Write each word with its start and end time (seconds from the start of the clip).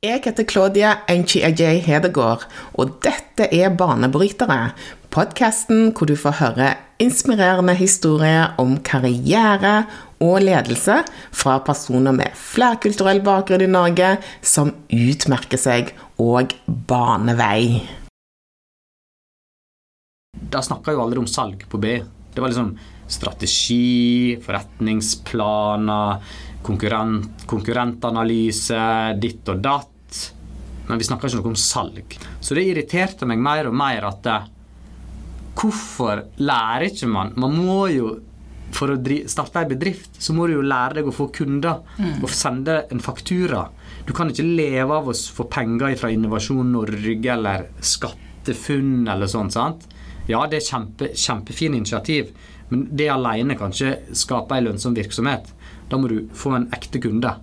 Jeg 0.00 0.22
heter 0.24 0.46
Claudia 0.48 0.90
Enchi-Ajay 1.12 1.82
Hedegaard, 1.84 2.46
og 2.80 2.94
dette 3.04 3.50
er 3.52 3.74
Banebrytere. 3.76 4.70
Podkasten 5.12 5.90
hvor 5.92 6.08
du 6.08 6.14
får 6.16 6.38
høre 6.38 6.68
inspirerende 7.04 7.74
historier 7.76 8.54
om 8.62 8.78
karriere 8.80 9.74
og 10.24 10.38
ledelse 10.46 11.02
fra 11.36 11.58
personer 11.66 12.16
med 12.16 12.32
flerkulturell 12.32 13.20
bakgrunn 13.26 13.66
i 13.66 13.68
Norge 13.68 14.14
som 14.40 14.72
utmerker 14.88 15.60
seg 15.60 15.92
og 16.16 16.56
baner 16.64 17.36
vei. 17.36 17.60
Da 20.32 20.64
snakka 20.64 20.96
jo 20.96 21.04
aldri 21.04 21.20
om 21.20 21.28
salg 21.28 21.68
på 21.68 21.76
B. 21.76 21.98
Det 22.32 22.40
var 22.40 22.54
liksom 22.54 22.72
strategi, 23.10 24.38
forretningsplaner, 24.44 26.22
konkurrent, 26.62 27.44
konkurrentanalyse, 27.50 28.80
ditt 29.20 29.48
og 29.50 29.60
datt. 29.64 30.22
Men 30.88 30.98
vi 30.98 31.06
snakka 31.06 31.28
ikke 31.28 31.40
noe 31.40 31.52
om 31.52 31.58
salg. 31.58 32.16
Så 32.40 32.56
det 32.58 32.66
irriterte 32.66 33.28
meg 33.28 33.42
mer 33.42 33.70
og 33.70 33.76
mer 33.76 34.08
at 34.10 34.24
det, 34.26 34.40
Hvorfor 35.60 36.22
lærer 36.40 36.86
ikke 36.86 37.08
man 37.10 37.32
Man 37.36 37.56
må 37.58 37.80
jo 37.92 38.12
for 38.70 38.92
å 38.94 38.98
starte 39.28 39.60
ei 39.60 39.68
bedrift, 39.68 40.14
så 40.22 40.32
må 40.32 40.46
du 40.46 40.54
jo 40.54 40.62
lære 40.62 41.00
deg 41.00 41.08
å 41.10 41.14
få 41.14 41.26
kunder 41.34 41.80
mm. 41.98 42.20
og 42.22 42.30
sende 42.30 42.76
en 42.94 43.02
faktura. 43.02 43.64
Du 44.06 44.12
kan 44.16 44.30
ikke 44.30 44.46
leve 44.46 44.94
av 44.94 45.10
å 45.10 45.14
få 45.14 45.48
penger 45.50 45.96
fra 45.98 46.12
Innovasjon 46.14 46.70
Norge 46.76 47.32
eller 47.34 47.66
SkatteFUNN 47.82 49.10
eller 49.10 49.30
sånt. 49.30 49.56
sant? 49.56 49.88
Ja, 50.30 50.44
det 50.46 50.60
er 50.60 50.68
kjempe, 50.68 51.10
kjempefine 51.18 51.80
initiativ, 51.80 52.30
men 52.70 52.86
det 52.96 53.10
alene 53.10 53.56
kan 53.58 53.74
ikke 53.74 54.16
skape 54.16 54.56
en 54.56 54.68
lønnsom 54.70 54.96
virksomhet. 54.96 55.50
Da 55.90 55.98
må 55.98 56.10
du 56.10 56.20
få 56.38 56.54
en 56.54 56.68
ekte 56.74 57.02
kunde. 57.02 57.34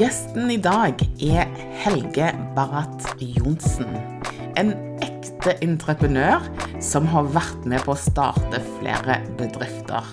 Gjesten 0.00 0.48
i 0.48 0.56
dag 0.56 1.02
er 1.20 1.50
Helge 1.82 2.30
Barrat 2.56 3.10
Johnsen. 3.20 3.90
En 4.56 4.72
ekte 5.04 5.52
entreprenør 5.60 6.46
som 6.80 7.04
har 7.12 7.28
vært 7.36 7.68
med 7.68 7.84
på 7.84 7.92
å 7.92 8.00
starte 8.00 8.62
flere 8.78 9.20
bedrifter. 9.36 10.08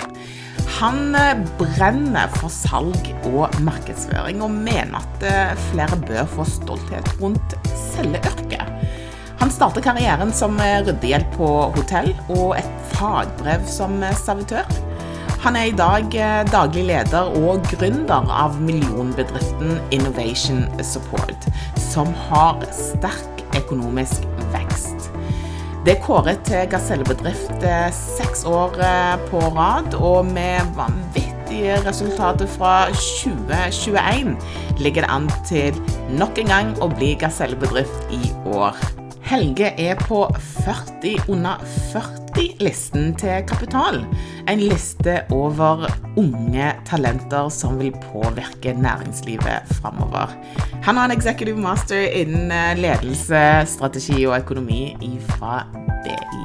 Han 0.77 1.15
eh, 1.17 1.39
brenner 1.57 2.29
for 2.37 2.53
salg 2.53 3.07
og 3.31 3.55
markedsføring, 3.65 4.43
og 4.45 4.53
mener 4.53 4.99
at 4.99 5.23
eh, 5.25 5.53
flere 5.71 5.97
bør 6.05 6.27
få 6.35 6.45
stolthet 6.45 7.09
rundt 7.21 7.55
selgeyrket. 7.73 8.61
Han 9.39 9.53
starter 9.53 9.81
karrieren 9.81 10.33
som 10.37 10.59
eh, 10.61 10.83
ryddehjelp 10.85 11.33
på 11.33 11.49
hotell 11.79 12.11
og 12.27 12.59
et 12.59 12.69
fagbrev 12.93 13.65
som 13.69 13.97
servitør. 14.21 14.69
Han 15.41 15.57
er 15.57 15.71
i 15.71 15.75
dag 15.77 16.13
daglig 16.51 16.87
leder 16.89 17.33
og 17.39 17.65
gründer 17.71 18.29
av 18.33 18.57
millionbedriften 18.61 19.77
Innovation 19.93 20.65
Support, 20.81 21.49
som 21.89 22.13
har 22.27 22.65
sterk 22.73 23.45
økonomisk 23.57 24.25
vekst. 24.53 24.96
Det 25.87 25.93
er 25.95 26.01
kåret 26.03 26.41
til 26.43 26.65
gasellebedrift 26.67 27.63
seks 27.95 28.41
år 28.43 28.73
på 29.29 29.39
rad, 29.55 29.93
og 29.95 30.25
med 30.25 30.73
vanvittige 30.75 31.77
resultater 31.87 32.49
fra 32.57 32.89
2021 32.91 34.35
ligger 34.83 35.07
det 35.07 35.11
an 35.15 35.31
til 35.47 35.79
nok 36.19 36.43
en 36.43 36.51
gang 36.51 36.75
å 36.83 36.91
bli 36.91 37.15
gasellebedrift 37.23 38.11
i 38.11 38.33
år. 38.51 38.75
Helge 39.27 39.71
er 39.79 39.95
på 40.07 40.21
40 40.63 41.31
under 41.31 41.63
40-listen 41.91 43.09
til 43.19 43.41
Kapital. 43.47 44.03
En 44.47 44.61
liste 44.61 45.17
over 45.35 45.83
unge 46.15 46.69
talenter 46.87 47.49
som 47.51 47.75
vil 47.81 47.91
påvirke 48.05 48.71
næringslivet 48.75 49.67
framover. 49.81 50.31
Han 50.87 50.95
har 50.95 51.09
en 51.09 51.17
executive 51.17 51.59
master 51.59 52.07
innen 52.07 52.79
ledelse, 52.79 53.43
strategi 53.67 54.23
og 54.23 54.37
økonomi 54.39 54.95
fra 55.35 55.65
BI. 56.03 56.43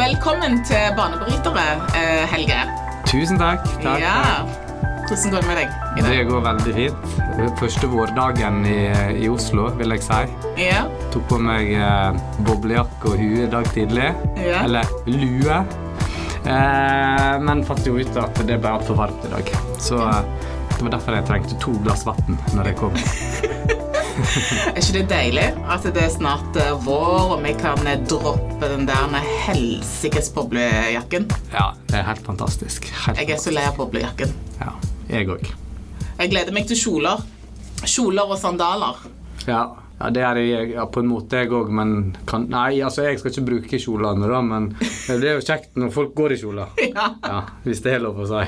Velkommen 0.00 0.64
til 0.64 0.96
Banebrytere, 0.96 1.68
Helge. 2.32 2.60
Tusen 3.06 3.38
takk. 3.38 3.64
takk, 3.82 4.00
ja. 4.00 4.16
takk. 4.24 4.70
Hvordan 5.10 5.30
går 5.32 5.40
det 5.40 5.48
med 5.48 5.56
deg? 5.58 5.70
i 5.96 6.02
dag? 6.02 6.10
Det 6.10 6.24
går 6.28 6.40
veldig 6.44 6.74
fint. 6.74 7.58
Første 7.58 7.86
vårdagen 7.90 8.60
i, 8.66 8.78
i 9.24 9.28
Oslo, 9.28 9.66
vil 9.78 9.94
jeg 9.96 10.04
si. 10.06 10.20
Ja. 10.60 10.84
Tok 11.10 11.24
på 11.32 11.38
meg 11.42 11.72
eh, 11.74 12.20
boblejakke 12.46 13.10
og 13.10 13.18
hue 13.18 13.44
i 13.46 13.50
dag 13.50 13.66
tidlig. 13.74 14.12
Ja. 14.38 14.62
Eller 14.62 14.86
lue. 15.10 15.56
Eh, 16.46 17.34
men 17.42 17.64
fant 17.66 17.86
jo 17.86 17.98
ut 17.98 18.20
at 18.22 18.38
det 18.46 18.60
ble 18.62 18.76
altfor 18.76 19.00
varmt 19.02 19.26
i 19.26 19.32
dag. 19.34 19.50
Så 19.82 19.98
eh, 19.98 20.48
det 20.80 20.86
var 20.86 20.94
derfor 20.94 21.12
jeg 21.18 21.24
trengte 21.28 21.56
to 21.60 21.72
glass 21.84 22.06
vann 22.08 22.38
når 22.56 22.70
jeg 22.70 22.76
kom. 22.80 22.94
er 24.70 24.78
ikke 24.80 24.94
det 24.94 25.02
deilig 25.10 25.42
at 25.68 25.84
det 25.84 26.04
er 26.06 26.12
snart 26.12 26.56
eh, 26.56 26.70
vår, 26.86 27.34
og 27.34 27.42
vi 27.44 27.52
kan 27.60 27.84
eh, 27.84 27.98
droppe 28.08 28.70
den 28.70 28.86
der 28.88 29.18
helsikes 29.44 30.30
boblejakken? 30.32 31.26
Ja, 31.52 31.66
det 31.90 31.98
er 32.00 32.06
helt 32.08 32.24
fantastisk. 32.24 32.88
Helt 33.04 33.20
jeg 33.20 33.36
er 33.36 33.42
så 33.42 33.52
lei 33.52 33.66
av 33.68 33.76
boblejakken. 33.76 34.32
Ja, 34.62 34.72
jeg 35.12 35.28
òg. 35.34 35.44
Jeg 36.16 36.32
gleder 36.32 36.56
meg 36.56 36.64
til 36.70 36.80
kjoler. 36.80 37.26
Kjoler 37.84 38.32
og 38.32 38.40
sandaler. 38.40 39.04
Ja, 39.44 39.66
ja, 40.00 40.08
det 40.08 40.22
er 40.24 40.38
jeg 40.40 40.68
ja, 40.72 40.86
på 40.88 41.02
en 41.02 41.10
måte, 41.10 41.42
jeg 41.42 41.50
òg, 41.52 41.68
men 41.76 42.14
kan, 42.28 42.46
Nei, 42.48 42.78
altså, 42.80 43.04
jeg 43.04 43.18
skal 43.20 43.34
ikke 43.34 43.44
bruke 43.50 43.80
kjolene, 43.82 44.30
da, 44.30 44.38
men 44.40 44.70
det 44.80 45.18
er 45.18 45.34
jo 45.36 45.42
kjekt 45.44 45.76
når 45.76 45.90
folk 45.92 46.14
går 46.16 46.36
i 46.36 46.38
kjoler. 46.40 46.70
Ja. 46.90 47.10
ja. 47.22 47.40
Hvis 47.62 47.82
det 47.84 47.92
er 47.94 48.00
lov 48.02 48.18
å 48.24 48.26
si. 48.26 48.40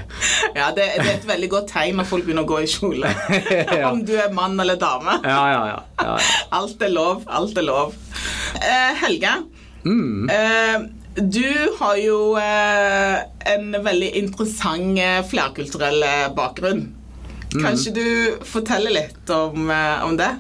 Ja, 0.57 0.71
det, 0.75 0.87
det, 0.97 1.05
er 1.05 1.11
et 1.13 1.27
veldig 1.29 1.51
godt 1.53 1.69
tegn 1.71 2.01
når 2.01 2.09
folk 2.09 2.25
begynner 2.27 2.47
å 2.47 2.49
gå 2.49 2.63
i 2.65 2.71
kjole. 2.73 3.11
ja. 3.81 3.91
Om 3.91 4.01
du 4.09 4.15
er 4.17 4.33
mann 4.35 4.57
eller 4.61 4.81
dame. 4.81 5.19
Ja, 5.23 5.43
ja, 5.53 5.61
ja. 5.69 5.77
ja, 6.01 6.17
Alt 6.59 6.83
er 6.83 6.93
lov. 6.95 7.27
Alt 7.29 7.61
er 7.61 7.69
lov. 7.69 7.95
Eh, 8.59 8.91
Helge. 9.05 9.35
Mm. 9.85 10.31
Eh, 10.33 10.89
du 11.21 11.77
har 11.79 12.01
jo 12.01 12.19
eh, 12.41 13.19
en 13.53 13.77
veldig 13.85 14.11
interessant 14.23 14.99
eh, 15.05 15.21
flerkulturell 15.29 16.01
eh, 16.09 16.31
bakgrunn. 16.37 16.87
Mm. 17.53 17.61
Kanskje 17.61 17.93
du 18.01 18.07
forteller 18.49 18.97
litt 18.97 19.37
om, 19.37 19.69
eh, 19.71 20.07
om 20.07 20.17
det? 20.17 20.33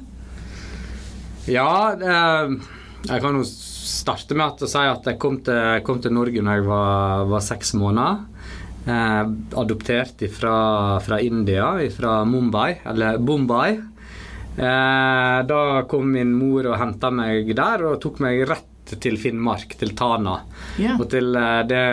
Ja, 1.50 1.94
jeg 3.02 3.22
kan 3.22 3.38
jo 3.38 3.44
starte 3.46 4.36
med 4.38 4.62
å 4.62 4.68
si 4.70 4.82
at 4.86 5.08
jeg 5.08 5.18
kom 5.22 5.40
til, 5.44 5.80
kom 5.86 6.02
til 6.02 6.14
Norge 6.14 6.42
når 6.44 6.60
jeg 6.60 6.68
var, 6.68 7.24
var 7.32 7.42
seks 7.44 7.74
måneder. 7.78 8.20
Eh, 8.82 9.22
adoptert 9.58 10.22
fra, 10.34 10.56
fra 11.02 11.20
India, 11.22 11.74
fra 11.94 12.22
Mumbai, 12.26 12.80
eller 12.90 13.18
Bombay. 13.18 13.78
Eh, 14.56 15.38
da 15.46 15.62
kom 15.88 16.10
min 16.12 16.34
mor 16.34 16.66
og 16.68 16.78
henta 16.80 17.10
meg 17.14 17.54
der 17.56 17.86
og 17.88 18.00
tok 18.02 18.20
meg 18.22 18.44
rett 18.50 18.94
til 19.00 19.16
Finnmark, 19.20 19.78
til 19.80 19.94
Tana. 19.96 20.40
Yeah. 20.76 20.98
Og 21.00 21.08
til 21.14 21.34
eh, 21.38 21.60
det 21.70 21.84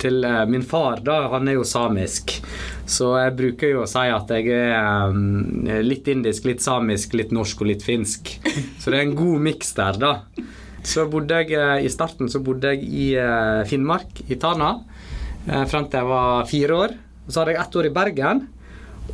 til 0.00 0.24
eh, 0.24 0.44
min 0.46 0.64
far, 0.66 1.00
da, 1.04 1.26
han 1.32 1.48
er 1.48 1.58
jo 1.58 1.66
samisk. 1.66 2.38
Så 2.86 3.10
jeg 3.18 3.34
bruker 3.34 3.72
jo 3.72 3.82
å 3.82 3.88
si 3.90 4.04
at 4.14 4.30
jeg 4.30 4.50
er 4.54 5.10
um, 5.10 5.66
litt 5.82 6.06
indisk, 6.10 6.46
litt 6.46 6.62
samisk, 6.62 7.16
litt 7.18 7.32
norsk 7.34 7.64
og 7.64 7.70
litt 7.72 7.82
finsk. 7.82 8.36
Så 8.80 8.92
det 8.92 9.00
er 9.00 9.08
en 9.08 9.16
god 9.18 9.42
miks 9.48 9.74
der, 9.76 9.98
da. 9.98 10.12
Så 10.86 11.08
bodde 11.10 11.40
jeg 11.40 11.56
eh, 11.58 11.80
I 11.82 11.88
starten 11.90 12.28
så 12.30 12.38
bodde 12.46 12.70
jeg 12.70 12.84
i 12.86 13.06
uh, 13.18 13.64
Finnmark, 13.66 14.20
i 14.30 14.36
Tana, 14.38 14.68
uh, 15.48 15.64
frem 15.66 15.88
til 15.90 15.98
jeg 15.98 16.08
var 16.12 16.46
fire 16.46 16.76
år. 16.84 16.94
Så 17.26 17.40
hadde 17.40 17.56
jeg 17.56 17.62
ett 17.64 17.78
år 17.80 17.88
i 17.88 17.96
Bergen. 17.96 18.42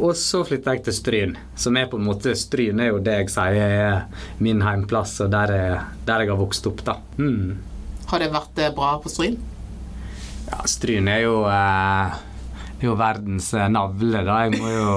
Og 0.01 0.13
så 0.17 0.43
flytta 0.45 0.75
jeg 0.77 0.85
til 0.87 0.97
Stryn, 0.97 1.33
som 1.57 1.77
er 1.77 1.89
på 1.89 1.99
en 2.01 2.07
måte 2.07 2.33
Stryn 2.37 2.81
er 2.81 2.93
jo 2.93 3.01
det 3.05 3.17
jeg 3.23 3.33
sier 3.33 3.59
er 3.61 4.37
min 4.41 4.61
heimplass, 4.65 5.19
og 5.25 5.33
der 5.33 5.53
jeg, 5.53 5.81
der 6.09 6.25
jeg 6.25 6.33
har 6.33 6.41
vokst 6.41 6.69
opp, 6.69 6.81
da. 6.87 6.97
Mm. 7.21 7.59
Har 8.09 8.21
det 8.21 8.31
vært 8.33 8.63
bra 8.77 8.95
på 9.01 9.13
Stryn? 9.13 9.37
Ja, 10.49 10.63
Stryn 10.69 11.09
er 11.13 11.23
jo 11.27 11.35
eh, 11.49 12.17
er 12.83 12.91
jo 12.91 12.99
verdens 13.01 13.53
eh, 13.57 13.69
navle, 13.73 14.25
da. 14.27 14.43
Jeg 14.47 14.61
må 14.61 14.73
jo 14.73 14.93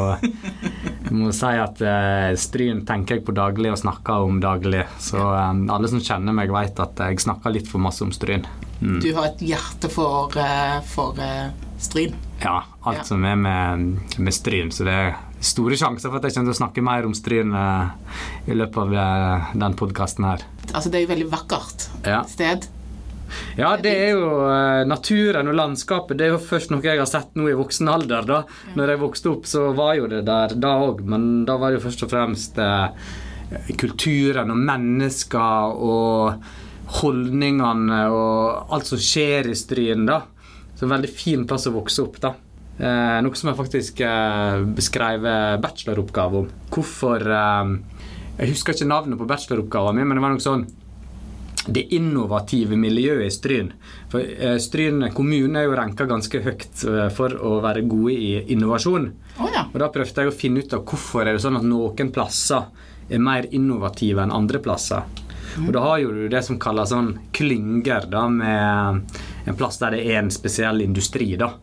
jeg 1.06 1.14
må 1.14 1.30
si 1.36 1.52
at 1.62 1.82
eh, 1.86 2.32
Stryn 2.40 2.82
tenker 2.88 3.20
jeg 3.20 3.26
på 3.28 3.34
daglig 3.38 3.70
og 3.72 3.78
snakker 3.80 4.26
om 4.26 4.40
daglig. 4.42 4.82
Så 5.00 5.20
eh, 5.22 5.52
alle 5.72 5.90
som 5.92 6.02
kjenner 6.02 6.36
meg, 6.36 6.54
vet 6.54 6.82
at 6.82 7.04
jeg 7.06 7.22
snakker 7.22 7.54
litt 7.54 7.70
for 7.70 7.84
masse 7.84 8.04
om 8.04 8.14
Stryn. 8.16 8.46
Mm. 8.82 8.98
Du 9.04 9.12
har 9.16 9.30
et 9.30 9.44
hjerte 9.46 9.92
for, 9.94 10.34
eh, 10.42 10.80
for 10.90 11.22
eh, 11.22 11.54
Stryn? 11.80 12.18
Ja, 12.42 12.58
alt 12.84 13.04
ja. 13.04 13.08
som 13.08 13.24
er 13.24 13.38
med, 13.40 13.86
med, 14.18 14.36
Stryn. 14.36 14.74
Så 14.74 14.88
det 14.88 14.96
er 15.06 15.16
store 15.46 15.78
sjanser 15.80 16.10
for 16.10 16.20
at 16.20 16.26
jeg 16.26 16.36
kommer 16.36 16.52
til 16.52 16.58
å 16.58 16.62
snakke 16.64 16.84
mer 16.84 17.08
om 17.08 17.14
Stryn 17.16 17.54
i 17.54 18.58
løpet 18.58 18.82
av 18.82 19.54
den 19.54 19.78
podkasten 19.78 20.28
her. 20.28 20.44
Altså, 20.74 20.90
det 20.90 21.00
er 21.00 21.06
jo 21.06 21.14
veldig 21.14 21.30
vakkert 21.32 21.88
ja. 22.04 22.24
sted. 22.28 22.66
Ja, 23.58 23.76
det 23.82 23.94
er 23.94 24.12
jo 24.16 24.30
eh, 24.50 24.82
naturen 24.88 25.50
og 25.52 25.58
landskapet. 25.58 26.18
Det 26.20 26.28
er 26.28 26.36
jo 26.36 26.42
først 26.44 26.74
noe 26.74 26.84
jeg 26.86 27.00
har 27.02 27.10
sett 27.10 27.36
nå 27.38 27.48
i 27.52 27.58
voksen 27.58 27.92
alder. 27.92 28.28
da. 28.28 28.42
Når 28.76 28.94
jeg 28.94 29.04
vokste 29.04 29.32
opp, 29.32 29.50
så 29.50 29.70
var 29.78 29.96
jo 30.00 30.10
det 30.12 30.26
der 30.28 30.56
da 30.60 30.76
òg, 30.84 31.04
men 31.08 31.46
da 31.48 31.58
var 31.62 31.72
det 31.72 31.80
jo 31.80 31.88
først 31.88 32.06
og 32.08 32.14
fremst 32.14 32.62
eh, 32.62 33.10
kulturen 33.80 34.54
og 34.54 34.62
mennesker 34.70 35.76
og 35.86 36.48
holdningene 37.00 38.04
og 38.14 38.74
alt 38.76 38.90
som 38.92 39.02
skjer 39.02 39.50
i 39.50 39.58
Stryn, 39.58 40.06
da. 40.10 40.22
Så 40.76 40.86
en 40.86 40.92
veldig 40.92 41.10
fin 41.12 41.46
plass 41.48 41.70
å 41.70 41.76
vokse 41.76 42.04
opp, 42.04 42.20
da. 42.22 42.36
Eh, 42.76 43.18
noe 43.24 43.40
som 43.40 43.50
jeg 43.50 43.60
faktisk 43.60 44.02
eh, 44.04 44.64
beskrev 44.76 45.24
bacheloroppgave 45.64 46.42
om. 46.42 46.50
Hvorfor 46.76 47.24
eh, 47.24 47.70
Jeg 48.42 48.52
husker 48.52 48.76
ikke 48.76 48.90
navnet 48.90 49.20
på 49.20 49.28
bacheloroppgaven 49.30 49.96
min, 49.96 50.10
men 50.10 50.20
det 50.20 50.26
var 50.26 50.36
noe 50.36 50.44
sånn 50.44 50.66
det 51.68 51.82
innovative 51.96 52.78
miljøet 52.78 53.26
i 53.26 53.34
Stryn. 53.34 53.72
For 54.12 54.22
eh, 54.22 54.58
Stryn 54.62 55.02
kommune 55.16 55.60
er 55.60 55.66
jo 55.66 55.76
ranka 55.78 56.06
ganske 56.10 56.42
høyt 56.46 56.84
eh, 56.86 57.08
for 57.16 57.34
å 57.42 57.60
være 57.64 57.86
gode 57.90 58.14
i 58.14 58.32
innovasjon. 58.54 59.08
Oh, 59.40 59.50
ja. 59.52 59.66
Og 59.72 59.80
Da 59.82 59.90
prøvde 59.94 60.26
jeg 60.26 60.32
å 60.32 60.36
finne 60.36 60.62
ut 60.62 60.74
av 60.78 60.86
hvorfor 60.86 61.26
er 61.26 61.34
det 61.34 61.42
sånn 61.46 61.58
at 61.60 61.66
noen 61.68 62.12
plasser 62.14 62.68
er 63.10 63.22
mer 63.22 63.48
innovative 63.54 64.22
enn 64.24 64.34
andre 64.34 64.62
plasser. 64.62 65.04
Og 65.62 65.72
Da 65.72 65.82
har 65.86 66.00
jo 66.04 66.12
du 66.12 66.28
det 66.30 66.42
som 66.44 66.60
kalles 66.60 66.90
sånn 66.92 67.14
klynger, 67.34 68.10
da, 68.12 68.26
med 68.30 69.06
en 69.48 69.56
plass 69.58 69.78
der 69.80 69.96
det 69.96 70.04
er 70.10 70.20
en 70.20 70.32
spesiell 70.34 70.82
industri. 70.84 71.36
da. 71.40 71.54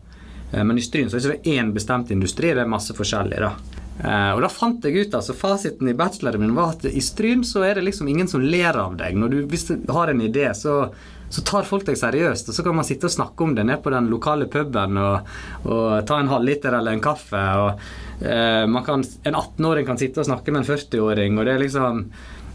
Eh, 0.51 0.63
Men 0.63 0.77
i 0.77 0.81
Stryn 0.81 1.09
så 1.09 1.17
er 1.17 1.27
det 1.29 1.39
ikke 1.43 1.59
én 1.61 1.73
bestemt 1.73 2.11
industri, 2.11 2.53
det 2.53 2.63
er 2.63 2.69
masse 2.69 2.93
forskjellig. 2.93 3.39
da. 3.39 3.53
Eh, 4.01 4.31
Og 4.33 4.41
da 4.41 4.49
fant 4.49 4.83
jeg 4.83 5.05
ut, 5.05 5.13
altså 5.13 5.35
Fasiten 5.37 5.89
i 5.89 5.93
bacheloren 5.97 6.41
min 6.41 6.55
var 6.57 6.73
at 6.73 6.85
i 6.89 7.01
Stryn 7.03 7.43
så 7.45 7.61
er 7.67 7.77
det 7.77 7.85
liksom 7.85 8.07
ingen 8.09 8.27
som 8.27 8.41
ler 8.41 8.73
av 8.79 8.95
deg. 8.97 9.19
Du, 9.29 9.43
hvis 9.49 9.67
du 9.69 9.91
har 9.93 10.09
en 10.09 10.23
idé, 10.23 10.47
så, 10.57 10.87
så 11.29 11.45
tar 11.45 11.67
folk 11.69 11.85
deg 11.85 11.99
seriøst. 11.99 12.49
Og 12.49 12.57
så 12.57 12.65
kan 12.65 12.75
man 12.77 12.87
sitte 12.87 13.09
og 13.09 13.13
snakke 13.13 13.45
om 13.45 13.53
det 13.55 13.67
nede 13.69 13.81
på 13.85 13.93
den 13.93 14.09
lokale 14.11 14.49
puben 14.49 14.97
og, 15.01 15.33
og 15.69 16.05
ta 16.09 16.19
en 16.19 16.31
halvliter 16.31 16.79
eller 16.79 16.97
en 16.97 17.03
kaffe. 17.05 17.43
og 17.61 18.25
eh, 18.25 18.79
kan, 18.89 19.05
En 19.29 19.35
18-åring 19.37 19.85
kan 19.89 20.01
sitte 20.01 20.23
og 20.23 20.29
snakke 20.31 20.51
med 20.53 20.63
en 20.63 20.71
40-åring, 20.73 21.37
og 21.37 21.45
det 21.45 21.57
er 21.57 21.67
liksom 21.67 22.07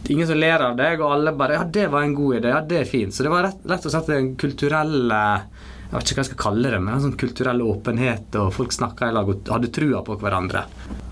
Ingen 0.09 0.29
som 0.29 0.39
ler 0.39 0.63
av 0.63 0.77
deg, 0.79 1.01
og 1.03 1.11
alle 1.13 1.33
bare 1.35 1.57
'Ja, 1.57 1.65
det 1.65 1.89
var 1.91 2.05
en 2.07 2.15
god 2.15 2.37
idé. 2.37 2.49
Ja, 2.55 2.61
det 2.63 2.77
er 2.79 2.85
fint.' 2.87 3.13
Så 3.13 3.25
det 3.27 3.33
var 3.33 3.43
rett, 3.43 3.59
rett 3.67 3.85
og 3.85 3.93
slett 3.93 4.07
den 4.07 4.29
kulturelle 4.39 5.19
eh, 5.35 5.67
Jeg 5.89 5.97
vet 5.97 6.11
ikke 6.11 6.19
hva 6.19 6.25
jeg 6.25 6.31
skal 6.31 6.43
kalle 6.43 6.73
det, 6.75 6.79
men 6.85 6.95
en 6.95 7.05
sånn 7.07 7.19
kulturell 7.21 7.65
åpenhet, 7.65 8.37
og 8.37 8.53
folk 8.53 8.75
snakka 8.77 9.09
i 9.09 9.17
lag 9.17 9.31
og 9.33 9.49
hadde 9.49 9.73
trua 9.73 10.03
på 10.05 10.19
hverandre. 10.21 10.67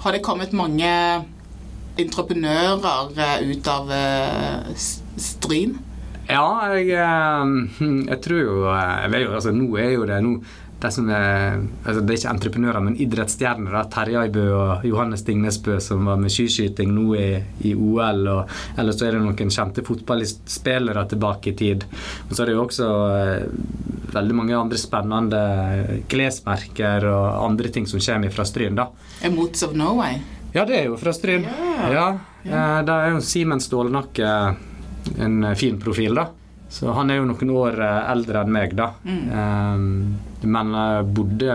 Har 0.04 0.12
det 0.12 0.20
kommet 0.26 0.52
mange 0.56 0.90
entreprenører 1.96 3.16
eh, 3.24 3.52
ut 3.56 3.70
av 3.72 3.92
stream? 5.16 5.78
Ja, 6.26 6.74
jeg, 6.74 6.90
eh, 6.90 7.82
jeg 8.10 8.18
tror 8.24 8.40
jo 8.40 8.54
eh, 8.72 8.94
jeg 9.04 9.12
vet 9.12 9.22
jo, 9.22 9.34
altså, 9.38 9.52
Nå 9.54 9.68
er 9.78 9.92
jo 9.94 10.06
det 10.08 10.16
nå 10.24 10.32
de 10.80 10.90
som 10.92 11.06
er, 11.08 11.62
altså, 11.86 12.00
Det 12.04 12.10
er 12.12 12.18
ikke 12.20 12.32
entreprenører, 12.34 12.82
men 12.84 12.96
idrettsstjerner. 13.00 13.72
da, 13.72 13.84
Terje 13.88 14.18
Aibø 14.20 14.42
og 14.52 14.84
Johannes 14.84 15.20
Stignesbø 15.24 15.78
som 15.80 16.04
var 16.04 16.16
med 16.20 16.30
skiskyting 16.30 16.92
nå 16.92 17.14
i, 17.16 17.42
i 17.64 17.72
OL. 17.74 18.26
Og, 18.28 18.50
eller 18.76 18.92
så 18.92 19.06
er 19.08 19.16
det 19.16 19.22
noen 19.24 19.50
kjente 19.50 19.82
fotballspillere 19.86 21.06
tilbake 21.08 21.54
i 21.54 21.56
tid. 21.56 21.86
Men 22.28 22.36
så 22.36 22.42
er 22.44 22.46
det 22.52 22.56
jo 22.58 22.64
også 22.66 22.90
eh, 23.16 23.46
veldig 24.12 24.36
mange 24.36 24.56
andre 24.58 24.78
spennende 24.78 25.40
klesmerker 26.12 27.08
og 27.08 27.44
andre 27.50 27.72
ting 27.72 27.86
som 27.88 28.00
kommer 28.00 28.30
fra 28.36 28.44
Stryn. 28.44 28.76
da. 28.76 28.88
Moods 29.32 29.62
of 29.66 29.72
Norway? 29.76 30.20
Ja, 30.54 30.64
det 30.64 30.76
er 30.82 30.84
jo 30.90 30.96
fra 31.00 31.12
Stryn. 31.16 31.44
Ja. 31.92 32.08
Eh, 32.44 32.82
Da 32.86 33.00
er 33.06 33.14
jo 33.16 33.20
Simen 33.24 33.60
Stålnakke 33.60 34.28
en 35.18 35.54
fin 35.56 35.78
profil, 35.80 36.14
da. 36.14 36.28
Så 36.68 36.90
han 36.92 37.10
er 37.10 37.20
jo 37.20 37.26
noen 37.28 37.50
år 37.54 37.76
eh, 37.80 38.10
eldre 38.10 38.40
enn 38.42 38.50
meg, 38.52 38.72
da. 38.76 38.88
Eh, 39.06 39.76
Men 40.46 40.72
jeg 40.74 41.04
bodde 41.16 41.54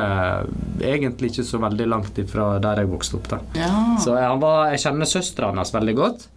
egentlig 0.81 1.31
ikke 1.31 1.45
så 1.47 1.59
veldig 1.61 1.87
langt 1.91 2.17
ifra 2.19 2.59
der 2.63 2.81
jeg 2.81 2.89
vokste 2.91 3.19
opp, 3.19 3.27
da. 3.31 3.39
Ja. 3.59 3.71
Så 4.03 4.15
han 4.17 4.39
var, 4.41 4.71
jeg 4.71 4.81
kjenner 4.85 5.09
søstera 5.09 5.51
hans 5.55 5.73
veldig 5.75 5.95
godt. 5.99 6.27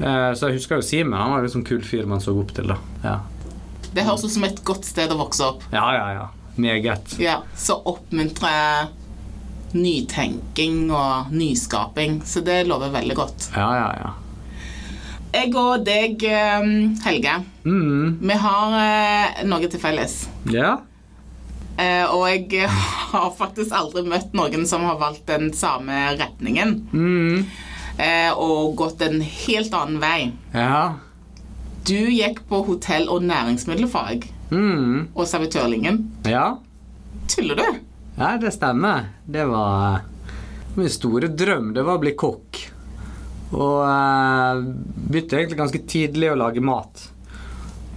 Uh, 0.00 0.32
Så 0.34 0.48
jeg 0.48 0.56
husker 0.58 0.80
jo 0.80 0.82
Simen. 0.86 1.14
Han 1.18 1.30
var 1.34 1.44
en 1.44 1.52
sånn 1.52 1.66
kul 1.68 1.82
fyr 1.84 2.06
man 2.08 2.20
så 2.22 2.32
opp 2.38 2.52
til, 2.56 2.70
da. 2.72 2.78
Ja, 3.04 3.18
Det 3.92 4.06
høres 4.06 4.24
ut 4.24 4.32
som 4.32 4.44
et 4.48 4.62
godt 4.64 4.86
sted 4.88 5.10
å 5.12 5.18
vokse 5.20 5.44
opp. 5.44 5.66
ja, 5.72 5.84
ja. 5.94 6.06
ja. 6.16 6.28
Meget. 6.56 7.14
Ja, 7.20 7.38
Så 7.56 7.78
oppmuntrer 7.88 8.88
nytenking 9.72 10.90
og 10.92 11.30
nyskaping. 11.32 12.20
Så 12.28 12.40
det 12.44 12.66
lover 12.68 12.90
veldig 12.92 13.16
godt. 13.16 13.50
Ja, 13.56 13.68
ja, 13.76 13.88
ja. 14.02 14.10
Jeg 15.32 15.54
og 15.56 15.84
deg, 15.86 16.22
eh, 16.28 16.66
Helge, 17.06 17.34
Mm, 17.64 18.18
vi 18.20 18.34
har 18.42 18.72
eh, 18.78 19.44
noe 19.46 19.68
til 19.68 19.80
felles. 19.80 20.28
ja. 20.50 20.78
Eh, 21.78 22.04
og 22.12 22.26
jeg 22.28 22.68
har 23.12 23.30
faktisk 23.38 23.72
aldri 23.72 24.02
møtt 24.04 24.34
noen 24.36 24.66
som 24.68 24.82
har 24.84 24.98
valgt 25.00 25.26
den 25.26 25.52
samme 25.52 26.16
retningen. 26.18 26.82
Mm, 26.92 27.46
Eh, 28.00 28.32
og 28.32 28.74
gått 28.76 29.02
en 29.04 29.20
helt 29.20 29.72
annen 29.76 29.98
vei. 30.00 30.32
ja. 30.54 30.94
Du 31.84 31.92
gikk 31.94 32.38
på 32.48 32.62
hotell- 32.64 33.08
og 33.10 33.22
næringsmiddelfag 33.22 34.24
Mm, 34.50 35.08
og 35.14 35.26
servitørlingen. 35.26 35.98
ja. 36.24 36.56
Tuller 37.28 37.54
du? 37.56 37.78
Ja, 38.18 38.36
det 38.38 38.52
stemmer. 38.52 39.06
Det 39.30 39.44
var 39.48 40.02
min 40.76 40.88
store 40.88 41.28
drøm. 41.28 41.72
Det 41.74 41.84
var 41.84 41.98
å 41.98 42.00
bli 42.00 42.12
kokk. 42.14 42.70
Og 43.52 43.82
eh, 43.84 44.62
begynte 45.12 45.36
egentlig 45.40 45.58
ganske 45.60 45.82
tidlig 45.90 46.30
å 46.32 46.38
lage 46.40 46.62
mat. 46.64 47.02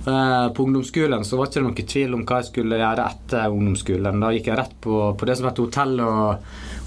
Eh, 0.05 0.47
på 0.53 0.65
ungdomsskolen 0.67 1.23
så 1.25 1.37
var 1.39 1.47
det 1.47 1.53
ikke 1.55 1.65
noe 1.65 1.85
tvil 1.95 2.11
om 2.17 2.25
hva 2.27 2.41
jeg 2.41 2.49
skulle 2.51 2.77
gjøre 2.81 3.05
etter 3.09 3.53
ungdomsskolen. 3.55 4.19
Da 4.21 4.33
gikk 4.35 4.47
jeg 4.51 4.59
rett 4.59 4.75
på, 4.83 4.93
på 5.17 5.23
det 5.29 5.35
som 5.39 5.47
heter 5.49 5.65
hotell 5.65 5.95
og, 6.03 6.25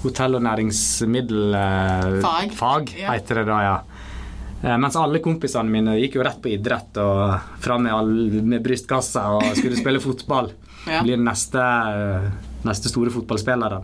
hotell 0.05 0.37
og 0.39 0.45
næringsmiddelfag. 0.45 2.47
Eh, 2.51 2.55
fag 2.61 2.83
Ja. 2.99 3.09
heter 3.17 3.33
det 3.41 3.47
da, 3.49 3.57
ja. 3.65 3.77
Eh, 4.63 4.75
Mens 4.77 4.95
alle 4.99 5.19
kompisene 5.23 5.71
mine 5.71 5.97
gikk 5.99 6.15
jo 6.19 6.23
rett 6.27 6.41
på 6.43 6.51
idrett 6.53 6.97
og 7.01 7.17
fram 7.63 7.81
med, 7.87 7.93
all- 7.95 8.41
med 8.43 8.63
brystkassa 8.63 9.23
og 9.37 9.43
skulle 9.57 9.77
spille 9.79 9.99
fotball. 10.03 10.51
Ja. 10.89 11.01
Bli 11.03 11.11
den 11.11 11.25
neste, 11.27 11.59
neste 12.65 12.87
store 12.89 13.11
fotballspilleren. 13.11 13.83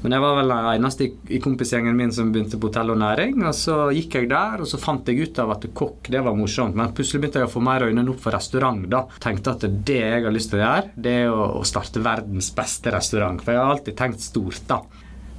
Men 0.00 0.14
jeg 0.16 0.22
var 0.24 0.36
vel 0.38 0.52
den 0.52 0.68
eneste 0.72 1.08
i, 1.08 1.40
kompisgjengen 1.44 1.96
min 1.96 2.12
som 2.14 2.30
begynte 2.32 2.56
på 2.60 2.70
hotell 2.70 2.94
og 2.94 3.00
næring. 3.02 3.42
Og 3.44 3.56
så 3.56 3.76
gikk 3.94 4.16
jeg 4.16 4.30
der, 4.32 4.62
og 4.62 4.70
så 4.70 4.80
fant 4.80 5.08
jeg 5.08 5.28
ut 5.28 5.40
av 5.42 5.52
at 5.56 5.66
kokk 5.76 6.08
det 6.12 6.22
var 6.24 6.38
morsomt. 6.38 6.78
Men 6.78 6.94
plutselig 6.96 7.24
begynte 7.24 7.42
jeg 7.42 7.50
å 7.50 7.52
få 7.52 7.64
mer 7.64 7.84
øynene 7.88 8.14
opp 8.14 8.22
for 8.24 8.36
restaurant. 8.36 8.86
da. 8.90 9.04
Tenkte 9.22 9.56
at 9.56 9.66
det 9.68 10.00
jeg 10.00 10.24
har 10.24 10.34
lyst 10.34 10.52
til 10.52 10.60
å 10.60 10.64
gjøre, 10.64 10.94
det 10.96 11.16
er 11.24 11.34
å, 11.34 11.66
starte 11.70 12.02
verdens 12.02 12.48
beste 12.56 12.94
restaurant. 12.94 13.42
For 13.44 13.54
jeg 13.54 13.62
har 13.62 13.74
alltid 13.76 13.98
tenkt 13.98 14.24
stort, 14.24 14.64
da. 14.70 14.80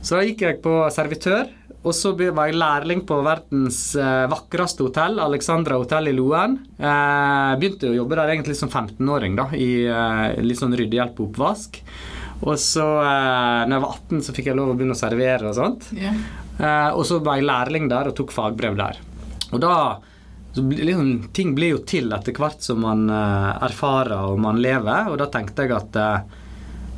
Så 0.02 0.18
da 0.18 0.22
gikk 0.26 0.46
jeg 0.46 0.62
på 0.64 0.76
servitør, 0.94 1.50
og 1.82 1.94
så 1.98 2.14
var 2.14 2.50
jeg 2.50 2.60
lærling 2.62 3.02
på 3.10 3.18
verdens 3.26 3.80
eh, 3.98 4.26
vakreste 4.30 4.86
hotell, 4.86 5.18
Alexandra 5.22 5.80
hotell 5.82 6.12
i 6.12 6.14
Loen. 6.14 6.60
Eh, 6.78 7.54
begynte 7.58 7.90
å 7.90 7.96
jobbe 7.96 8.20
der 8.20 8.36
egentlig 8.36 8.58
som 8.60 8.70
15-åring, 8.70 9.38
da, 9.40 9.48
i 9.58 9.88
eh, 9.90 10.42
litt 10.46 10.62
sånn 10.62 10.78
ryddehjelp 10.78 11.18
og 11.18 11.32
oppvask. 11.32 11.82
Og 12.42 12.58
så, 12.58 12.86
eh, 13.04 13.64
når 13.68 13.76
jeg 13.76 13.84
var 13.84 13.98
18, 13.98 14.22
så 14.26 14.36
fikk 14.38 14.52
jeg 14.52 14.58
lov 14.58 14.72
å 14.72 14.78
begynne 14.78 14.98
å 14.98 15.02
servere 15.02 15.52
og 15.52 15.58
sånt. 15.58 15.90
Yeah. 15.94 16.18
Eh, 16.58 16.90
og 16.96 17.06
så 17.08 17.20
var 17.22 17.38
jeg 17.38 17.50
lærling 17.50 17.90
der 17.92 18.10
og 18.10 18.18
tok 18.18 18.34
fagbrev 18.34 18.80
der. 18.80 19.02
Og 19.52 19.62
da 19.62 19.76
så 20.52 20.62
liksom, 20.68 21.30
Ting 21.32 21.54
blir 21.56 21.78
jo 21.78 21.82
til 21.88 22.12
etter 22.12 22.36
hvert 22.36 22.64
som 22.64 22.82
man 22.84 23.06
eh, 23.08 23.52
erfarer 23.70 24.34
og 24.34 24.42
man 24.44 24.60
lever, 24.64 25.12
og 25.12 25.20
da 25.22 25.30
tenkte 25.32 25.64
jeg 25.64 25.76
at 25.78 26.00
eh, 26.02 26.40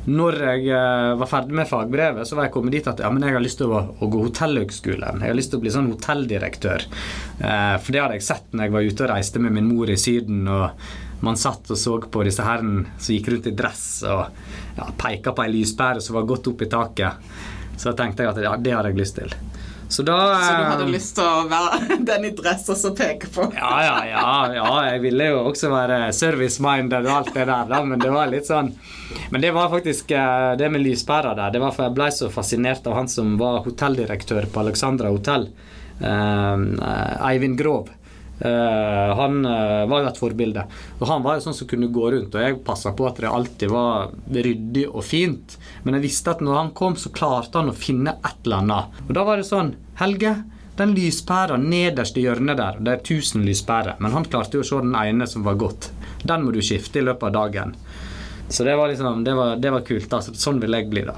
når 0.04 0.36
jeg 0.42 0.66
eh, 0.68 1.12
var 1.16 1.28
ferdig 1.30 1.56
med 1.56 1.68
fagbrevet, 1.68 2.28
så 2.28 2.36
var 2.36 2.48
jeg 2.48 2.54
kommet 2.56 2.74
dit 2.76 2.88
at 2.90 3.00
ja, 3.00 3.08
men 3.12 3.24
jeg 3.24 3.36
har 3.36 3.44
lyst 3.44 3.60
til 3.62 3.72
å, 3.72 3.80
å 3.96 4.08
gå 4.10 4.24
hotellhøgskolen. 4.26 5.22
Jeg 5.22 5.32
har 5.32 5.38
lyst 5.38 5.54
til 5.54 5.60
å 5.60 5.64
bli 5.64 5.72
sånn 5.72 5.88
hotelldirektør. 5.94 6.84
Eh, 7.38 7.76
for 7.78 7.94
det 7.94 8.02
hadde 8.02 8.18
jeg 8.18 8.26
sett 8.26 8.52
når 8.52 8.66
jeg 8.66 8.74
var 8.74 8.90
ute 8.90 9.06
og 9.06 9.10
reiste 9.14 9.40
med 9.40 9.56
min 9.56 9.70
mor 9.70 9.92
i 9.92 9.96
Syden. 10.00 10.44
og 10.44 10.90
Man 11.20 11.38
satt 11.40 11.70
og 11.70 11.78
så 11.78 11.98
på 12.10 12.24
disse 12.26 12.44
herrene 12.44 12.86
som 12.98 13.14
gikk 13.14 13.30
rundt 13.32 13.46
i 13.48 13.54
dress 13.56 13.86
og 14.08 14.26
ja, 14.76 14.88
peka 14.98 15.32
på 15.32 15.44
ei 15.46 15.52
lyspære 15.54 16.02
som 16.04 16.18
var 16.18 16.28
godt 16.28 16.50
opp 16.52 16.64
i 16.66 16.70
taket. 16.70 17.34
Så 17.76 17.90
da 17.90 17.98
tenkte 18.02 18.24
jeg 18.24 18.34
at 18.34 18.42
ja, 18.44 18.56
det 18.60 18.74
hadde 18.74 18.92
jeg 18.92 19.00
lyst 19.02 19.18
til. 19.18 19.34
Så 19.88 20.02
da 20.02 20.16
Så 20.40 20.52
du 20.56 20.64
hadde 20.64 20.84
eh, 20.86 20.92
lyst 20.94 21.14
til 21.18 21.26
å 21.26 21.44
være 21.48 21.98
den 22.10 22.26
i 22.26 22.32
dress 22.34 22.66
og 22.72 22.78
så 22.80 22.90
peke 22.96 23.28
på? 23.30 23.46
ja, 23.54 23.72
ja, 23.84 23.96
ja, 24.08 24.30
ja, 24.56 24.70
jeg 24.88 25.02
ville 25.04 25.28
jo 25.30 25.42
også 25.50 25.70
være 25.72 25.98
service-minded 26.16 27.06
og 27.06 27.18
alt 27.18 27.34
det 27.34 27.44
der, 27.50 27.68
da, 27.70 27.82
men 27.84 28.00
det 28.02 28.10
var 28.14 28.32
litt 28.32 28.48
sånn 28.48 28.72
Men 29.30 29.44
det 29.44 29.52
var 29.54 29.70
faktisk 29.72 30.10
eh, 30.16 30.54
det 30.58 30.70
med 30.72 30.82
lyspæra 30.82 31.34
der. 31.38 31.52
Det 31.54 31.62
var 31.62 31.74
for 31.76 31.86
jeg 31.86 31.96
ble 31.98 32.08
så 32.16 32.30
fascinert 32.32 32.86
av 32.90 32.96
han 32.98 33.10
som 33.10 33.36
var 33.38 33.62
hotelldirektør 33.66 34.48
på 34.50 34.62
Alexandra 34.64 35.12
hotell, 35.14 35.50
eh, 36.00 36.64
Eivind 37.30 37.60
Grov. 37.60 37.92
Eh, 38.40 39.16
han 39.16 39.46
uh, 39.46 39.86
var 39.86 40.02
jo 40.02 40.08
et 40.10 40.18
forbilde. 40.18 40.64
Og 40.98 41.06
han 41.08 41.22
var 41.24 41.36
jo 41.36 41.44
sånn 41.46 41.56
som 41.56 41.68
kunne 41.70 41.90
gå 41.94 42.08
rundt, 42.14 42.34
og 42.34 42.42
jeg 42.42 42.58
passa 42.66 42.94
på 42.96 43.06
at 43.08 43.20
det 43.22 43.30
alltid 43.30 43.70
var 43.72 44.10
ryddig 44.34 44.88
og 44.90 45.04
fint. 45.06 45.56
Men 45.84 45.98
jeg 45.98 46.08
visste 46.08 46.34
at 46.34 46.42
når 46.44 46.58
han 46.58 46.72
kom, 46.76 46.98
så 46.98 47.12
klarte 47.14 47.60
han 47.60 47.70
å 47.70 47.76
finne 47.78 48.16
et 48.18 48.46
eller 48.46 48.64
annet. 48.64 49.00
Og 49.06 49.14
da 49.16 49.26
var 49.26 49.40
det 49.40 49.48
sånn 49.48 49.74
Helge, 50.00 50.34
den 50.74 50.90
lyspæra 50.96 51.54
nederst 51.60 52.16
i 52.18 52.24
hjørnet 52.24 52.58
der, 52.58 52.80
det 52.82 52.96
er 52.96 53.04
1000 53.04 53.44
lyspærer, 53.46 54.00
men 54.02 54.10
han 54.10 54.24
klarte 54.26 54.58
jo 54.58 54.64
å 54.64 54.66
se 54.66 54.80
den 54.82 54.96
ene 54.98 55.28
som 55.30 55.44
var 55.46 55.60
godt. 55.60 55.92
Den 56.26 56.42
må 56.42 56.50
du 56.50 56.58
skifte 56.64 56.98
i 56.98 57.04
løpet 57.06 57.28
av 57.28 57.36
dagen. 57.36 57.76
Så 58.48 58.66
det 58.66 58.74
var 58.76 58.90
liksom, 58.90 59.22
det 59.24 59.36
var, 59.38 59.54
det 59.56 59.70
var 59.70 59.84
kult. 59.86 60.08
da, 60.10 60.20
Sånn 60.20 60.58
vil 60.60 60.74
jeg 60.76 60.90
bli, 60.90 61.04
da. 61.06 61.14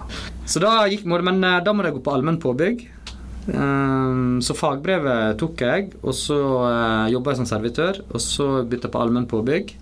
Så 0.46 0.61
da 0.62 0.85
gikk, 0.90 1.06
Men 1.08 1.42
eh, 1.42 1.62
da 1.64 1.73
må 1.73 1.85
jeg 1.85 1.96
gå 1.96 2.04
på 2.04 2.12
allmenn 2.14 2.38
påbygg. 2.42 2.85
Um, 3.46 4.42
så 4.42 4.56
fagbrevet 4.58 5.36
tok 5.38 5.62
jeg, 5.62 5.90
og 6.02 6.14
så 6.18 6.38
uh, 6.66 7.06
jobba 7.12 7.32
jeg 7.32 7.42
som 7.42 7.50
servitør. 7.50 8.00
Og 8.10 8.22
så 8.22 8.48
begynte 8.62 8.88
jeg 8.88 8.94
på 8.96 9.02
allmennpåbygg. 9.04 9.74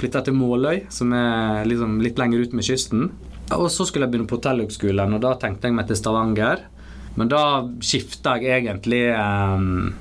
Flytta 0.00 0.24
til 0.26 0.36
Måløy, 0.38 0.86
som 0.92 1.12
er 1.14 1.68
liksom 1.68 2.00
litt 2.02 2.18
lenger 2.18 2.42
ut 2.42 2.56
med 2.56 2.66
kysten. 2.66 3.08
Og 3.54 3.68
så 3.70 3.86
skulle 3.86 4.08
jeg 4.08 4.14
begynne 4.14 4.30
på 4.30 4.38
Hotellhøgskolen, 4.40 5.14
og 5.14 5.22
da 5.22 5.34
tenkte 5.38 5.68
jeg 5.68 5.76
meg 5.76 5.86
til 5.90 6.00
Stavanger. 6.00 6.64
Men 7.14 7.30
da 7.30 7.42
skifta 7.84 8.34
jeg 8.42 8.64
egentlig 8.64 9.04
um, 9.14 9.92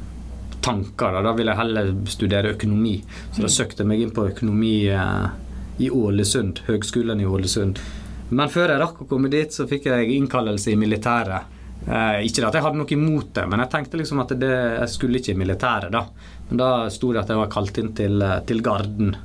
tanker. 0.66 1.14
Da. 1.14 1.22
da 1.28 1.34
ville 1.38 1.54
jeg 1.54 1.62
heller 1.62 1.92
studere 2.10 2.54
økonomi. 2.56 2.96
Så 3.32 3.44
da 3.44 3.50
mm. 3.50 3.56
søkte 3.58 3.84
jeg 3.84 3.92
meg 3.92 4.02
inn 4.02 4.14
på 4.16 4.26
økonomi 4.32 4.78
uh, 4.90 5.28
i 5.84 5.92
Ålesund, 5.94 6.64
Høgskolen 6.70 7.22
i 7.22 7.28
Ålesund. 7.30 7.82
Men 8.34 8.50
før 8.50 8.74
jeg 8.74 8.82
rakk 8.82 9.04
å 9.04 9.10
komme 9.10 9.30
dit, 9.30 9.54
så 9.54 9.68
fikk 9.70 9.92
jeg 9.92 10.16
innkallelse 10.16 10.74
i 10.74 10.80
militæret. 10.80 11.53
Eh, 11.84 12.22
ikke 12.28 12.46
at 12.48 12.56
jeg 12.56 12.64
hadde 12.64 12.80
noe 12.80 12.96
imot 12.96 13.34
det, 13.36 13.44
men 13.52 13.64
jeg 13.64 13.72
tenkte 13.74 14.00
liksom 14.00 14.22
at 14.24 14.32
det, 14.40 14.54
jeg 14.80 14.94
skulle 14.94 15.20
ikke 15.20 15.34
i 15.34 15.40
militæret. 15.40 15.92
da. 15.92 16.06
Men 16.50 16.62
da 16.62 16.70
sto 16.94 17.12
det 17.12 17.24
at 17.24 17.34
jeg 17.34 17.42
var 17.42 17.52
kalt 17.52 17.78
inn 17.82 17.92
til, 17.98 18.22
eh, 18.22 18.40
til 18.48 18.64
Garden. 18.64 19.16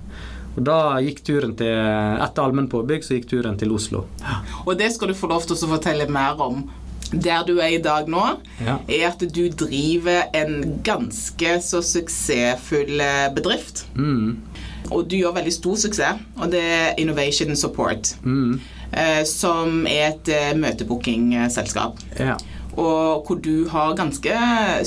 Og 0.57 0.65
da 0.67 0.99
gikk 1.05 1.23
turen 1.23 1.55
til 1.55 1.71
Etter 1.71 2.43
allmenn 2.43 2.71
påbygg 2.71 3.05
så 3.07 3.15
gikk 3.15 3.29
turen 3.31 3.59
til 3.61 3.71
Oslo. 3.71 4.07
Ja. 4.25 4.41
Og 4.67 4.75
det 4.79 4.91
skal 4.95 5.12
du 5.12 5.15
få 5.15 5.31
lov 5.31 5.47
til 5.47 5.55
å 5.55 5.73
fortelle 5.77 6.09
mer 6.11 6.41
om. 6.43 6.65
Der 7.12 7.45
du 7.47 7.55
er 7.62 7.73
i 7.73 7.81
dag 7.81 8.09
nå, 8.11 8.25
ja. 8.61 8.75
er 8.85 9.07
at 9.09 9.23
du 9.23 9.47
driver 9.49 10.27
en 10.37 10.81
ganske 10.85 11.55
så 11.65 11.81
suksessfull 11.81 13.00
eh, 13.00 13.29
bedrift. 13.33 13.87
Mm. 13.95 14.43
Og 14.91 15.07
du 15.09 15.17
gjør 15.17 15.37
veldig 15.38 15.53
stor 15.53 15.79
suksess, 15.81 16.27
og 16.37 16.50
det 16.53 16.61
er 16.61 16.99
Innovation 17.00 17.55
Support. 17.57 18.17
Mm. 18.25 18.59
Eh, 18.92 19.25
som 19.28 19.83
er 19.87 20.12
et 20.12 20.30
eh, 20.33 20.54
møtebookingselskap. 20.57 22.00
Ja. 22.18 22.37
Og 22.78 23.26
hvor 23.26 23.40
du 23.42 23.66
har 23.68 23.97
ganske 23.99 24.35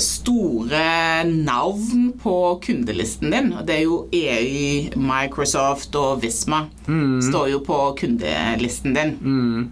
store 0.00 1.24
navn 1.28 2.08
på 2.22 2.36
kundelisten 2.64 3.34
din. 3.34 3.52
Og 3.52 3.66
det 3.68 3.76
er 3.76 3.84
jo 3.84 3.98
EU, 4.16 4.96
Microsoft 4.96 5.94
og 6.00 6.22
Visma 6.22 6.64
mm. 6.86 7.20
står 7.28 7.52
jo 7.52 7.62
på 7.66 7.78
kundelisten 8.00 8.96
din. 8.96 9.14
Mm. 9.20 9.70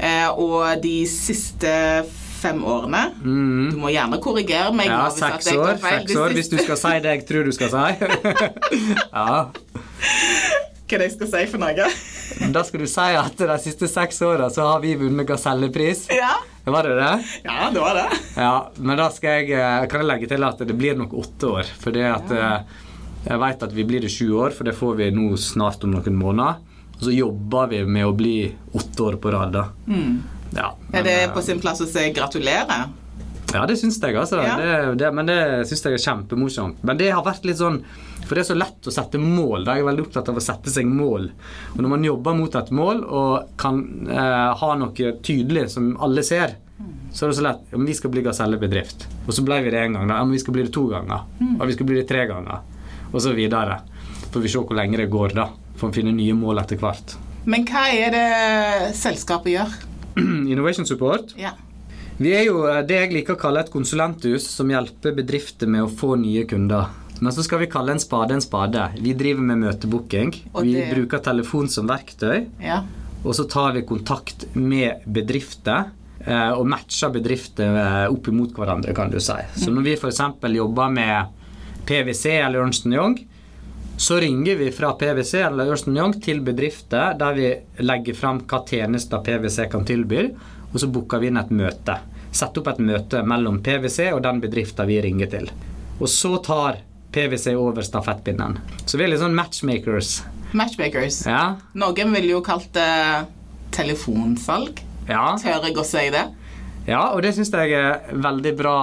Eh, 0.00 0.28
og 0.32 0.82
de 0.82 1.02
siste 1.06 1.76
fem 2.42 2.64
årene 2.66 3.04
mm. 3.22 3.68
Du 3.70 3.76
må 3.78 3.92
gjerne 3.92 4.18
korrigere 4.22 4.72
meg. 4.74 4.88
Ja, 4.90 5.04
seks 5.14 5.52
år, 5.52 5.76
seks 5.78 6.16
år 6.18 6.34
hvis 6.34 6.50
du 6.50 6.56
skal 6.58 6.80
si 6.80 6.96
det 7.04 7.12
jeg 7.18 7.26
tror 7.28 7.46
du 7.46 7.52
skal 7.54 7.70
si. 7.70 8.10
ja. 9.18 9.44
Hva 9.52 10.96
er 10.96 11.04
det 11.04 11.12
jeg 11.12 11.16
skal 11.20 11.30
si 11.36 11.44
for 11.52 11.62
noe? 11.62 11.92
Da 12.52 12.62
skal 12.64 12.84
du 12.84 12.88
si 12.90 13.08
at 13.18 13.38
de 13.38 13.58
siste 13.62 13.88
seks 13.90 14.22
åra 14.26 14.48
så 14.52 14.66
har 14.70 14.80
vi 14.84 14.94
vunnet 15.00 15.28
Gasellepris. 15.28 16.06
Ja. 16.12 16.36
Var 16.64 16.86
det 16.86 16.94
det? 16.94 17.12
Ja, 17.42 17.70
det 17.74 17.80
var 17.80 17.94
det. 17.98 18.06
Ja, 18.36 18.72
Men 18.76 19.00
da 19.00 19.08
skal 19.10 19.42
jeg, 19.42 19.50
eh, 19.58 19.86
kan 19.90 20.02
jeg 20.04 20.08
legge 20.08 20.28
til 20.30 20.44
at 20.46 20.62
det 20.62 20.76
blir 20.78 20.94
nok 20.98 21.14
åtte 21.18 21.50
år. 21.58 21.72
For 21.82 21.94
det 21.94 22.06
at 22.06 22.30
ja. 22.30 22.50
Eh, 22.54 22.82
jeg 23.22 23.38
vet 23.38 23.62
at 23.62 23.74
vi 23.74 23.84
blir 23.86 24.02
det 24.02 24.10
sju 24.10 24.32
år, 24.34 24.54
for 24.54 24.66
det 24.66 24.74
får 24.74 24.96
vi 24.98 25.10
nå 25.14 25.28
snart 25.38 25.84
om 25.86 25.92
noen 25.94 26.16
måneder. 26.18 26.62
Og 26.96 27.04
så 27.06 27.14
jobber 27.14 27.70
vi 27.70 27.82
med 27.86 28.06
å 28.06 28.14
bli 28.14 28.36
åtte 28.78 29.06
år 29.08 29.18
på 29.22 29.32
rad. 29.34 29.52
da. 29.54 29.68
Mm. 29.86 30.22
Ja, 30.54 30.72
men, 30.88 30.98
er 31.00 31.06
det 31.06 31.34
på 31.34 31.42
sin 31.42 31.60
plass 31.62 31.80
å 31.80 31.88
si 31.88 32.10
gratulerer? 32.14 32.90
Ja, 33.52 33.66
det 33.66 33.76
syns 33.80 34.00
jeg. 34.00 34.16
altså. 34.16 34.40
Ja. 34.42 34.56
Det, 34.58 34.98
det, 35.00 35.12
men 35.14 35.28
det 35.28 35.38
syns 35.68 35.84
jeg 35.84 35.98
er 35.98 36.04
kjempemorsomt. 36.06 36.82
Men 36.82 36.98
det 37.00 37.10
har 37.12 37.24
vært 37.26 37.46
litt 37.46 37.60
sånn 37.60 37.82
For 38.26 38.34
det 38.38 38.44
er 38.44 38.48
så 38.52 38.56
lett 38.56 38.86
å 38.88 38.94
sette 38.94 39.18
mål. 39.20 39.64
Da 39.66 39.74
er 39.74 39.82
jeg 39.82 39.88
veldig 39.90 40.04
opptatt 40.06 40.28
av 40.32 40.38
å 40.38 40.44
sette 40.44 40.72
seg 40.72 40.86
mål. 40.88 41.30
Og 41.74 41.80
når 41.82 41.92
man 41.94 42.04
jobber 42.06 42.36
mot 42.38 42.54
et 42.58 42.70
mål 42.74 43.02
og 43.04 43.56
kan 43.60 43.80
eh, 44.08 44.50
ha 44.62 44.74
noe 44.78 45.14
tydelig 45.26 45.66
som 45.74 45.92
alle 46.02 46.24
ser, 46.26 46.56
så 47.12 47.26
er 47.26 47.32
det 47.32 47.36
så 47.36 47.44
lett 47.44 47.74
om 47.76 47.84
Vi 47.86 47.94
skal 47.94 48.10
bli 48.14 48.22
gasellebedrift. 48.24 49.06
Og 49.26 49.34
så 49.36 49.44
ble 49.46 49.60
vi 49.66 49.72
det 49.74 49.82
én 49.84 49.98
gang. 49.98 50.08
da, 50.08 50.20
om 50.22 50.30
Vi 50.32 50.40
skal 50.40 50.56
bli 50.56 50.64
det 50.66 50.72
to 50.74 50.86
ganger. 50.90 51.26
Om 51.40 51.58
Og 51.60 51.66
vi 51.68 51.76
skal 51.76 51.90
bli 51.90 51.98
det 52.00 52.06
tre 52.08 52.24
ganger. 52.30 52.62
Og 53.12 53.20
så 53.20 53.34
videre. 53.36 53.82
Får 54.32 54.40
vi 54.40 54.48
se 54.48 54.62
hvor 54.62 54.78
lenge 54.78 54.96
det 54.96 55.10
går, 55.12 55.34
da. 55.36 55.50
For 55.76 55.90
å 55.90 55.94
finne 55.94 56.14
nye 56.16 56.34
mål 56.34 56.62
etter 56.62 56.80
hvert. 56.80 57.16
Men 57.44 57.66
hva 57.68 57.84
er 57.90 58.14
det 58.14 58.94
selskapet 58.96 59.52
gjør? 59.56 59.76
Innovation 60.52 60.86
Support. 60.88 61.34
Ja. 61.36 61.52
Vi 62.22 62.32
er 62.36 62.46
jo 62.46 62.64
eh, 62.70 62.82
det 62.86 62.98
jeg 63.00 63.12
liker 63.16 63.36
å 63.36 63.40
kalle 63.40 63.64
et 63.64 63.72
konsulenthus 63.72 64.46
som 64.48 64.70
hjelper 64.70 65.14
bedrifter 65.16 65.70
med 65.70 65.84
å 65.84 65.90
få 65.90 66.14
nye 66.20 66.44
kunder. 66.48 66.90
Men 67.22 67.32
så 67.32 67.44
skal 67.46 67.60
vi 67.62 67.70
kalle 67.70 67.94
en 67.94 68.02
spade 68.02 68.34
en 68.34 68.42
spade. 68.42 68.88
Vi 68.98 69.12
driver 69.14 69.44
med 69.46 69.60
møtebooking. 69.62 70.32
Vi 70.58 70.72
bruker 70.90 71.22
telefon 71.22 71.68
som 71.70 71.86
verktøy. 71.86 72.48
Ja. 72.58 72.80
Og 73.22 73.36
så 73.38 73.44
tar 73.46 73.76
vi 73.76 73.84
kontakt 73.86 74.48
med 74.58 75.04
bedrifter 75.06 75.92
eh, 76.26 76.50
og 76.50 76.66
matcher 76.66 77.12
bedrifter 77.14 77.78
eh, 77.78 78.08
opp 78.10 78.26
imot 78.32 78.58
hverandre, 78.58 78.90
kan 78.98 79.14
du 79.14 79.20
si. 79.22 79.38
Så 79.54 79.70
når 79.70 79.86
vi 79.86 79.94
f.eks. 79.94 80.18
jobber 80.56 80.90
med 80.90 81.38
PwC 81.86 82.26
eller 82.40 82.64
Ernst 82.64 82.90
Young, 82.90 83.16
så 83.96 84.18
ringer 84.18 84.58
vi 84.58 84.72
fra 84.74 84.90
PwC 84.98 85.46
eller 85.46 85.70
Ernst 85.70 85.86
Young 85.86 86.18
til 86.18 86.42
bedrifter 86.42 87.14
der 87.22 87.38
vi 87.38 87.50
legger 87.86 88.18
fram 88.18 88.42
hva 88.50 88.64
tjenester 88.66 89.22
PwC 89.22 89.68
kan 89.70 89.86
tilby 89.86 90.26
og 90.72 90.80
så 90.80 90.90
booker 90.90 91.22
vi 91.22 91.30
inn 91.30 91.38
et 91.38 91.54
møte. 91.54 92.00
Setter 92.32 92.64
opp 92.64 92.74
et 92.74 92.82
møte 92.82 93.22
mellom 93.22 93.62
PwC 93.62 94.08
og 94.10 94.24
den 94.26 94.42
bedriften 94.42 94.90
vi 94.90 94.98
ringer 95.04 95.30
til. 95.30 95.52
Og 96.00 96.10
så 96.10 96.38
tar 96.42 96.82
PwC 97.12 97.54
over 97.58 97.84
stafettpinnen. 97.86 98.58
Så 98.86 98.98
vi 98.98 99.06
er 99.06 99.12
litt 99.12 99.22
sånn 99.22 99.36
matchmakers. 99.36 100.20
Matchmakers. 100.56 101.22
Ja. 101.28 101.56
Noen 101.78 102.12
ville 102.16 102.34
jo 102.34 102.42
kalt 102.44 102.70
det 102.76 103.26
telefonsalg. 103.72 104.82
Ja. 105.08 105.34
Tør 105.40 105.66
jeg 105.66 105.76
å 105.80 105.84
si 105.86 106.06
det? 106.14 106.26
Ja, 106.86 107.02
og 107.14 107.22
det 107.22 107.32
syns 107.36 107.52
jeg 107.54 107.74
er 107.78 108.10
veldig 108.10 108.52
bra 108.58 108.76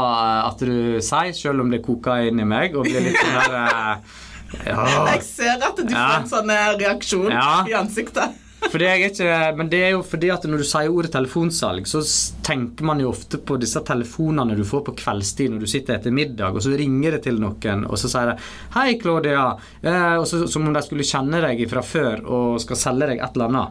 at 0.47 0.61
du 0.63 0.99
sier, 1.03 1.33
selv 1.35 1.65
om 1.65 1.71
det 1.71 1.81
koker 1.83 2.29
inn 2.29 2.39
i 2.39 2.47
meg 2.47 2.77
og 2.77 2.87
blir 2.87 3.03
litt 3.09 3.17
sånn 3.19 3.35
der 3.35 3.57
eh, 3.59 4.19
ja. 4.69 4.85
Jeg 5.11 5.25
ser 5.27 5.65
at 5.67 5.81
du 5.81 5.91
ja. 5.91 6.05
får 6.05 6.15
en 6.21 6.29
sånn 6.31 6.53
eh, 6.53 6.69
reaksjon 6.79 7.33
ja. 7.35 7.49
i 7.67 7.75
ansiktet. 7.77 8.37
Ikke, 8.59 9.55
men 9.57 9.69
det 9.71 9.79
er 9.81 9.93
jo 9.95 10.01
fordi 10.05 10.29
at 10.33 10.43
når 10.45 10.61
du 10.61 10.67
sier 10.67 10.91
ordet 10.91 11.11
telefonsalg, 11.13 11.87
så 11.87 12.01
tenker 12.45 12.85
man 12.85 12.99
jo 13.01 13.09
ofte 13.09 13.39
på 13.41 13.57
disse 13.57 13.81
telefonene 13.87 14.57
du 14.57 14.65
får 14.67 14.83
på 14.89 14.95
kveldstid 14.99 15.53
når 15.53 15.63
du 15.63 15.69
sitter 15.71 15.95
etter 15.95 16.13
middag, 16.13 16.53
og 16.53 16.63
så 16.63 16.75
ringer 16.77 17.17
det 17.17 17.23
til 17.25 17.39
noen, 17.41 17.85
og 17.87 17.97
så 17.97 18.11
sier 18.11 18.33
de 18.33 18.35
'Hei, 18.75 18.99
Claudia', 19.01 19.57
eh, 19.81 20.23
så, 20.23 20.45
som 20.47 20.67
om 20.67 20.73
de 20.73 20.83
skulle 20.83 21.07
kjenne 21.07 21.41
deg 21.41 21.65
fra 21.69 21.81
før 21.81 22.25
og 22.25 22.61
skal 22.61 22.77
selge 22.77 23.07
deg 23.07 23.19
et 23.19 23.35
eller 23.35 23.49
annet. 23.49 23.69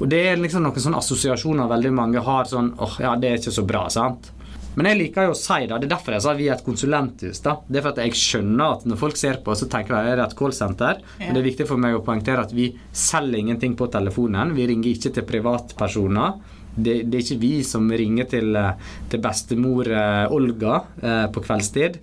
Og 0.00 0.08
det 0.08 0.20
er 0.26 0.36
liksom 0.40 0.62
noen 0.64 0.80
sånne 0.80 1.02
assosiasjoner 1.02 1.68
veldig 1.68 1.92
mange 1.92 2.20
har 2.24 2.44
sånn 2.44 2.72
åh, 2.78 2.84
oh, 2.86 2.96
ja, 3.02 3.16
det 3.16 3.28
er 3.28 3.42
ikke 3.42 3.58
så 3.58 3.66
bra', 3.66 3.88
sant? 3.90 4.30
Men 4.78 4.86
jeg 4.90 4.98
liker 5.00 5.26
jo 5.26 5.34
å 5.34 5.38
si 5.38 5.64
det. 5.64 5.80
Det 5.82 5.88
er 5.88 5.92
derfor 5.96 6.14
jeg 6.14 6.24
sa 6.24 6.34
vi 6.38 6.46
er 6.46 6.54
et 6.54 6.66
konsulenthus. 6.66 7.42
da. 7.42 7.56
Det 7.66 7.80
er 7.80 7.84
for 7.86 7.94
at 7.94 8.02
jeg 8.04 8.20
skjønner 8.20 8.76
at 8.76 8.86
når 8.86 9.00
folk 9.00 9.18
ser 9.18 9.40
på, 9.44 9.56
så 9.58 9.66
tenker 9.70 9.96
de 9.96 9.98
at 9.98 10.06
det 10.06 10.14
er 10.14 10.24
et 10.28 10.38
callsenter. 10.38 11.02
Ja. 11.18 11.24
Men 11.24 11.34
det 11.34 11.42
er 11.42 11.48
viktig 11.50 11.66
for 11.70 11.82
meg 11.82 11.98
å 11.98 12.04
poengtere 12.06 12.46
at 12.46 12.54
vi 12.54 12.70
selger 12.94 13.42
ingenting 13.42 13.74
på 13.78 13.90
telefonen. 13.90 14.54
Vi 14.54 14.68
ringer 14.70 14.92
ikke 14.92 15.14
til 15.16 15.26
privatpersoner. 15.26 16.56
Det, 16.70 17.00
det, 17.10 17.18
er 17.18 17.24
ikke 17.24 17.42
vi 17.42 17.54
som 17.66 17.88
ringer 17.90 18.28
til, 18.30 18.54
eh, 18.54 18.90
til 19.10 19.22
bestemor 19.24 19.90
eh, 19.90 20.30
Olga 20.30 20.76
eh, 21.02 21.26
på 21.34 21.42
kveldstid. 21.42 21.98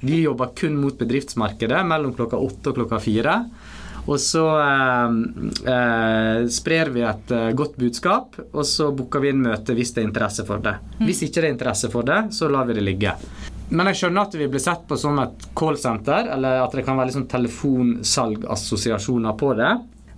Vi 0.00 0.22
jobber 0.22 0.54
kun 0.56 0.78
mot 0.80 0.96
bedriftsmarkedet 0.96 1.82
mellom 1.84 2.14
klokka 2.16 2.40
åtte 2.40 2.72
og 2.72 2.80
klokka 2.80 3.00
fire. 3.02 3.36
Og 4.06 4.20
så 4.22 4.44
eh, 4.62 5.10
eh, 5.72 6.46
sprer 6.52 6.92
vi 6.94 7.02
et 7.02 7.30
eh, 7.34 7.48
godt 7.58 7.74
budskap, 7.80 8.36
og 8.52 8.66
så 8.66 8.92
booker 8.94 9.24
vi 9.24 9.32
inn 9.34 9.42
møte 9.42 9.74
hvis 9.74 9.90
det 9.96 10.04
er 10.04 10.06
interesse 10.06 10.44
for 10.46 10.62
det. 10.62 10.76
Mm. 11.00 11.06
Hvis 11.08 11.22
ikke 11.26 11.40
det 11.40 11.48
er 11.48 11.54
interesse 11.56 11.90
for 11.90 12.06
det, 12.06 12.20
så 12.36 12.48
lar 12.52 12.64
vi 12.68 12.76
det 12.78 12.84
ligge. 12.86 13.12
Men 13.68 13.86
jeg 13.90 13.96
skjønner 13.98 14.22
at 14.28 14.34
vi 14.38 14.46
blir 14.46 14.62
sett 14.62 14.86
på 14.86 14.96
som 15.00 15.18
et 15.18 15.48
callsenter, 15.58 16.30
eller 16.36 16.62
at 16.62 16.72
det 16.78 16.84
kan 16.86 16.98
være 16.98 17.08
liksom 17.10 17.26
telefonsalgassosiasjoner 17.32 19.32
på 19.40 19.48
det. 19.58 19.72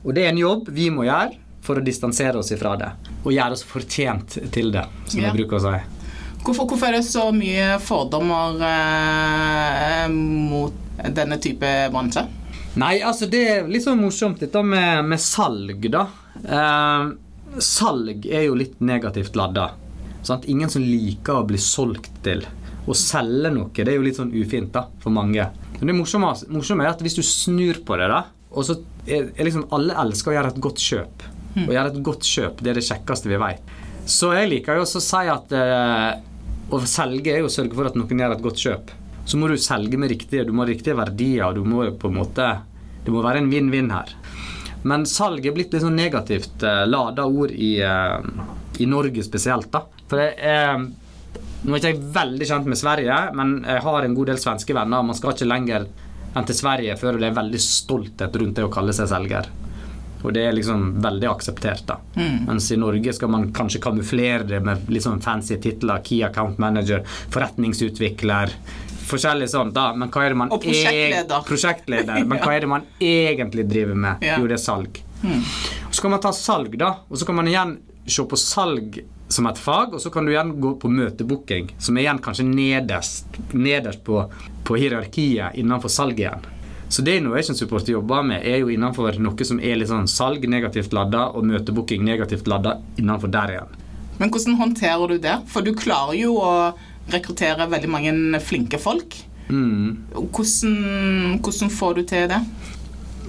Og 0.05 0.11
det 0.15 0.23
er 0.27 0.31
en 0.35 0.45
jobb 0.45 0.63
vi 0.69 0.91
må 0.93 1.03
gjøre 1.09 1.33
for 1.65 1.75
å 1.81 1.85
distansere 1.85 2.39
oss 2.41 2.53
ifra 2.53 2.77
det. 2.81 2.91
Og 3.25 3.33
gjøre 3.33 3.53
oss 3.57 3.65
fortjent 3.67 4.39
til 4.53 4.73
det, 4.75 4.85
som 5.09 5.21
ja. 5.23 5.27
jeg 5.31 5.37
bruker 5.41 5.57
å 5.57 5.65
si. 5.65 5.79
Hvorfor, 6.45 6.65
hvorfor, 6.69 6.87
er 6.89 6.95
det 7.01 7.09
så 7.09 7.25
mye 7.35 7.79
fordommer 7.83 8.61
eh, 8.69 10.07
mot 10.13 10.73
denne 11.17 11.37
type 11.43 11.69
bransje? 11.93 12.23
Nei, 12.79 13.01
altså 13.03 13.27
det 13.31 13.41
er 13.43 13.71
litt 13.71 13.83
sånn 13.83 13.99
morsomt 13.99 14.39
dette 14.43 14.61
med, 14.63 15.03
med 15.11 15.19
salg, 15.23 15.89
da. 15.91 16.05
Eh, 16.39 17.09
salg 17.65 18.27
er 18.29 18.45
jo 18.47 18.59
litt 18.59 18.79
negativt 18.85 19.39
ladda. 19.39 19.73
Sant? 20.27 20.47
Ingen 20.51 20.71
som 20.71 20.85
liker 20.85 21.41
å 21.41 21.47
bli 21.49 21.59
solgt 21.59 22.21
til. 22.23 22.45
Å 22.89 22.97
selge 22.97 23.51
noe 23.53 23.73
det 23.75 23.91
er 23.91 23.99
jo 23.99 24.05
litt 24.07 24.21
sånn 24.21 24.31
ufint 24.31 24.71
da, 24.75 24.85
for 25.03 25.15
mange. 25.15 25.49
Men 25.81 25.91
det 25.91 25.97
morsomme, 25.99 26.31
morsomme 26.55 26.87
er 26.87 26.93
at 26.93 27.03
hvis 27.03 27.19
du 27.19 27.25
snur 27.27 27.83
på 27.87 27.99
det, 27.99 28.09
da, 28.13 28.23
og 28.49 28.65
så 28.69 28.79
er, 29.09 29.33
er 29.35 29.49
liksom 29.49 29.67
alle 29.75 29.99
elsker 30.05 30.33
å 30.33 30.39
gjøre 30.39 30.55
et 30.55 30.63
godt 30.69 30.85
kjøp. 30.85 31.27
Å 31.59 31.75
gjøre 31.75 31.91
et 31.91 32.01
godt 32.07 32.27
kjøp, 32.29 32.63
det 32.63 32.71
er 32.71 32.79
det 32.79 32.87
kjekkeste 32.87 33.31
vi 33.33 33.43
vet. 33.43 33.75
Så 34.09 34.31
jeg 34.37 34.53
liker 34.53 34.79
jo 34.79 34.87
også 34.87 35.03
å 35.03 35.05
si 35.09 35.27
at 35.35 35.53
eh, 35.57 36.23
å 36.71 36.81
selge 36.87 37.35
er 37.35 37.43
jo 37.43 37.51
å 37.51 37.53
sørge 37.53 37.75
for 37.75 37.91
at 37.91 37.99
noen 37.99 38.23
gjør 38.23 38.37
et 38.37 38.45
godt 38.45 38.63
kjøp. 38.63 38.95
Så 39.29 39.37
må 39.37 39.51
du 39.51 39.59
selge 39.61 39.99
med 40.01 40.13
riktige, 40.15 40.47
du 40.47 40.55
må 40.55 40.63
ha 40.65 40.71
riktige 40.71 40.97
verdier, 40.97 41.51
og 41.51 41.59
du 41.59 41.67
må 41.69 41.83
på 42.01 42.09
en 42.09 42.17
måte 42.23 42.47
Det 43.09 43.15
må 43.15 43.25
være 43.25 43.41
en 43.41 43.49
vinn-vinn 43.49 43.89
her. 43.89 44.11
Men 44.89 45.07
salg 45.09 45.47
er 45.49 45.55
blitt 45.57 45.73
litt 45.73 45.81
sånn 45.81 45.97
negativt 45.97 46.61
eh, 46.63 46.83
lada 46.85 47.25
ord 47.25 47.55
i, 47.57 47.79
eh, 47.81 48.19
i 48.85 48.87
Norge 48.87 49.25
spesielt. 49.25 49.71
da. 49.73 49.81
For 50.11 50.21
det 50.21 50.35
er 50.45 50.83
nå 51.59 51.73
er 51.75 51.81
ikke 51.81 51.91
jeg 51.91 52.11
veldig 52.15 52.47
kjent 52.47 52.69
med 52.71 52.79
Sverige, 52.79 53.15
men 53.35 53.57
jeg 53.65 53.83
har 53.83 54.05
en 54.05 54.13
god 54.15 54.29
del 54.31 54.39
svenske 54.39 54.77
venner. 54.77 55.07
Man 55.09 55.17
skal 55.17 55.33
ikke 55.33 55.49
lenger 55.49 55.89
enn 56.37 56.47
til 56.47 56.59
Sverige 56.59 56.99
før 57.01 57.17
det 57.19 57.31
er 57.31 57.39
veldig 57.41 57.61
stolthet 57.65 58.37
rundt 58.39 58.61
det 58.61 58.67
å 58.69 58.71
kalle 58.77 58.95
seg 58.95 59.09
selger. 59.11 59.49
Og 60.23 60.35
det 60.35 60.45
er 60.45 60.55
liksom 60.55 60.99
veldig 61.03 61.31
akseptert. 61.31 61.87
da. 61.89 61.97
Mm. 62.19 62.45
Mens 62.51 62.69
i 62.75 62.79
Norge 62.79 63.17
skal 63.17 63.33
man 63.33 63.49
kanskje 63.55 63.81
kamuflere 63.83 64.47
det 64.53 64.61
med 64.67 64.91
litt 64.93 65.07
sånn 65.07 65.23
fancy 65.25 65.57
titler. 65.63 66.03
Key 66.05 66.23
account 66.27 66.61
manager, 66.63 67.03
forretningsutvikler. 67.35 68.55
Forskjellig 69.09 69.49
sånt 69.51 69.75
da, 69.77 69.91
men 69.97 70.11
hva 70.13 70.25
er 70.25 70.35
det 70.35 70.39
man 70.41 70.55
Og 70.55 70.63
prosjektleder. 70.63 71.37
E 71.37 71.49
prosjektleder. 71.49 72.25
Men 72.29 72.43
hva 72.43 72.55
er 72.55 72.65
det 72.65 72.71
man 72.71 72.89
egentlig 73.11 73.69
driver 73.71 73.99
med? 74.07 74.25
Ja. 74.25 74.39
Jo, 74.41 74.49
det 74.51 74.59
er 74.59 74.65
salg. 74.65 75.01
Mm. 75.23 75.45
Så 75.91 76.03
kan 76.05 76.15
man 76.15 76.23
ta 76.23 76.33
salg, 76.37 76.77
da. 76.79 76.95
Og 77.09 77.21
så 77.21 77.29
kan 77.29 77.39
man 77.39 77.49
igjen 77.51 77.79
se 78.09 78.25
på 78.25 78.39
salg 78.41 79.01
som 79.29 79.47
et 79.51 79.59
fag, 79.61 79.93
og 79.95 80.01
så 80.01 80.11
kan 80.11 80.25
du 80.25 80.33
igjen 80.33 80.55
gå 80.61 80.75
på 80.81 80.89
møtebooking, 80.89 81.73
som 81.79 81.97
er 81.99 82.07
igjen 82.07 82.21
kanskje 82.25 82.47
nederst, 82.49 83.41
nederst 83.53 84.01
på, 84.07 84.23
på 84.65 84.79
hierarkiet 84.81 85.59
innenfor 85.61 85.93
salg 85.93 86.21
igjen. 86.21 86.47
Så 86.89 87.03
det 87.05 87.19
Innovation 87.19 87.57
Support 87.57 87.89
jobber 87.89 88.23
med, 88.25 88.47
er 88.49 88.63
jo 88.63 88.71
innenfor 88.73 89.19
noe 89.21 89.45
som 89.45 89.61
er 89.61 89.77
litt 89.77 89.91
sånn 89.91 90.09
salg 90.09 90.47
negativt 90.49 90.95
ladda, 90.97 91.27
og 91.37 91.45
møtebooking 91.51 92.07
negativt 92.07 92.49
ladda 92.49 92.79
innenfor 92.97 93.33
der 93.33 93.53
igjen. 93.59 93.75
Men 94.19 94.33
hvordan 94.33 94.57
håndterer 94.59 95.13
du 95.13 95.19
det? 95.23 95.37
For 95.53 95.63
du 95.63 95.75
klarer 95.79 96.17
jo 96.19 96.39
å 96.41 96.53
rekruttere 97.13 97.69
veldig 97.71 97.91
mange 97.91 98.41
flinke 98.45 98.81
folk. 98.81 99.17
Mm. 99.49 100.09
Hvordan, 100.13 101.39
hvordan 101.41 101.73
får 101.73 101.99
du 101.99 102.03
til 102.09 102.29
det? 102.31 102.41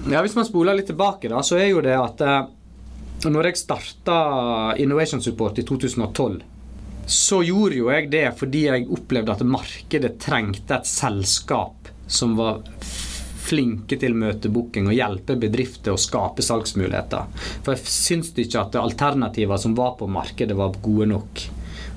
Ja, 0.08 0.22
Hvis 0.22 0.36
man 0.36 0.48
spoler 0.48 0.76
litt 0.76 0.88
tilbake, 0.88 1.28
da, 1.28 1.42
så 1.44 1.58
er 1.60 1.70
jo 1.70 1.82
det 1.84 1.96
at 1.96 2.22
eh, 2.24 2.48
når 3.28 3.50
jeg 3.50 3.60
starta 3.60 4.16
Innovation 4.80 5.20
Support 5.20 5.60
i 5.60 5.66
2012, 5.68 6.40
så 7.10 7.40
gjorde 7.42 7.76
jo 7.80 7.90
jeg 7.90 8.08
det 8.12 8.26
fordi 8.38 8.66
jeg 8.68 8.88
opplevde 8.92 9.34
at 9.34 9.44
markedet 9.44 10.14
trengte 10.22 10.78
et 10.78 10.88
selskap 10.88 11.90
som 12.10 12.36
var 12.38 12.62
flinke 13.50 13.96
til 13.98 14.14
møtebooking 14.18 14.88
og 14.90 14.94
hjelpe 14.94 15.34
bedrifter 15.40 15.94
å 15.94 16.00
skape 16.00 16.44
salgsmuligheter. 16.44 17.26
For 17.64 17.74
jeg 17.74 17.90
syns 17.90 18.30
ikke 18.38 18.62
at 18.62 18.78
alternativene 18.78 19.58
som 19.58 19.74
var 19.78 19.96
på 19.98 20.08
markedet, 20.10 20.56
var 20.56 20.76
gode 20.84 21.08
nok. 21.10 21.42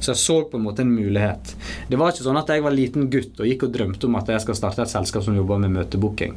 Så 0.04 0.12
jeg 0.14 0.22
så 0.22 0.38
på 0.52 0.60
en 0.60 0.66
måte 0.66 0.84
en 0.84 0.92
mulighet. 0.92 1.54
Det 1.90 2.00
var 2.00 2.12
ikke 2.12 2.26
sånn 2.26 2.40
at 2.42 2.52
jeg 2.52 2.66
var 2.66 2.76
liten 2.76 3.08
gutt 3.14 3.40
og 3.40 3.48
gikk 3.48 3.68
og 3.70 3.74
drømte 3.78 4.10
om 4.10 4.20
at 4.20 4.34
jeg 4.34 4.44
skal 4.44 4.60
starte 4.60 4.84
et 4.84 4.92
selskap 4.92 5.24
som 5.26 5.38
jobber 5.38 5.62
med 5.64 5.74
møtebooking. 5.78 6.36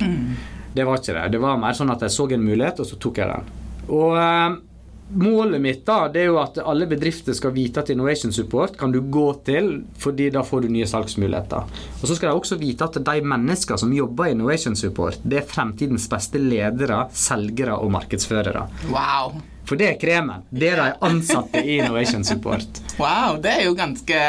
Det 0.76 0.86
var 0.86 1.00
ikke 1.00 1.16
det. 1.16 1.26
Det 1.34 1.42
var 1.42 1.58
mer 1.60 1.76
sånn 1.76 1.90
at 1.90 2.04
jeg 2.06 2.14
så 2.14 2.28
en 2.30 2.46
mulighet, 2.46 2.80
og 2.82 2.86
så 2.88 2.98
tok 3.00 3.18
jeg 3.22 3.32
den. 3.32 3.52
Og 3.96 4.16
eh, 4.20 4.56
Målet 5.14 5.60
mitt 5.60 5.84
da, 5.86 6.08
det 6.10 6.24
er 6.24 6.30
jo 6.32 6.38
at 6.42 6.56
alle 6.58 6.86
bedrifter 6.90 7.34
skal 7.36 7.52
vite 7.54 7.78
at 7.78 7.90
Innovation 7.94 8.32
Support 8.34 8.74
kan 8.78 8.90
du 8.90 8.98
gå 9.00 9.26
til, 9.46 9.84
fordi 10.02 10.30
da 10.34 10.42
får 10.42 10.64
du 10.66 10.72
nye 10.74 10.86
salgsmuligheter. 10.90 11.68
Og 12.00 12.08
Så 12.08 12.16
skal 12.18 12.32
de 12.32 12.40
også 12.40 12.58
vite 12.58 12.88
at 12.88 12.98
de 13.06 13.20
mennesker 13.22 13.78
som 13.78 13.92
jobber 13.94 14.26
i 14.26 14.34
Innovation 14.34 14.74
Support, 14.76 15.20
det 15.22 15.38
er 15.44 15.46
fremtidens 15.46 16.08
beste 16.10 16.42
ledere, 16.42 17.04
selgere 17.14 17.78
og 17.78 17.92
markedsførere. 17.94 18.66
Wow. 18.90 19.38
For 19.66 19.78
det 19.78 19.92
er 19.92 20.00
kremen. 20.02 20.42
Det 20.50 20.72
er 20.74 20.82
de 20.82 20.90
ansatte 21.06 21.62
i 21.62 21.78
Innovation 21.78 22.24
Support. 22.26 22.82
wow, 22.98 23.38
det 23.42 23.54
er 23.60 23.64
jo 23.68 23.74
ganske 23.78 24.22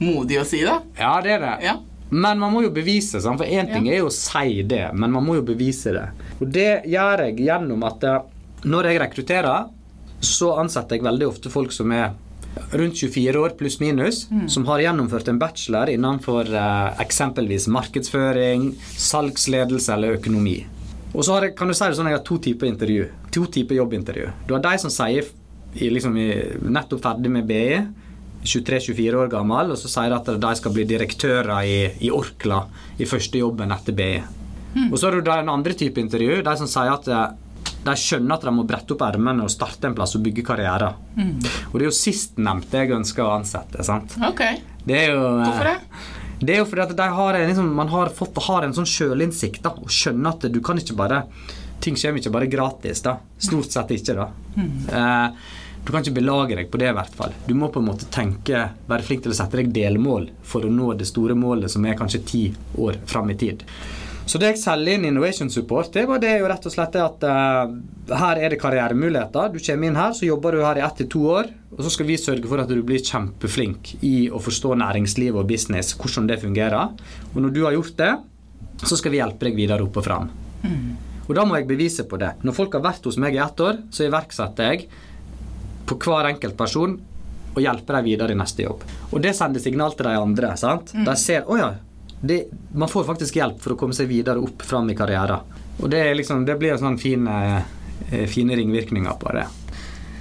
modig 0.00 0.40
å 0.40 0.46
si, 0.48 0.62
da. 0.64 0.80
Ja, 0.96 1.18
det 1.24 1.36
er 1.36 1.44
det. 1.44 1.54
Ja. 1.68 1.76
Men 2.12 2.40
man 2.40 2.52
må 2.52 2.60
jo 2.64 2.72
bevise? 2.72 3.20
For 3.24 3.44
én 3.44 3.68
ting 3.72 3.86
er 3.88 4.02
jo 4.02 4.08
å 4.10 4.12
si 4.12 4.62
det, 4.68 4.90
men 4.92 5.12
man 5.12 5.24
må 5.24 5.38
jo 5.38 5.44
bevise 5.48 5.92
det. 5.96 6.08
Og 6.40 6.48
det 6.52 6.82
gjør 6.92 7.26
jeg 7.28 7.38
gjennom 7.46 7.84
at 7.88 8.04
eh, 8.04 8.18
når 8.68 8.90
jeg 8.90 9.00
rekrutterer, 9.00 9.70
så 10.22 10.54
ansetter 10.62 10.96
jeg 10.96 11.04
veldig 11.04 11.28
ofte 11.28 11.50
folk 11.52 11.74
som 11.74 11.92
er 11.94 12.12
rundt 12.76 12.98
24 13.00 13.40
år 13.40 13.54
pluss 13.58 13.78
minus, 13.80 14.26
som 14.48 14.66
har 14.68 14.82
gjennomført 14.84 15.28
en 15.28 15.38
bachelor 15.40 15.88
innenfor 15.88 16.50
eh, 16.52 17.00
eksempelvis 17.00 17.66
markedsføring, 17.72 18.72
salgsledelse 19.00 19.94
eller 19.94 20.18
økonomi. 20.18 20.58
Og 21.12 21.24
så 21.24 21.36
har 21.36 21.46
jeg, 21.48 21.56
kan 21.56 21.68
du 21.68 21.76
si 21.76 21.84
det 21.84 21.96
sånn, 21.98 22.10
jeg 22.12 22.18
har 22.18 22.26
to 22.28 22.38
typer 22.40 22.68
intervju. 22.68 23.08
To 23.36 23.46
typer 23.52 23.76
jobbintervju. 23.76 24.28
Du 24.48 24.54
har 24.56 24.62
de 24.64 24.76
som 24.80 24.92
sier 24.92 25.28
i, 25.72 25.88
liksom, 25.88 26.16
nettopp 26.68 27.02
ferdig 27.04 27.32
med 27.32 27.48
BI, 27.48 27.80
23-24 28.42 29.18
år 29.22 29.32
gammel, 29.32 29.72
og 29.72 29.78
så 29.78 29.90
sier 29.90 30.12
de 30.12 30.18
at 30.18 30.30
de 30.42 30.52
skal 30.58 30.74
bli 30.74 30.84
direktører 30.88 31.52
i, 31.68 31.76
i 32.04 32.12
Orkla 32.12 32.64
i 33.00 33.08
første 33.08 33.40
jobben 33.40 33.72
etter 33.74 33.96
BI. 33.96 34.14
Og 34.88 34.96
så 34.96 35.08
har 35.08 35.16
du 35.16 35.24
den 35.26 35.44
en 35.44 35.52
andre 35.52 35.76
type 35.76 36.00
intervju, 36.00 36.40
de 36.44 36.54
som 36.56 36.68
sier 36.70 36.92
at 36.92 37.08
eh, 37.12 37.34
de 37.82 37.94
skjønner 37.98 38.36
at 38.36 38.46
de 38.46 38.54
må 38.54 38.64
brette 38.68 38.94
opp 38.94 39.04
ermene 39.06 39.44
og 39.46 39.50
starte 39.52 39.88
en 39.88 39.96
plass 39.96 40.14
og 40.18 40.22
bygge 40.26 40.44
karriere. 40.46 40.92
Og 41.70 41.78
det 41.78 41.86
er 41.86 41.88
jo 41.88 41.94
sistnevnte 41.96 42.82
jeg 42.82 42.94
ønsker 42.98 43.24
å 43.24 43.32
ansette. 43.38 43.82
sant? 43.84 44.14
Ok. 44.22 44.42
Det 44.84 45.00
jo, 45.12 45.22
eh, 45.38 45.46
Hvorfor 45.46 45.70
det? 45.70 45.78
Det 46.42 46.54
er 46.54 46.58
jo 46.58 46.66
fordi 46.66 46.82
at 46.82 47.14
har, 47.14 47.34
en, 47.38 47.48
liksom, 47.48 47.74
man 47.74 47.88
har 47.88 48.08
fått 48.10 48.38
har 48.48 48.64
en 48.66 48.74
sånn 48.74 48.88
sjølinnsikt 48.88 49.66
og 49.70 49.90
skjønner 49.90 50.34
at 50.34 50.46
du 50.50 50.60
kan 50.60 50.78
ikke 50.78 50.98
bare 50.98 51.24
Ting 51.82 51.96
kommer 51.98 52.20
ikke 52.20 52.30
bare 52.30 52.46
gratis. 52.46 53.00
da. 53.02 53.16
Stort 53.42 53.72
sett 53.74 53.88
ikke, 53.90 54.14
da. 54.14 54.28
Eh, 54.94 55.32
du 55.84 55.90
kan 55.90 56.04
ikke 56.04 56.14
belage 56.20 56.54
deg 56.54 56.68
på 56.70 56.78
det, 56.78 56.92
i 56.92 56.94
hvert 56.94 57.14
fall. 57.18 57.32
Du 57.48 57.56
må 57.58 57.72
på 57.74 57.80
en 57.82 57.88
måte 57.88 58.06
tenke, 58.06 58.68
være 58.86 59.02
flink 59.02 59.24
til 59.24 59.32
å 59.32 59.34
sette 59.34 59.58
deg 59.58 59.72
delmål 59.74 60.28
for 60.46 60.62
å 60.62 60.70
nå 60.70 60.92
det 60.94 61.08
store 61.10 61.34
målet, 61.34 61.72
som 61.74 61.82
er 61.84 61.98
kanskje 61.98 62.22
ti 62.28 62.42
år 62.78 63.00
fram 63.10 63.32
i 63.34 63.38
tid. 63.40 63.64
Så 64.32 64.38
det 64.40 64.54
jeg 64.54 64.62
selger 64.62 64.96
inn 64.96 65.02
Innovation 65.04 65.50
Support, 65.52 65.90
det 65.92 66.06
var 66.08 66.20
det 66.22 66.30
jo 66.40 66.46
rett 66.48 66.64
og 66.64 66.72
slett 66.72 66.94
det 66.94 67.02
at 67.04 67.24
uh, 67.28 67.72
her 68.16 68.38
er 68.40 68.54
det 68.54 68.58
karrieremuligheter. 68.62 69.50
Du 69.52 69.58
kommer 69.60 69.90
inn 69.90 69.98
her, 70.00 70.14
så 70.16 70.24
jobber 70.24 70.56
du 70.56 70.62
her 70.64 70.80
i 70.80 70.84
ett 70.86 70.96
til 71.02 71.10
to 71.12 71.26
år, 71.34 71.50
og 71.74 71.82
så 71.84 71.92
skal 71.92 72.08
vi 72.08 72.16
sørge 72.16 72.48
for 72.48 72.62
at 72.62 72.72
du 72.72 72.80
blir 72.80 73.04
kjempeflink 73.04 73.90
i 74.08 74.30
å 74.32 74.40
forstå 74.40 74.72
næringsliv 74.80 75.36
og 75.36 75.50
business, 75.52 75.92
hvordan 76.00 76.30
det 76.32 76.40
fungerer. 76.40 76.96
Og 77.34 77.38
når 77.44 77.52
du 77.52 77.60
har 77.66 77.76
gjort 77.76 78.00
det, 78.00 78.10
så 78.80 78.96
skal 78.96 79.12
vi 79.12 79.20
hjelpe 79.20 79.50
deg 79.50 79.60
videre 79.60 79.84
opp 79.84 80.00
og 80.00 80.08
fram. 80.08 80.32
Og 81.28 81.36
da 81.36 81.44
må 81.44 81.60
jeg 81.60 81.68
bevise 81.68 82.08
på 82.08 82.16
det. 82.24 82.32
Når 82.40 82.56
folk 82.56 82.80
har 82.80 82.86
vært 82.88 83.04
hos 83.12 83.20
meg 83.20 83.36
i 83.36 83.44
ett 83.44 83.60
år, 83.68 83.84
så 83.92 84.08
iverksetter 84.08 84.72
jeg 84.72 84.88
på 85.92 86.00
hver 86.08 86.32
enkelt 86.32 86.56
person 86.56 86.96
og 87.52 87.60
hjelper 87.60 88.00
dem 88.00 88.08
videre 88.08 88.32
i 88.32 88.40
neste 88.40 88.64
jobb. 88.64 88.88
Og 89.12 89.20
det 89.20 89.36
sender 89.36 89.60
signal 89.60 89.92
til 89.92 90.08
de 90.08 90.16
andre. 90.16 90.56
sant? 90.56 90.96
De 90.96 91.20
ser 91.20 91.44
å 91.44 91.60
ja, 91.60 91.74
det, 92.22 92.46
man 92.74 92.88
får 92.88 93.04
faktisk 93.08 93.36
hjelp 93.36 93.58
for 93.62 93.74
å 93.74 93.78
komme 93.80 93.96
seg 93.96 94.10
videre 94.10 94.42
opp 94.42 94.62
fram 94.62 94.90
i 94.92 94.96
karrieren. 94.96 95.42
Og 95.82 95.90
det, 95.90 96.04
liksom, 96.14 96.44
det 96.46 96.54
blir 96.60 96.78
sånn 96.78 96.98
fine, 97.00 97.38
eh, 98.10 98.26
fine 98.30 98.56
ringvirkninger 98.58 99.18
på 99.18 99.32
det. 99.34 99.46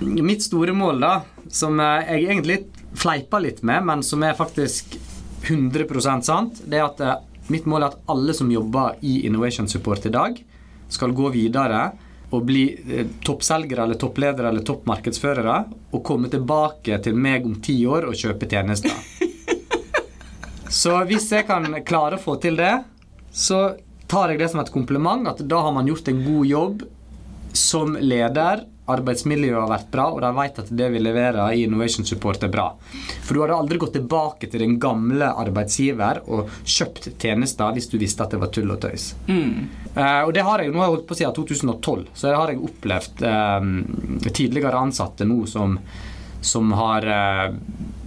Mitt 0.01 0.41
store 0.41 0.73
mål, 0.73 1.03
da, 1.03 1.13
som 1.53 1.79
eh, 1.79 2.09
jeg 2.09 2.25
egentlig 2.25 2.59
fleiper 2.97 3.43
litt 3.45 3.61
med, 3.61 3.85
men 3.85 4.01
som 4.03 4.23
er 4.25 4.37
faktisk 4.37 4.97
100% 5.45 6.25
sant, 6.25 6.63
det 6.65 6.79
er 6.79 6.87
at 6.87 7.03
eh, 7.05 7.19
mitt 7.53 7.67
mål 7.69 7.85
er 7.85 7.91
at 7.91 7.99
alle 8.09 8.33
som 8.33 8.49
jobber 8.51 8.97
i 9.05 9.19
Innovation 9.27 9.69
Support 9.69 10.09
i 10.09 10.13
dag, 10.13 10.41
skal 10.91 11.13
gå 11.15 11.29
videre 11.31 11.91
og 12.31 12.45
bli 12.47 12.65
eh, 12.73 13.07
toppselgere 13.23 13.85
eller 13.85 13.99
toppledere 14.01 14.49
eller 14.49 14.65
toppmarkedsførere 14.65 15.57
og 15.91 16.03
komme 16.07 16.31
tilbake 16.33 16.97
til 17.03 17.17
meg 17.17 17.45
om 17.45 17.59
ti 17.63 17.77
år 17.85 18.09
og 18.09 18.17
kjøpe 18.17 18.49
tjenester. 18.49 18.95
Så 20.71 20.93
hvis 21.09 21.27
jeg 21.33 21.43
kan 21.49 21.67
klare 21.83 22.15
å 22.15 22.21
få 22.21 22.37
til 22.39 22.55
det, 22.55 22.73
så 23.35 23.73
tar 24.11 24.31
jeg 24.31 24.39
det 24.39 24.51
som 24.53 24.61
et 24.63 24.71
kompliment 24.71 25.27
at 25.27 25.41
da 25.43 25.59
har 25.65 25.73
man 25.75 25.87
gjort 25.87 26.07
en 26.07 26.21
god 26.23 26.45
jobb 26.47 26.83
som 27.51 27.97
leder. 27.99 28.63
Arbeidsmiljøet 28.91 29.59
har 29.59 29.69
vært 29.71 29.91
bra, 29.91 30.05
og 30.11 30.21
de 30.23 30.29
vet 30.35 30.61
at 30.63 30.71
det 30.79 30.87
vi 30.91 31.01
leverer 31.03 31.53
i 31.53 31.65
Innovation 31.65 32.07
Support, 32.07 32.43
er 32.47 32.51
bra. 32.51 32.69
For 33.23 33.35
du 33.35 33.43
hadde 33.43 33.57
aldri 33.59 33.79
gått 33.83 33.93
tilbake 33.95 34.47
til 34.51 34.63
din 34.63 34.77
gamle 34.81 35.27
arbeidsgiver 35.43 36.23
og 36.31 36.49
kjøpt 36.63 37.11
tjenester 37.21 37.75
hvis 37.75 37.91
du 37.91 37.99
visste 38.01 38.25
at 38.25 38.35
det 38.35 38.41
var 38.41 38.51
tull 38.55 38.71
og 38.71 38.81
tøys. 38.83 39.11
Eh, 39.27 40.21
og 40.23 40.33
det 40.35 40.47
har 40.47 40.63
jeg, 40.63 40.71
Nå 40.71 40.79
har 40.79 40.89
jeg 40.89 40.95
holdt 40.95 41.07
på 41.11 41.19
siden 41.19 41.35
2012, 41.35 42.07
så 42.15 42.31
det 42.31 42.39
har 42.39 42.51
jeg 42.51 42.63
opplevd 42.71 43.23
uh, 43.27 44.31
tidligere 44.31 44.83
ansatte 44.87 45.27
nå 45.27 45.43
som, 45.51 45.77
som 46.41 46.75
har 46.79 47.07
uh, 47.11 47.47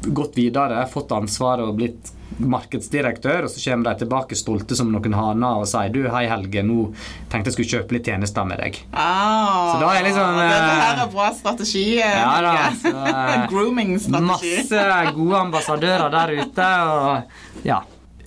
gått 0.05 0.37
videre, 0.40 0.85
fått 0.88 1.12
ansvar 1.16 1.64
og 1.64 1.77
blitt 1.81 2.12
markedsdirektør, 2.38 3.44
og 3.46 3.50
så 3.52 3.60
kommer 3.70 3.90
de 3.92 4.02
tilbake 4.04 4.36
stolte 4.38 4.76
som 4.78 4.90
noen 4.92 5.14
haner 5.14 5.60
og 5.62 5.66
sier 5.70 5.92
du, 5.94 6.00
hei 6.10 6.24
Helge, 6.30 6.62
nå 6.66 6.88
tenkte 7.32 7.50
jeg 7.52 7.56
skulle 7.58 7.72
kjøpe 7.76 7.96
litt 7.98 8.08
tjenester 8.10 8.44
med 8.48 8.58
deg. 8.62 8.78
Ah, 8.92 9.72
Så 9.74 9.80
da 9.84 9.90
er 9.98 10.06
liksom, 10.08 10.38
Dette 10.40 10.60
eh, 10.60 10.82
her 10.82 11.02
er 11.04 11.10
bra 11.14 11.30
strategi. 11.36 11.84
eh, 12.02 12.18
Ja 12.18 12.36
da, 12.44 12.54
så, 12.82 12.94
eh, 13.14 13.46
Grooming-strategi. 13.52 14.54
Masse 14.68 15.14
gode 15.16 15.40
ambassadører 15.46 16.10
der 16.14 16.34
ute, 16.42 16.70
og 16.94 17.66
ja. 17.68 17.80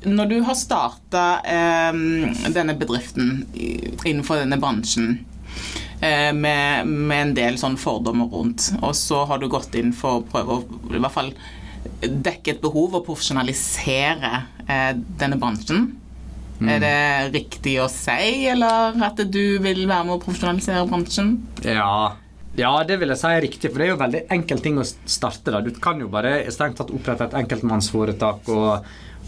Når 0.08 0.30
du 0.30 0.36
har 0.46 0.56
starta 0.56 1.24
denne 2.54 2.76
bedriften 2.78 3.42
innenfor 4.06 4.38
denne 4.44 4.60
bransjen 4.62 5.18
eh, 6.00 6.30
med, 6.38 6.88
med 6.88 7.22
en 7.26 7.34
del 7.36 7.58
sånn 7.60 7.76
fordommer 7.82 8.30
rundt, 8.32 8.70
og 8.82 8.94
så 8.96 9.24
har 9.28 9.42
du 9.42 9.48
gått 9.52 9.74
inn 9.76 9.92
for 9.98 10.22
å 10.22 10.26
prøve 10.30 10.60
å 10.62 10.94
i 10.94 11.02
hvert 11.02 11.16
fall 11.16 11.34
dekke 12.02 12.54
et 12.54 12.62
behov 12.62 13.00
og 13.00 13.06
profesjonalisere 13.08 14.34
eh, 14.68 14.92
denne 15.20 15.40
bransjen. 15.42 15.90
Er 16.58 16.80
det 16.82 17.34
riktig 17.36 17.76
å 17.84 17.88
si, 17.92 18.48
eller 18.50 18.96
at 19.06 19.20
du 19.30 19.60
vil 19.62 19.84
være 19.86 20.08
med 20.08 20.16
å 20.16 20.22
profesjonalisere 20.24 20.88
bransjen? 20.90 21.36
Ja. 21.62 22.16
ja, 22.58 22.72
det 22.88 22.98
vil 22.98 23.14
jeg 23.14 23.22
si 23.22 23.30
er 23.30 23.44
riktig, 23.46 23.70
for 23.70 23.82
det 23.82 23.86
er 23.86 23.92
jo 23.92 24.00
veldig 24.02 24.22
enkel 24.34 24.64
ting 24.66 24.80
å 24.82 24.86
starte. 24.88 25.54
da. 25.54 25.62
Du 25.62 25.70
kan 25.82 26.02
jo 26.02 26.10
bare 26.10 26.40
strengt 26.54 26.80
tatt 26.82 26.94
opprette 26.94 27.30
et 27.30 27.36
enkeltmannsforetak 27.44 28.50
og, 28.56 28.88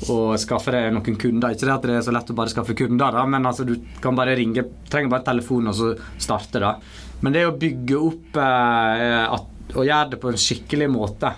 og 0.10 0.24
skaffe 0.42 0.74
deg 0.74 0.90
noen 0.96 1.20
kunder. 1.22 1.54
Ikke 1.54 1.70
det 1.70 1.76
at 1.76 1.86
det 1.86 2.00
er 2.00 2.08
så 2.08 2.16
lett 2.18 2.34
å 2.34 2.38
bare 2.40 2.54
skaffe 2.54 2.78
kunder, 2.78 3.20
da, 3.20 3.28
men 3.30 3.46
altså, 3.46 3.68
du 3.68 3.76
kan 4.02 4.18
bare 4.18 4.34
ringe, 4.40 4.66
trenger 4.90 5.14
bare 5.14 5.28
telefon 5.30 5.70
og 5.70 5.78
så 5.78 5.92
starte. 6.18 6.64
da. 6.66 6.74
Men 7.22 7.36
det 7.36 7.46
å 7.46 7.54
bygge 7.62 8.02
opp 8.10 8.42
eh, 8.42 9.22
at, 9.28 9.54
og 9.76 9.86
gjøre 9.86 10.16
det 10.16 10.22
på 10.24 10.34
en 10.34 10.42
skikkelig 10.48 10.90
måte, 10.90 11.36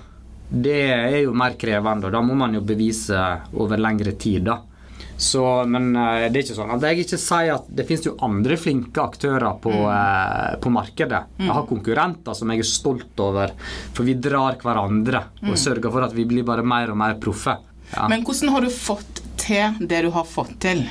det 0.52 0.80
er 0.92 1.22
jo 1.24 1.34
mer 1.34 1.54
krevende. 1.60 2.08
og 2.10 2.12
Da 2.12 2.22
må 2.22 2.36
man 2.36 2.54
jo 2.54 2.62
bevise 2.62 3.18
over 3.56 3.78
lengre 3.80 4.12
tid. 4.20 4.44
da. 4.50 4.58
Så, 5.22 5.42
men 5.70 5.92
eh, 5.96 6.30
det 6.34 6.40
er 6.40 6.44
ikke 6.48 6.56
sånn 6.58 6.72
at 6.74 6.82
jeg 6.88 7.04
ikke 7.04 7.18
sier 7.22 7.52
at 7.54 7.68
det 7.70 7.84
finnes 7.86 8.08
jo 8.08 8.16
andre 8.26 8.56
flinke 8.58 9.04
aktører 9.04 9.60
på, 9.62 9.70
eh, 9.70 10.56
på 10.64 10.72
markedet. 10.74 11.20
Jeg 11.38 11.54
har 11.54 11.68
konkurrenter 11.70 12.34
som 12.34 12.50
jeg 12.50 12.64
er 12.64 12.70
stolt 12.72 13.22
over, 13.22 13.54
for 13.94 14.04
vi 14.08 14.16
drar 14.18 14.58
hverandre 14.64 15.22
og 15.46 15.58
sørger 15.62 15.94
for 15.94 16.08
at 16.08 16.16
vi 16.18 16.26
blir 16.26 16.44
bare 16.48 16.66
mer 16.66 16.90
og 16.90 16.98
mer 16.98 17.14
proffe. 17.22 17.54
Ja. 17.94 18.08
Men 18.10 18.24
hvordan 18.26 18.50
har 18.56 18.66
du 18.66 18.72
fått 18.74 19.22
til 19.38 19.78
det 19.86 20.02
du 20.08 20.10
har 20.16 20.26
fått 20.26 20.56
til? 20.64 20.88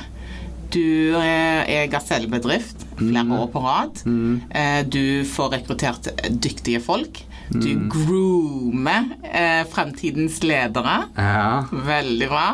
Du 0.71 0.79
eh, 1.19 1.67
er 1.67 1.89
gasellbedrift 1.91 2.85
flere 3.01 3.35
år 3.35 3.49
på 3.51 3.59
rad. 3.65 3.99
Eh, 4.07 4.83
Du 4.87 5.25
får 5.27 5.57
rekruttert 5.57 6.07
dyktige 6.39 6.79
folk. 6.79 7.19
Du 7.51 7.87
groomer 7.91 9.09
eh, 9.27 9.61
fremtidens 9.67 10.39
ledere. 10.43 10.97
Ja. 11.17 11.65
Veldig 11.71 12.29
bra. 12.31 12.45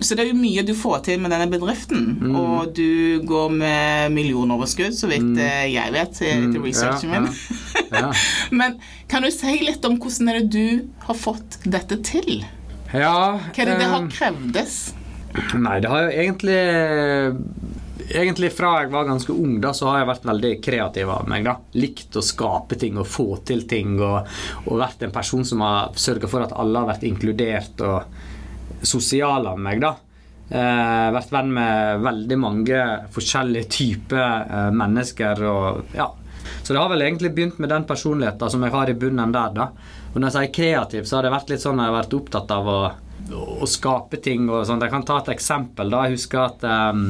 Så 0.00 0.16
det 0.16 0.24
er 0.24 0.30
jo 0.30 0.38
mye 0.38 0.64
du 0.64 0.72
får 0.78 1.02
til 1.08 1.20
med 1.20 1.34
denne 1.34 1.48
bedriften. 1.52 2.06
Mm. 2.20 2.38
Og 2.40 2.72
du 2.76 3.20
går 3.28 3.52
med 3.52 4.14
millionoverskudd, 4.16 4.96
så 4.96 5.10
vidt 5.10 5.36
eh, 5.36 5.66
jeg 5.74 5.92
vet, 5.96 6.22
eh, 6.24 6.46
etter 6.46 6.64
researchen 6.64 7.12
ja, 7.12 7.20
min. 7.26 7.90
ja. 7.90 8.06
Men 8.62 8.78
kan 9.10 9.26
du 9.26 9.30
si 9.34 9.58
litt 9.66 9.84
om 9.88 9.98
hvordan 10.00 10.32
er 10.32 10.40
det 10.40 10.48
du 10.54 11.04
har 11.08 11.18
fått 11.18 11.60
dette 11.68 12.00
til? 12.06 12.40
ja 12.90 13.12
Hva 13.38 13.62
er 13.62 13.68
det 13.68 13.76
det 13.78 13.86
eh, 13.86 13.92
har 13.92 14.08
krevdes? 14.10 14.80
Nei, 15.54 15.76
det 15.82 15.90
har 15.92 16.08
jo 16.08 16.14
egentlig 16.24 16.56
Egentlig 18.10 18.50
fra 18.52 18.72
jeg 18.80 18.90
var 18.90 19.06
ganske 19.06 19.32
ung, 19.32 19.60
da, 19.62 19.70
så 19.76 19.86
har 19.86 20.00
jeg 20.00 20.08
vært 20.08 20.24
veldig 20.26 20.52
kreativ 20.64 21.10
av 21.14 21.28
meg. 21.30 21.44
da. 21.46 21.56
Likt 21.78 22.16
å 22.18 22.24
skape 22.24 22.78
ting 22.80 22.98
og 22.98 23.06
få 23.06 23.28
til 23.46 23.66
ting. 23.70 23.96
Og, 24.02 24.26
og 24.66 24.80
vært 24.80 25.04
en 25.06 25.14
person 25.14 25.46
som 25.46 25.62
har 25.62 25.94
sørga 25.94 26.30
for 26.30 26.42
at 26.46 26.54
alle 26.58 26.82
har 26.82 26.90
vært 26.90 27.06
inkludert 27.06 27.84
og 27.86 28.82
sosial 28.82 29.46
av 29.46 29.60
meg. 29.62 29.82
da. 29.84 29.94
Eh, 30.50 31.08
vært 31.14 31.30
venn 31.30 31.52
med 31.54 32.00
veldig 32.02 32.38
mange 32.42 32.80
forskjellige 33.14 33.70
typer 33.70 34.24
eh, 34.42 34.70
mennesker. 34.74 35.44
og 35.46 35.94
ja. 35.94 36.08
Så 36.62 36.74
det 36.74 36.80
har 36.80 36.90
vel 36.90 37.02
egentlig 37.06 37.30
begynt 37.36 37.60
med 37.62 37.70
den 37.70 37.86
personligheten 37.86 38.50
som 38.50 38.64
jeg 38.66 38.74
har 38.74 38.90
i 38.90 38.96
bunnen 38.98 39.32
der. 39.32 39.54
da. 39.54 39.70
Og 40.10 40.18
når 40.18 40.26
jeg 40.26 40.36
sier 40.36 40.54
kreativ, 40.56 41.06
så 41.06 41.18
har 41.18 41.28
det 41.28 41.36
vært 41.36 41.52
litt 41.52 41.62
sånn 41.62 41.78
jeg 41.78 41.92
har 41.92 42.00
vært 42.00 42.16
opptatt 42.18 42.50
av 42.56 42.70
å, 42.70 42.80
å 43.62 43.68
skape 43.70 44.18
ting. 44.24 44.48
og 44.50 44.66
sånn. 44.66 44.82
Jeg 44.82 44.90
kan 44.96 45.06
ta 45.06 45.20
et 45.20 45.30
eksempel. 45.36 45.92
da. 45.92 46.08
Jeg 46.08 46.18
husker 46.18 46.42
at 46.48 46.66
ehm, 46.66 47.04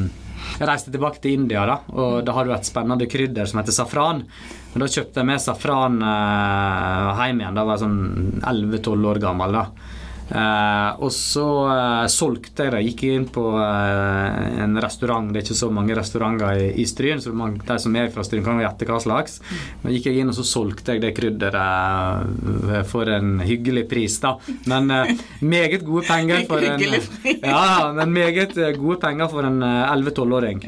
jeg 0.58 0.68
reiste 0.68 0.92
tilbake 0.92 1.20
til 1.22 1.36
India, 1.38 1.62
da, 1.68 1.78
og 1.94 2.24
da 2.26 2.34
har 2.36 2.44
du 2.48 2.52
et 2.54 2.68
spennende 2.68 3.06
krydder 3.10 3.46
som 3.48 3.60
heter 3.60 3.76
safran. 3.76 4.24
Men 4.72 4.84
Da 4.84 4.88
kjøpte 4.90 5.20
jeg 5.22 5.28
med 5.30 5.40
safran 5.42 6.00
eh, 6.02 7.22
hjem 7.26 7.40
igjen. 7.42 7.56
Da 7.58 7.64
var 7.66 7.76
jeg 7.78 7.84
sånn 7.84 8.42
11-12 8.42 9.08
år 9.12 9.22
gammel. 9.22 9.56
da. 9.58 9.64
Eh, 10.30 10.90
og 11.02 11.10
så 11.14 11.46
eh, 11.72 12.06
solgte 12.12 12.66
jeg 12.66 12.74
det. 12.74 12.82
Gikk 12.86 13.04
inn 13.08 13.26
på 13.34 13.44
eh, 13.58 14.60
en 14.64 14.78
restaurant. 14.82 15.30
Det 15.30 15.40
er 15.40 15.46
ikke 15.48 15.58
så 15.58 15.70
mange 15.74 15.96
restauranter 15.98 16.62
i, 16.62 16.68
i 16.82 16.86
Stryn, 16.88 17.22
så 17.22 17.34
mange, 17.36 17.62
de 17.66 17.78
som 17.82 17.96
er 17.98 18.12
fra 18.14 18.24
Stryn, 18.26 18.44
kan 18.46 18.60
gjette 18.62 18.88
hva 18.88 19.00
slags. 19.02 19.40
Men 19.82 19.96
gikk 19.96 20.10
jeg 20.10 20.22
inn 20.22 20.30
og 20.32 20.38
så 20.38 20.46
solgte 20.46 20.96
jeg 20.96 21.04
det 21.04 21.14
krydderet 21.18 22.86
for 22.90 23.10
en 23.10 23.40
hyggelig 23.44 23.86
pris, 23.90 24.20
da. 24.22 24.36
Men 24.70 24.90
meget 25.40 25.84
gode 25.86 26.06
penger 26.08 26.46
for 26.50 26.62
en. 26.64 26.86
Ja, 27.40 27.90
men 27.96 28.14
meget 28.14 28.54
gode 28.78 29.00
penger 29.02 29.30
for 29.32 29.46
en 29.46 29.62
eh, 29.66 29.94
11-12-åring. 29.96 30.64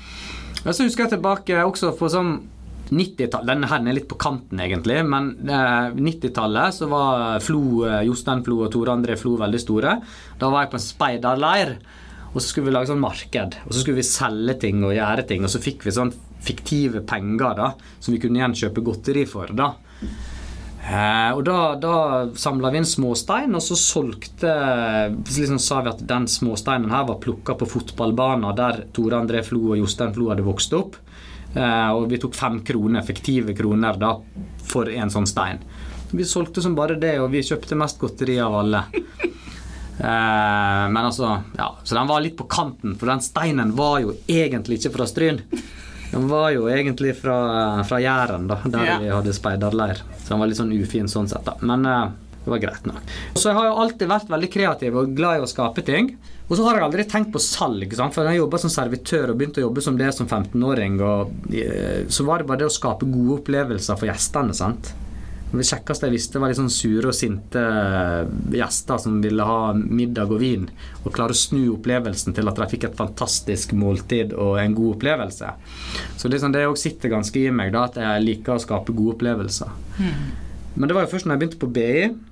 Og 0.62 0.75
så 0.75 0.87
husker 0.87 1.07
jeg 1.07 1.16
tilbake 1.16 1.59
også 1.64 1.94
på 1.98 2.11
sånn 2.12 2.35
90-tallet 2.35 2.52
Denne 2.93 3.71
her 3.71 3.81
er 3.81 3.97
litt 3.97 4.09
på 4.11 4.19
kanten, 4.21 4.61
egentlig. 4.61 4.99
Men 5.09 5.33
eh, 5.49 5.95
90-tallet 5.97 6.77
så 6.77 6.89
var 6.93 7.41
Flo, 7.45 7.87
eh, 7.89 8.03
Jostein 8.09 8.45
Flo 8.45 8.63
og 8.67 8.73
Tore 8.75 8.95
André 8.95 9.17
Flo 9.21 9.39
veldig 9.41 9.61
store. 9.63 9.97
Da 10.41 10.51
var 10.53 10.67
jeg 10.67 10.75
på 10.75 10.81
en 10.81 10.87
speiderleir. 10.87 11.77
Og 12.33 12.41
så 12.41 12.47
skulle 12.49 12.71
vi 12.71 12.77
lage 12.77 12.89
sånn 12.89 13.03
marked. 13.03 13.57
Og 13.67 13.73
så 13.73 13.81
skulle 13.81 14.01
vi 14.01 14.09
selge 14.09 14.59
ting 14.67 14.85
og 14.85 14.95
gjøre 14.97 15.25
ting. 15.29 15.45
Og 15.45 15.53
så 15.53 15.61
fikk 15.63 15.87
vi 15.89 15.95
sånn 15.95 16.13
fiktive 16.43 17.05
penger 17.07 17.57
da, 17.59 17.73
som 18.03 18.15
vi 18.15 18.21
kunne 18.23 18.41
igjen 18.41 18.57
kjøpe 18.65 18.85
godteri 18.85 19.25
for. 19.31 19.53
da. 19.57 19.75
Eh, 20.83 21.31
og 21.31 21.45
da, 21.47 21.59
da 21.79 21.97
samla 22.35 22.73
vi 22.73 22.81
inn 22.81 22.89
småstein, 22.89 23.55
og 23.55 23.63
så 23.63 23.77
solgte 23.79 24.51
liksom 25.15 25.61
sa 25.63 25.79
vi 25.85 25.93
at 25.93 26.03
den 26.11 26.27
småsteinen 26.31 26.91
her 26.91 27.07
var 27.09 27.21
plukka 27.23 27.55
på 27.61 27.69
fotballbanen 27.77 28.57
der 28.59 28.83
Tore 28.97 29.21
André 29.21 29.45
Flo 29.47 29.69
og 29.71 29.79
Jostein 29.79 30.15
Flo 30.17 30.33
hadde 30.33 30.47
vokst 30.47 30.75
opp. 30.77 30.99
Eh, 31.55 31.91
og 31.93 32.07
vi 32.11 32.19
tok 32.19 32.35
fem 32.35 32.61
kroner, 32.65 33.03
fiktive 33.05 33.55
kroner 33.57 33.99
da, 34.01 34.15
for 34.65 34.88
en 34.88 35.11
sånn 35.12 35.27
stein. 35.29 35.59
Vi 36.12 36.25
solgte 36.29 36.62
som 36.65 36.75
bare 36.77 36.97
det, 37.01 37.19
og 37.21 37.31
vi 37.33 37.41
kjøpte 37.45 37.77
mest 37.77 37.99
godteri 38.01 38.38
av 38.41 38.55
alle. 38.62 38.85
Eh, 40.03 40.88
men 40.88 40.97
altså, 41.05 41.43
ja, 41.59 41.77
Så 41.85 41.95
den 41.95 42.07
var 42.09 42.21
litt 42.25 42.37
på 42.38 42.45
kanten, 42.49 42.97
for 42.99 43.07
den 43.12 43.21
steinen 43.21 43.75
var 43.77 44.01
jo 44.03 44.15
egentlig 44.27 44.81
ikke 44.81 44.95
fra 44.97 45.07
Stryn. 45.07 45.43
Den 46.12 46.27
var 46.29 46.51
jo 46.53 46.67
egentlig 46.69 47.15
fra, 47.21 47.83
fra 47.88 48.01
Jæren, 48.01 48.49
da, 48.51 48.59
der 48.65 48.85
Ja. 48.85 48.99
vi 49.01 49.09
hadde 49.12 49.33
speiderleir. 49.37 50.03
Så 50.25 50.29
den 50.35 50.41
var 50.43 50.47
litt 50.51 50.59
sånn 50.59 50.73
ufin 50.77 51.09
sånn 51.09 51.29
sett, 51.29 51.45
da. 51.45 51.55
Men 51.61 51.87
eh, 51.87 52.09
det 52.45 52.51
var 52.51 52.63
greit 52.63 52.87
nok. 52.89 53.13
Så 53.35 53.49
jeg 53.49 53.59
har 53.59 53.69
jo 53.69 53.77
alltid 53.85 54.11
vært 54.11 54.31
veldig 54.33 54.51
kreativ 54.51 54.97
og 54.99 55.13
glad 55.17 55.39
i 55.39 55.45
å 55.45 55.51
skape 55.51 55.85
ting. 55.87 56.15
Og 56.49 56.57
så 56.59 56.65
har 56.67 56.77
jeg 56.77 56.87
aldri 56.89 57.05
tenkt 57.09 57.31
på 57.33 57.41
salg, 57.41 57.95
for 58.13 58.29
jeg 58.29 58.41
jobba 58.41 58.59
som 58.61 58.73
servitør 58.73 59.31
og 59.33 59.39
begynte 59.39 59.63
å 59.63 59.69
jobbe 59.69 59.85
som 59.85 59.97
det 59.97 60.11
som 60.17 60.27
15-åring. 60.27 60.99
og 61.01 61.55
eh, 61.55 62.03
Så 62.13 62.27
var 62.29 62.43
det 62.43 62.51
bare 62.51 62.65
det 62.65 62.69
å 62.69 62.75
skape 62.75 63.09
gode 63.09 63.39
opplevelser 63.39 63.97
for 64.01 64.11
gjestene. 64.11 64.57
sant? 64.57 64.91
Det 65.53 65.67
kjekkeste 65.69 66.09
jeg 66.09 66.15
visste, 66.15 66.41
var 66.41 66.49
litt 66.49 66.57
sånn 66.57 66.73
sure 66.73 67.11
og 67.11 67.17
sinte 67.17 67.61
eh, 67.61 68.29
gjester 68.57 69.01
som 69.05 69.19
ville 69.23 69.45
ha 69.47 69.73
middag 69.77 70.33
og 70.33 70.41
vin. 70.41 70.65
Og 71.05 71.13
klare 71.15 71.37
å 71.37 71.39
snu 71.39 71.63
opplevelsen 71.75 72.35
til 72.37 72.49
at 72.49 72.59
de 72.59 72.69
fikk 72.73 72.89
et 72.89 72.99
fantastisk 72.99 73.75
måltid 73.77 74.33
og 74.33 74.57
en 74.63 74.77
god 74.77 74.97
opplevelse. 74.97 75.55
Så 76.17 76.33
liksom 76.33 76.57
det 76.57 76.65
også 76.67 76.89
sitter 76.89 77.13
ganske 77.13 77.39
i 77.39 77.53
meg, 77.53 77.75
da, 77.77 77.85
at 77.89 78.01
jeg 78.01 78.27
liker 78.27 78.57
å 78.57 78.65
skape 78.65 78.97
gode 78.97 79.19
opplevelser. 79.19 79.73
Men 80.75 80.89
det 80.89 80.97
var 80.97 81.05
jo 81.05 81.13
først 81.13 81.29
når 81.29 81.37
jeg 81.37 81.43
begynte 81.43 81.61
på 81.61 81.73
BI 81.77 82.32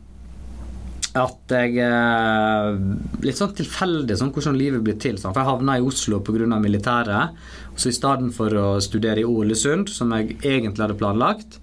at 1.19 1.53
jeg 1.55 1.79
eh, 1.83 2.77
Litt 3.25 3.39
sånn 3.39 3.55
tilfeldig 3.59 4.17
sånn 4.19 4.31
hvordan 4.35 4.59
livet 4.59 4.85
blir 4.85 4.99
til. 5.01 5.19
Sånn. 5.19 5.35
For 5.35 5.43
jeg 5.43 5.51
havna 5.51 5.79
i 5.79 5.85
Oslo 5.85 6.21
pga. 6.23 6.47
militæret. 6.61 7.35
Så 7.75 7.91
i 7.91 7.97
stedet 7.97 8.31
for 8.37 8.55
å 8.55 8.69
studere 8.83 9.23
i 9.23 9.27
Ålesund, 9.27 9.91
som 9.91 10.13
jeg 10.15 10.37
egentlig 10.39 10.85
hadde 10.85 10.99
planlagt, 11.01 11.59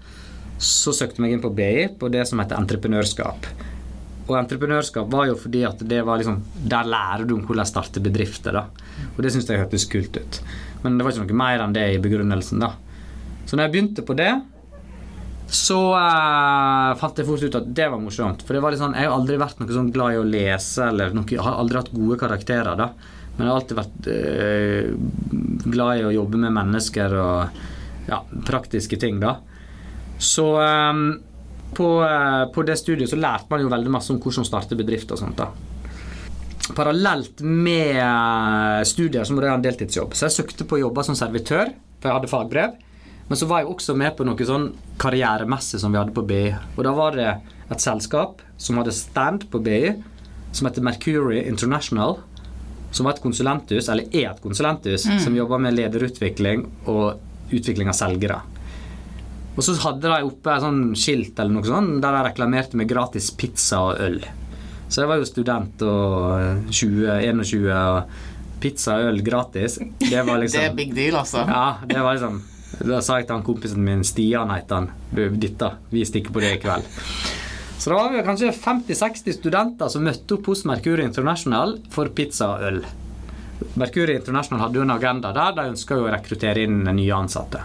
så 0.58 0.92
søkte 0.92 1.18
jeg 1.18 1.24
meg 1.24 1.36
inn 1.36 1.42
på 1.44 1.54
BI 1.54 1.88
på 1.98 2.10
det 2.10 2.26
som 2.28 2.40
heter 2.42 2.58
entreprenørskap. 2.58 3.46
Og 4.28 4.34
entreprenørskap 4.36 5.08
var 5.08 5.30
jo 5.30 5.38
fordi 5.40 5.62
at 5.64 5.80
det 5.88 6.02
var 6.04 6.20
liksom 6.20 6.42
Der 6.68 6.84
lærer 6.84 7.24
du 7.24 7.36
om 7.38 7.46
hvordan 7.46 7.68
starte 7.68 8.02
bedrifter. 8.04 8.52
da 8.52 8.66
Og 9.16 9.22
det 9.22 9.32
syns 9.32 9.48
jeg 9.48 9.62
hørtes 9.62 9.88
kult 9.88 10.16
ut. 10.16 10.40
Men 10.82 10.98
det 10.98 11.04
var 11.04 11.12
ikke 11.12 11.24
noe 11.24 11.42
mer 11.46 11.64
enn 11.64 11.72
det 11.72 11.86
i 11.94 12.02
begrunnelsen. 12.02 12.60
da 12.60 12.74
Så 13.46 13.56
når 13.56 13.64
jeg 13.64 13.72
begynte 13.72 14.04
på 14.04 14.16
det, 14.16 14.34
så 15.48 15.78
uh, 15.96 16.94
fant 17.00 17.16
jeg 17.16 17.24
fort 17.24 17.42
ut 17.42 17.54
at 17.56 17.68
det 17.72 17.86
var 17.88 18.00
morsomt. 18.02 18.42
For 18.44 18.56
det 18.56 18.60
var 18.60 18.74
litt 18.74 18.82
sånn, 18.82 18.96
jeg 18.98 19.08
har 19.08 19.16
aldri 19.16 19.38
vært 19.40 19.60
noe 19.62 19.72
sånn 19.72 19.92
glad 19.94 20.16
i 20.16 20.18
å 20.20 20.26
lese, 20.28 20.90
eller 20.90 21.14
noe, 21.16 21.38
har 21.40 21.56
aldri 21.56 21.80
hatt 21.80 21.94
gode 21.94 22.18
karakterer. 22.20 22.76
da 22.76 22.90
Men 23.36 23.46
jeg 23.46 23.48
har 23.48 23.60
alltid 23.62 23.78
vært 23.78 24.10
uh, 24.12 25.62
glad 25.72 26.02
i 26.02 26.04
å 26.04 26.16
jobbe 26.18 26.42
med 26.42 26.52
mennesker 26.58 27.16
og 27.16 27.62
ja, 28.10 28.20
praktiske 28.44 28.98
ting. 29.00 29.22
da 29.24 29.38
Så 30.20 30.50
um, 30.60 31.06
på, 31.72 31.88
uh, 32.04 32.44
på 32.52 32.66
det 32.68 32.76
studiet 32.80 33.08
så 33.08 33.16
lærte 33.16 33.48
man 33.48 33.64
jo 33.64 33.72
veldig 33.72 33.94
masse 33.94 34.12
om 34.12 34.20
hvordan 34.20 34.44
starte 34.48 34.76
bedrift 34.76 35.16
og 35.16 35.22
sånt. 35.22 35.40
da 35.40 36.74
Parallelt 36.76 37.40
med 37.40 38.84
studier 38.84 39.24
så 39.24 39.32
må 39.32 39.40
jeg 39.40 39.54
ha 39.54 39.56
en 39.56 39.64
deltidsjobb. 39.64 40.12
Så 40.12 40.28
jeg 40.28 40.36
søkte 40.42 40.68
på 40.68 40.76
å 40.76 40.82
jobbe 40.82 41.06
som 41.08 41.16
servitør, 41.16 41.72
for 41.96 42.10
jeg 42.10 42.18
hadde 42.18 42.32
fagbrev. 42.34 42.76
Men 43.28 43.36
så 43.36 43.46
var 43.48 43.62
jeg 43.62 43.68
også 43.72 43.94
med 43.98 44.16
på 44.16 44.24
noe 44.24 44.48
sånn 44.48 44.70
karrieremessig 45.00 45.80
som 45.82 45.92
vi 45.92 46.00
hadde 46.00 46.14
på 46.16 46.24
BI. 46.28 46.46
Og 46.76 46.84
da 46.86 46.94
var 46.96 47.16
det 47.16 47.28
et 47.68 47.84
selskap 47.84 48.40
som 48.56 48.80
hadde 48.80 48.94
stand 48.96 49.44
på 49.52 49.60
BI, 49.60 49.92
som 50.56 50.68
heter 50.68 50.84
Mercury 50.86 51.42
International. 51.44 52.18
Som 52.90 53.04
var 53.04 53.18
et 53.18 53.20
konsulenthus, 53.22 53.90
eller 53.92 54.08
er 54.16 54.30
et 54.30 54.40
konsulenthus, 54.40 55.04
som 55.20 55.34
jobber 55.36 55.60
med 55.60 55.76
lederutvikling 55.76 56.64
og 56.88 57.18
utvikling 57.52 57.90
av 57.92 57.98
selgere. 57.98 58.40
Og 59.58 59.64
så 59.66 59.74
hadde 59.82 60.08
de 60.08 60.24
oppe 60.24 60.54
et 60.54 60.62
sånn 60.62 60.82
skilt 60.96 61.36
eller 61.36 61.56
noe 61.58 61.66
sånt, 61.66 61.98
der 62.00 62.14
de 62.14 62.24
reklamerte 62.28 62.78
med 62.78 62.88
gratis 62.88 63.28
pizza 63.34 63.80
og 63.90 64.00
øl. 64.04 64.20
Så 64.88 65.02
jeg 65.02 65.10
var 65.10 65.18
jo 65.20 65.28
student 65.28 65.82
og 65.84 66.70
20, 66.70 67.08
21 67.26 67.66
og 67.74 68.60
pizza 68.62 69.00
og 69.02 69.10
øl 69.10 69.18
gratis. 69.26 69.76
Det 70.00 70.22
var 70.24 70.38
liksom 70.42 70.62
Det 70.62 70.70
er 70.70 70.78
big 70.78 70.94
deal, 70.96 71.18
altså. 71.20 71.42
Ja, 71.44 71.66
det 71.90 71.98
var 72.06 72.16
liksom 72.16 72.38
Da 72.78 73.00
sa 73.02 73.18
jeg 73.18 73.26
til 73.26 73.34
han 73.34 73.44
kompisen 73.46 73.82
min, 73.84 74.04
Stian 74.06 74.52
het 74.54 74.70
han, 74.70 74.90
dette, 75.12 75.72
vi 75.90 76.04
stikker 76.06 76.34
på 76.34 76.42
det 76.44 76.52
i 76.56 76.60
kveld. 76.62 76.86
Så 77.78 77.90
da 77.90 77.96
var 77.98 78.12
vi 78.14 78.22
kanskje 78.26 78.52
50-60 78.54 79.36
studenter 79.38 79.90
som 79.90 80.02
møtte 80.06 80.34
opp 80.34 80.48
hos 80.50 80.64
Mercury 80.66 81.04
International 81.06 81.76
for 81.94 82.10
pizza 82.14 82.52
og 82.56 82.64
øl. 82.70 82.80
Mercury 83.78 84.14
International 84.18 84.64
hadde 84.64 84.78
jo 84.80 84.86
en 84.86 84.94
agenda 84.94 85.32
der, 85.34 85.54
de 85.56 85.66
ønska 85.72 85.98
jo 85.98 86.06
å 86.06 86.12
rekruttere 86.12 86.66
inn 86.66 86.84
nye 86.86 87.14
ansatte. 87.14 87.64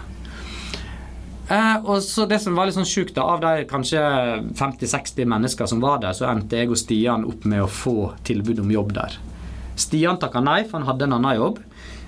Eh, 1.50 1.78
og 1.84 2.00
så 2.02 2.26
Det 2.30 2.40
som 2.42 2.56
var 2.56 2.66
litt 2.70 2.78
sånn 2.78 2.88
sjukt, 2.88 3.14
da, 3.18 3.26
av 3.36 3.42
de 3.44 3.66
kanskje 3.70 4.00
50-60 4.58 5.28
mennesker 5.30 5.70
som 5.70 5.82
var 5.84 6.00
der, 6.02 6.16
så 6.18 6.30
endte 6.32 6.58
jeg 6.62 6.72
og 6.72 6.80
Stian 6.80 7.26
opp 7.30 7.46
med 7.46 7.66
å 7.66 7.70
få 7.70 8.14
tilbud 8.26 8.62
om 8.64 8.72
jobb 8.72 8.94
der. 8.96 9.18
Stian 9.76 10.18
takka 10.22 10.42
nei, 10.42 10.62
for 10.64 10.80
han 10.80 10.88
hadde 10.88 11.10
en 11.10 11.18
annen 11.20 11.38
jobb. 11.42 11.60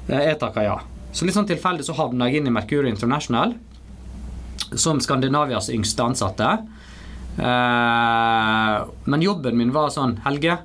Eh, 0.08 0.22
Jeg 0.30 0.40
takka 0.40 0.64
ja. 0.64 0.78
Så 1.16 1.24
litt 1.24 1.38
sånn 1.38 1.48
tilfeldig 1.48 1.86
så 1.88 1.96
havna 1.96 2.28
jeg 2.28 2.42
inn 2.42 2.50
i 2.50 2.54
Mercury 2.54 2.92
International 2.92 3.56
som 4.76 5.00
Skandinavias 5.00 5.70
yngste 5.72 6.04
ansatte. 6.04 6.50
Eh, 7.38 8.78
men 9.06 9.24
jobben 9.24 9.56
min 9.60 9.72
var 9.76 9.94
sånn 9.94 10.18
Helge, 10.26 10.58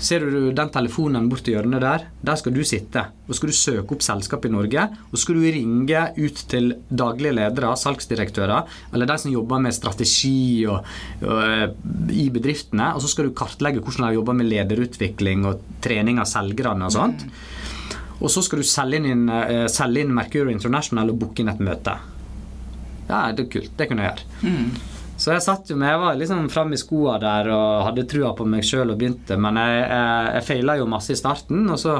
ser 0.00 0.24
du 0.24 0.50
den 0.56 0.70
telefonen 0.72 1.28
borti 1.28 1.54
hjørnet 1.54 1.84
der? 1.84 2.06
Der 2.24 2.38
skal 2.40 2.54
du 2.56 2.62
sitte. 2.68 3.06
Og 3.26 3.36
skal 3.36 3.52
du 3.52 3.56
søke 3.56 3.96
opp 3.96 4.04
selskap 4.04 4.44
i 4.48 4.52
Norge. 4.52 4.86
Og 5.10 5.20
skal 5.20 5.36
du 5.36 5.44
ringe 5.44 6.02
ut 6.16 6.42
til 6.48 6.72
daglige 6.88 7.36
ledere, 7.36 7.74
salgsdirektører, 7.80 8.78
eller 8.92 9.10
de 9.10 9.18
som 9.20 9.32
jobber 9.32 9.60
med 9.66 9.76
strategi 9.76 10.64
og, 10.70 10.88
og, 11.20 11.42
eh, 11.44 11.68
i 12.16 12.28
bedriftene. 12.32 12.94
Og 12.94 13.04
så 13.04 13.12
skal 13.12 13.28
du 13.28 13.36
kartlegge 13.36 13.84
hvordan 13.84 14.08
de 14.08 14.16
jobber 14.20 14.40
med 14.40 14.50
lederutvikling 14.52 15.44
og 15.48 15.64
trening 15.84 16.20
av 16.22 16.32
selgerne 16.32 16.88
og 16.88 16.96
sånt. 16.96 17.28
Og 18.20 18.32
så 18.32 18.42
skal 18.42 18.62
du 18.62 18.66
selge 18.66 19.02
inn, 19.04 19.28
eh, 19.28 19.66
selge 19.72 20.04
inn 20.04 20.14
Mercury 20.16 20.52
International 20.54 21.12
og 21.12 21.18
booke 21.20 21.42
inn 21.42 21.52
et 21.52 21.62
møte. 21.62 21.96
Ja, 23.08 23.32
det 23.32 23.46
er 23.46 23.50
kult. 23.52 23.74
Det 23.76 23.88
kunne 23.88 24.06
jeg 24.06 24.16
gjøre. 24.16 24.60
Så 25.16 25.32
jeg 25.32 25.44
satt 25.46 25.70
jo 25.70 25.78
med, 25.80 25.88
jeg 25.88 26.00
var 26.02 26.16
liksom 26.20 26.48
fram 26.52 26.74
i 26.76 26.78
skoa 26.80 27.14
der 27.20 27.48
og 27.48 27.86
hadde 27.86 28.04
trua 28.10 28.34
på 28.36 28.44
meg 28.52 28.66
sjøl 28.68 28.90
og 28.92 28.98
begynte, 29.00 29.38
men 29.40 29.56
jeg, 29.56 29.78
jeg, 29.88 30.26
jeg 30.34 30.44
feila 30.44 30.74
jo 30.76 30.88
masse 30.92 31.14
i 31.14 31.16
starten, 31.16 31.62
og 31.72 31.78
så 31.80 31.94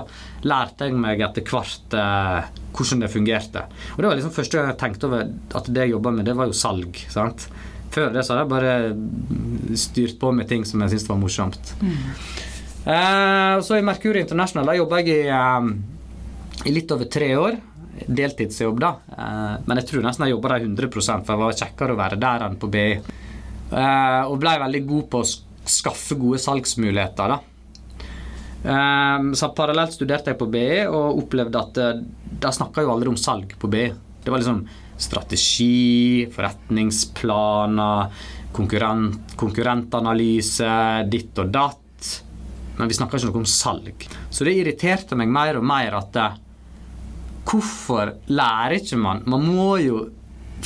lærte 0.45 0.85
jeg 0.91 0.99
meg 1.01 1.23
etter 1.25 1.47
hvert 1.49 1.97
eh, 1.97 2.51
hvordan 2.77 3.07
det 3.07 3.11
fungerte. 3.15 3.63
Og 3.95 4.03
det 4.03 4.11
var 4.11 4.21
liksom 4.21 4.35
første 4.37 4.59
gang 4.59 4.69
jeg 4.69 4.81
tenkte 4.83 5.09
over 5.09 5.25
at 5.33 5.73
det 5.73 5.87
jeg 5.87 5.95
jobba 5.95 6.13
med, 6.19 6.29
det 6.29 6.37
var 6.37 6.51
jo 6.51 6.59
salg. 6.61 7.01
sant? 7.09 7.49
Før 7.97 8.13
det 8.13 8.27
så 8.27 8.37
hadde 8.37 8.45
jeg 8.45 8.53
bare 8.53 9.77
styrt 9.81 10.19
på 10.21 10.35
med 10.37 10.51
ting 10.53 10.69
som 10.69 10.85
jeg 10.85 10.93
syntes 10.93 11.09
var 11.09 11.21
morsomt. 11.23 11.73
Eh, 12.85 13.53
og 13.57 13.65
så 13.65 13.81
i 13.81 13.87
Mercury 13.87 14.27
International 14.27 14.69
da 14.69 14.77
jobba 14.77 15.01
jeg 15.01 15.25
i, 15.25 15.31
eh, 15.33 15.71
i 16.65 16.73
litt 16.73 16.91
over 16.91 17.05
tre 17.11 17.35
år 17.37 17.59
deltidsjobb, 18.07 18.81
da. 18.81 18.91
Eh, 19.17 19.57
Men 19.67 19.81
jeg 19.81 19.89
tror 19.89 20.03
nesten 20.05 20.27
jeg 20.27 20.35
jobba 20.37 20.49
der 20.55 20.67
100 20.67 20.91
for 21.25 21.33
det 21.33 21.43
var 21.43 21.53
kjekkere 21.61 21.95
å 21.95 22.01
være 22.01 22.21
der 22.21 22.47
enn 22.47 22.57
på 22.61 22.71
BI. 22.71 23.01
Eh, 23.73 24.23
Og 24.27 24.39
blei 24.41 24.59
veldig 24.59 24.87
god 24.87 25.11
på 25.11 25.21
å 25.23 25.31
skaffe 25.67 26.15
gode 26.19 26.39
salgsmuligheter, 26.39 27.29
da. 27.29 27.41
Eh, 28.65 29.33
Så 29.33 29.55
parallelt 29.55 29.93
studerte 29.93 30.27
jeg 30.33 30.39
på 30.39 30.51
BI 30.51 30.87
og 30.87 31.23
opplevde 31.25 31.57
at 31.61 31.75
der 32.41 32.53
snakka 32.53 32.83
jo 32.83 32.93
aldri 32.93 33.09
om 33.09 33.17
salg 33.17 33.57
på 33.59 33.69
BI. 33.71 33.89
Det 34.25 34.31
var 34.31 34.39
liksom 34.41 34.67
strategi, 34.99 36.27
forretningsplaner, 36.33 38.11
konkurrent, 38.53 39.37
konkurrentanalyse, 39.37 41.09
ditt 41.11 41.39
og 41.39 41.51
datt. 41.53 42.23
Men 42.79 42.89
vi 42.89 42.95
snakka 42.95 43.17
ikke 43.17 43.31
noe 43.31 43.37
om 43.45 43.45
salg. 43.49 44.07
Så 44.31 44.45
det 44.45 44.57
irriterte 44.57 45.17
meg 45.17 45.29
mer 45.29 45.57
og 45.57 45.65
mer 45.65 45.95
at 45.95 46.13
Hvorfor 47.47 48.17
lærer 48.27 48.81
ikke 48.81 48.99
man 48.99 49.23
Man 49.31 49.45
må 49.47 49.77
jo 49.83 50.07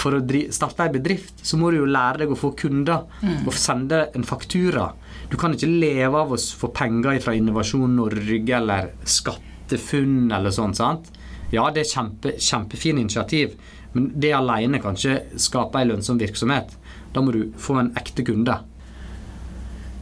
for 0.01 0.17
å 0.17 0.21
starte 0.55 0.87
en 0.87 0.95
bedrift, 0.95 1.43
så 1.45 1.59
må 1.59 1.71
du 1.71 1.81
jo 1.81 1.89
lære 1.89 2.23
deg 2.23 2.33
å 2.33 2.39
få 2.39 2.53
kunder 2.57 3.09
og 3.27 3.55
sende 3.59 4.05
en 4.17 4.25
faktura. 4.25 4.87
Du 5.29 5.37
kan 5.37 5.53
ikke 5.55 5.69
leve 5.69 6.23
av 6.23 6.33
å 6.33 6.39
få 6.39 6.71
penger 6.73 7.19
fra 7.21 7.35
Innovasjon 7.37 7.99
Norge 7.99 8.57
eller 8.57 8.93
SkatteFUNN 9.05 10.31
eller 10.37 10.55
sånn. 10.55 10.77
sant? 10.79 11.11
Ja, 11.51 11.67
det 11.75 11.85
er 11.85 11.91
kjempe, 11.91 12.37
kjempefine 12.39 13.03
initiativ, 13.03 13.59
men 13.93 14.13
det 14.23 14.33
alene 14.39 14.81
kan 14.83 14.97
ikke 14.97 15.39
skape 15.43 15.83
en 15.83 15.93
lønnsom 15.93 16.21
virksomhet. 16.23 16.77
Da 17.13 17.21
må 17.21 17.35
du 17.35 17.43
få 17.59 17.81
en 17.81 17.93
ekte 17.99 18.25
kunde. 18.25 18.61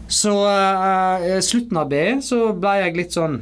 Så 0.09 0.33
eh, 0.49 1.39
slutten 1.45 1.81
av 1.81 1.89
BI 1.91 2.21
så 2.25 2.53
ble 2.57 2.75
jeg 2.83 2.97
litt 2.97 3.17
sånn 3.17 3.41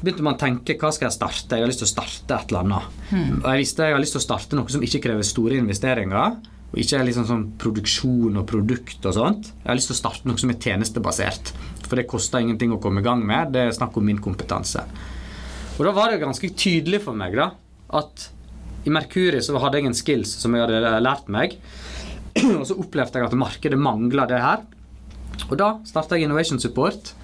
begynte 0.00 0.24
man 0.24 0.36
å 0.36 0.40
tenke 0.40 0.76
hva 0.80 0.92
skal 0.94 1.08
jeg 1.08 1.16
starte? 1.16 1.56
Jeg 1.58 1.64
har 1.64 1.70
lyst 1.70 1.82
til 1.82 1.88
å 1.88 1.92
starte 1.92 2.36
et 2.36 2.52
eller 2.52 2.64
annet. 2.64 2.96
Og 3.40 3.46
jeg 3.50 3.62
visste 3.62 3.88
jeg 3.88 3.96
har 3.96 4.02
lyst 4.02 4.16
til 4.16 4.22
å 4.22 4.26
starte 4.26 4.58
noe 4.58 4.72
som 4.72 4.84
ikke 4.86 5.02
krever 5.04 5.26
store 5.26 5.60
investeringer. 5.60 6.38
Og 6.70 6.78
ikke 6.78 7.00
er 7.00 7.06
liksom 7.08 7.26
sånn 7.26 7.46
produksjon 7.58 8.38
og 8.38 8.46
produkt 8.48 9.06
og 9.10 9.16
sånt. 9.16 9.50
Jeg 9.62 9.68
har 9.68 9.78
lyst 9.78 9.90
til 9.90 9.96
å 9.96 10.00
starte 10.00 10.30
noe 10.30 10.38
som 10.38 10.52
er 10.52 10.60
tjenestebasert. 10.62 11.52
For 11.88 11.98
det 11.98 12.06
koster 12.10 12.44
ingenting 12.44 12.74
å 12.74 12.80
komme 12.82 13.02
i 13.02 13.06
gang 13.06 13.24
med. 13.26 13.50
Det 13.54 13.64
er 13.66 13.74
snakk 13.74 13.98
om 13.98 14.06
min 14.06 14.20
kompetanse. 14.22 14.84
Og 15.76 15.86
da 15.88 15.94
var 15.96 16.12
det 16.12 16.20
ganske 16.22 16.52
tydelig 16.54 17.02
for 17.06 17.16
meg 17.16 17.34
da, 17.38 17.50
at 17.98 18.28
i 18.86 18.92
Mercury 18.92 19.40
så 19.44 19.58
hadde 19.60 19.80
jeg 19.80 19.90
en 19.90 19.96
skills 19.96 20.34
som 20.40 20.54
jeg 20.54 20.62
hadde 20.62 21.00
lært 21.02 21.30
meg. 21.32 21.56
Og 22.60 22.66
så 22.68 22.76
opplevde 22.78 23.18
jeg 23.18 23.26
at 23.26 23.40
markedet 23.40 23.80
mangla 23.80 24.28
det 24.30 24.38
her. 24.40 24.62
Og 25.48 25.56
da 25.58 25.72
starta 25.88 26.16
jeg 26.16 26.28
Innovation 26.28 26.60
Support 26.62 27.14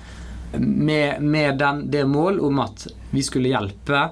med, 0.60 1.22
med 1.22 1.58
den, 1.60 1.84
det 1.90 2.04
mål 2.08 2.40
om 2.46 2.60
at 2.64 2.86
vi 3.10 3.22
skulle 3.22 3.50
hjelpe 3.52 4.06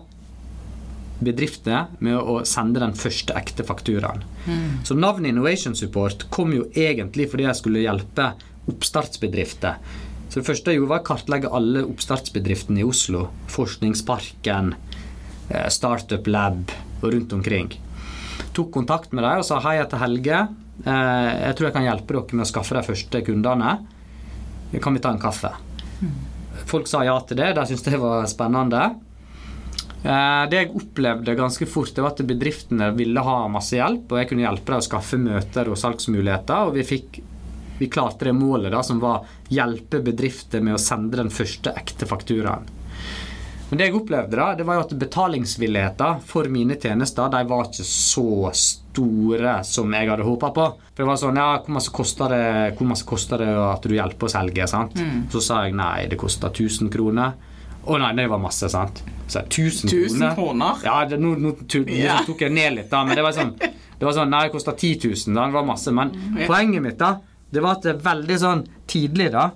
bedrifter 1.24 1.86
med 2.04 2.18
å 2.18 2.40
sende 2.48 2.82
den 2.82 2.94
første 2.98 3.34
ekte 3.38 3.64
fakturaen. 3.64 4.24
Så 4.84 4.96
navnet 4.98 5.30
Innovation 5.32 5.76
Support 5.78 6.26
kom 6.34 6.52
jo 6.52 6.66
egentlig 6.76 7.30
fordi 7.32 7.46
jeg 7.46 7.60
skulle 7.60 7.84
hjelpe 7.84 8.32
oppstartsbedrifter. 8.68 9.78
Så 10.28 10.40
det 10.40 10.48
første 10.48 10.72
jeg 10.72 10.80
gjorde, 10.80 10.90
var 10.90 11.02
å 11.04 11.06
kartlegge 11.06 11.52
alle 11.54 11.84
oppstartsbedriftene 11.86 12.82
i 12.82 12.86
Oslo. 12.88 13.28
Forskningsparken, 13.54 14.74
eh, 15.48 15.68
Startup 15.70 16.26
Lab 16.26 16.72
og 17.00 17.12
rundt 17.12 17.32
omkring. 17.32 17.70
Tok 18.52 18.72
kontakt 18.74 19.12
med 19.12 19.24
dem 19.24 19.38
og 19.38 19.46
sa 19.46 19.60
hei, 19.60 19.76
jeg 19.78 19.86
heter 19.86 20.02
Helge. 20.02 20.40
Eh, 20.84 21.46
Jeg 21.46 21.56
tror 21.56 21.68
jeg 21.68 21.76
kan 21.78 21.86
hjelpe 21.86 22.14
dere 22.18 22.36
med 22.36 22.46
å 22.46 22.50
skaffe 22.50 22.74
de 22.74 22.82
første 22.82 23.22
kundene. 23.24 23.78
Kan 24.82 24.94
vi 24.94 25.00
ta 25.00 25.10
en 25.14 25.20
kaffe? 25.22 25.52
Folk 26.66 26.88
sa 26.90 27.04
ja 27.06 27.16
til 27.28 27.38
det. 27.40 27.52
De 27.56 27.66
syntes 27.68 27.84
det 27.86 28.00
var 28.02 28.26
spennende. 28.30 28.84
Eh, 30.04 30.42
Det 30.50 30.58
jeg 30.60 30.72
opplevde 30.76 31.34
ganske 31.38 31.66
fort, 31.66 31.94
det 31.94 32.02
var 32.04 32.12
at 32.12 32.24
bedriftene 32.28 32.90
ville 32.96 33.20
ha 33.24 33.36
masse 33.48 33.76
hjelp, 33.78 34.10
og 34.12 34.20
jeg 34.20 34.28
kunne 34.30 34.44
hjelpe 34.44 34.72
dem 34.72 34.82
å 34.82 34.88
skaffe 34.88 35.20
møter 35.20 35.70
og 35.72 35.80
salgsmuligheter. 35.80 36.68
Og 36.68 36.76
vi, 36.76 36.84
fikk, 36.84 37.20
vi 37.80 37.88
klarte 37.88 38.28
det 38.28 38.36
målet 38.36 38.72
da, 38.74 38.82
som 38.84 39.00
var 39.00 39.24
hjelpe 39.48 40.02
bedrifter 40.04 40.60
med 40.64 40.76
å 40.76 40.82
sende 40.82 41.20
den 41.20 41.32
første 41.32 41.72
ekte 41.76 42.08
fakturaen. 42.10 42.68
Men 43.70 43.80
det 43.80 43.86
jeg 43.88 43.96
opplevde 43.96 44.36
da, 44.38 44.50
det 44.54 44.66
var 44.68 44.78
jo 44.78 44.84
at 44.84 44.92
betalingsvilligheten 45.00 46.20
for 46.28 46.48
mine 46.52 46.76
tjenester 46.80 47.30
de 47.32 47.40
var 47.48 47.70
ikke 47.70 47.86
så 47.88 48.50
store 48.54 49.56
som 49.66 49.96
jeg 49.96 50.10
hadde 50.10 50.26
håpa 50.26 50.50
på. 50.54 50.66
For 50.92 51.02
det 51.02 51.08
var 51.08 51.18
sånn 51.20 51.40
Ja, 51.40 51.48
hvor 51.58 51.74
masse 51.78 51.94
koster 51.94 52.34
det, 52.34 52.84
masse 52.84 53.08
koster 53.08 53.42
det 53.42 53.50
at 53.56 53.88
du 53.88 53.96
hjelper 53.96 54.28
å 54.28 54.34
selge? 54.34 54.68
sant? 54.70 54.94
Så 55.32 55.42
sa 55.42 55.64
jeg 55.64 55.74
nei, 55.78 56.06
det 56.10 56.20
koster 56.20 56.52
1000 56.52 56.92
kroner. 56.92 57.34
Å 57.84 57.98
nei, 58.00 58.12
det 58.16 58.28
var 58.30 58.40
masse, 58.40 58.68
sant. 58.72 59.02
Så 59.26 59.40
jeg, 59.40 59.48
1000 59.48 59.90
1000 59.90 60.20
kroner? 60.20 60.36
kroner? 60.36 60.84
Ja, 60.84 60.98
det, 61.08 61.18
nå, 61.20 61.34
nå 61.36 61.52
tu- 61.66 61.84
liksom 61.84 62.28
tok 62.28 62.44
jeg 62.46 62.54
ned 62.54 62.78
litt, 62.78 62.90
da. 62.92 63.02
Men 63.04 63.18
det 63.18 63.24
var 63.26 63.34
sånn, 63.36 63.52
det 63.58 64.06
var 64.06 64.14
sånn 64.16 64.30
Nei, 64.32 64.44
det 64.46 64.54
kosta 64.54 64.72
10 64.72 65.08
000. 65.08 65.34
Da. 65.34 65.48
Det 65.48 65.58
var 65.58 65.66
masse. 65.68 65.92
Men 65.92 66.12
mm. 66.14 66.38
poenget 66.46 66.84
mitt 66.84 66.98
da, 67.00 67.16
det 67.50 67.64
var 67.64 67.78
at 67.78 67.88
det 67.88 67.98
veldig 68.04 68.38
sånn 68.40 68.64
tidlig 68.90 69.32
da, 69.34 69.50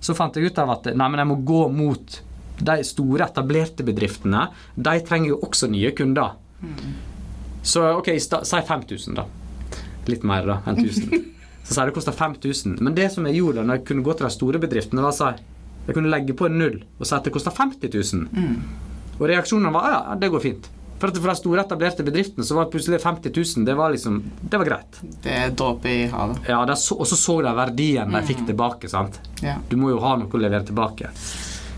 så 0.00 0.16
fant 0.16 0.36
jeg 0.36 0.50
ut 0.50 0.60
av 0.60 0.74
at 0.76 0.90
nei, 0.92 1.08
men 1.08 1.22
jeg 1.22 1.30
må 1.30 1.38
gå 1.44 1.62
mot 1.72 2.20
de 2.60 2.76
store, 2.84 3.26
etablerte 3.26 3.84
bedriftene. 3.86 4.46
De 4.76 4.96
trenger 5.06 5.32
jo 5.34 5.40
også 5.46 5.68
nye 5.72 5.92
kunder. 5.96 6.36
Så 7.62 7.84
ok, 7.98 8.12
si 8.20 8.62
5000, 8.68 9.14
da. 9.16 9.26
Litt 10.08 10.24
mer 10.26 10.46
da 10.48 10.60
enn 10.68 10.80
1000. 10.80 11.28
Så 11.70 11.76
sier 11.76 11.90
det 11.90 11.94
koster 11.94 12.14
5000. 12.16 12.78
Men 12.82 12.96
det 12.96 13.10
som 13.14 13.26
jeg 13.28 13.36
gjorde 13.38 13.62
når 13.62 13.78
jeg 13.78 13.86
kunne 13.90 14.02
gå 14.06 14.14
til 14.16 14.26
de 14.26 14.32
store 14.34 14.58
bedriftene, 14.62 15.04
var 15.04 15.12
å 15.12 15.18
si 15.18 15.30
jeg 15.86 15.96
kunne 15.96 16.10
legge 16.12 16.34
på 16.36 16.46
en 16.48 16.58
null 16.60 16.80
og 16.98 17.06
si 17.08 17.14
at 17.16 17.24
det 17.26 17.32
koster 17.34 17.54
50 17.54 17.92
000. 17.94 18.28
Og 19.20 19.24
reaksjonen 19.28 19.72
var 19.74 19.90
ja, 19.92 20.00
det 20.18 20.30
går 20.32 20.42
fint. 20.44 20.68
For 21.00 21.08
at 21.08 21.16
for 21.16 21.30
de 21.32 21.36
store 21.38 21.62
etablerte 21.64 22.04
bedriftene 22.04 22.44
så 22.44 22.56
var 22.58 22.66
det 22.66 22.74
plutselig 22.74 22.98
50 23.00 23.32
000 23.32 23.64
det 23.68 23.76
var 23.78 23.92
liksom, 23.94 24.18
det 24.42 24.58
var 24.60 24.68
greit. 24.68 24.98
Det 25.24 25.32
er 25.32 25.54
dråpe 25.56 25.88
i 25.88 26.02
havet. 26.12 26.42
Ja, 26.48 26.58
Og 26.66 27.06
så 27.08 27.16
så 27.16 27.38
de 27.46 27.54
verdien 27.56 28.12
de 28.12 28.20
fikk 28.28 28.44
tilbake. 28.50 28.88
sant? 28.88 29.16
Ja. 29.40 29.56
Du 29.70 29.78
må 29.80 29.94
jo 29.94 30.02
ha 30.04 30.16
noe 30.20 30.28
å 30.28 30.42
levere 30.42 30.66
tilbake. 30.68 31.08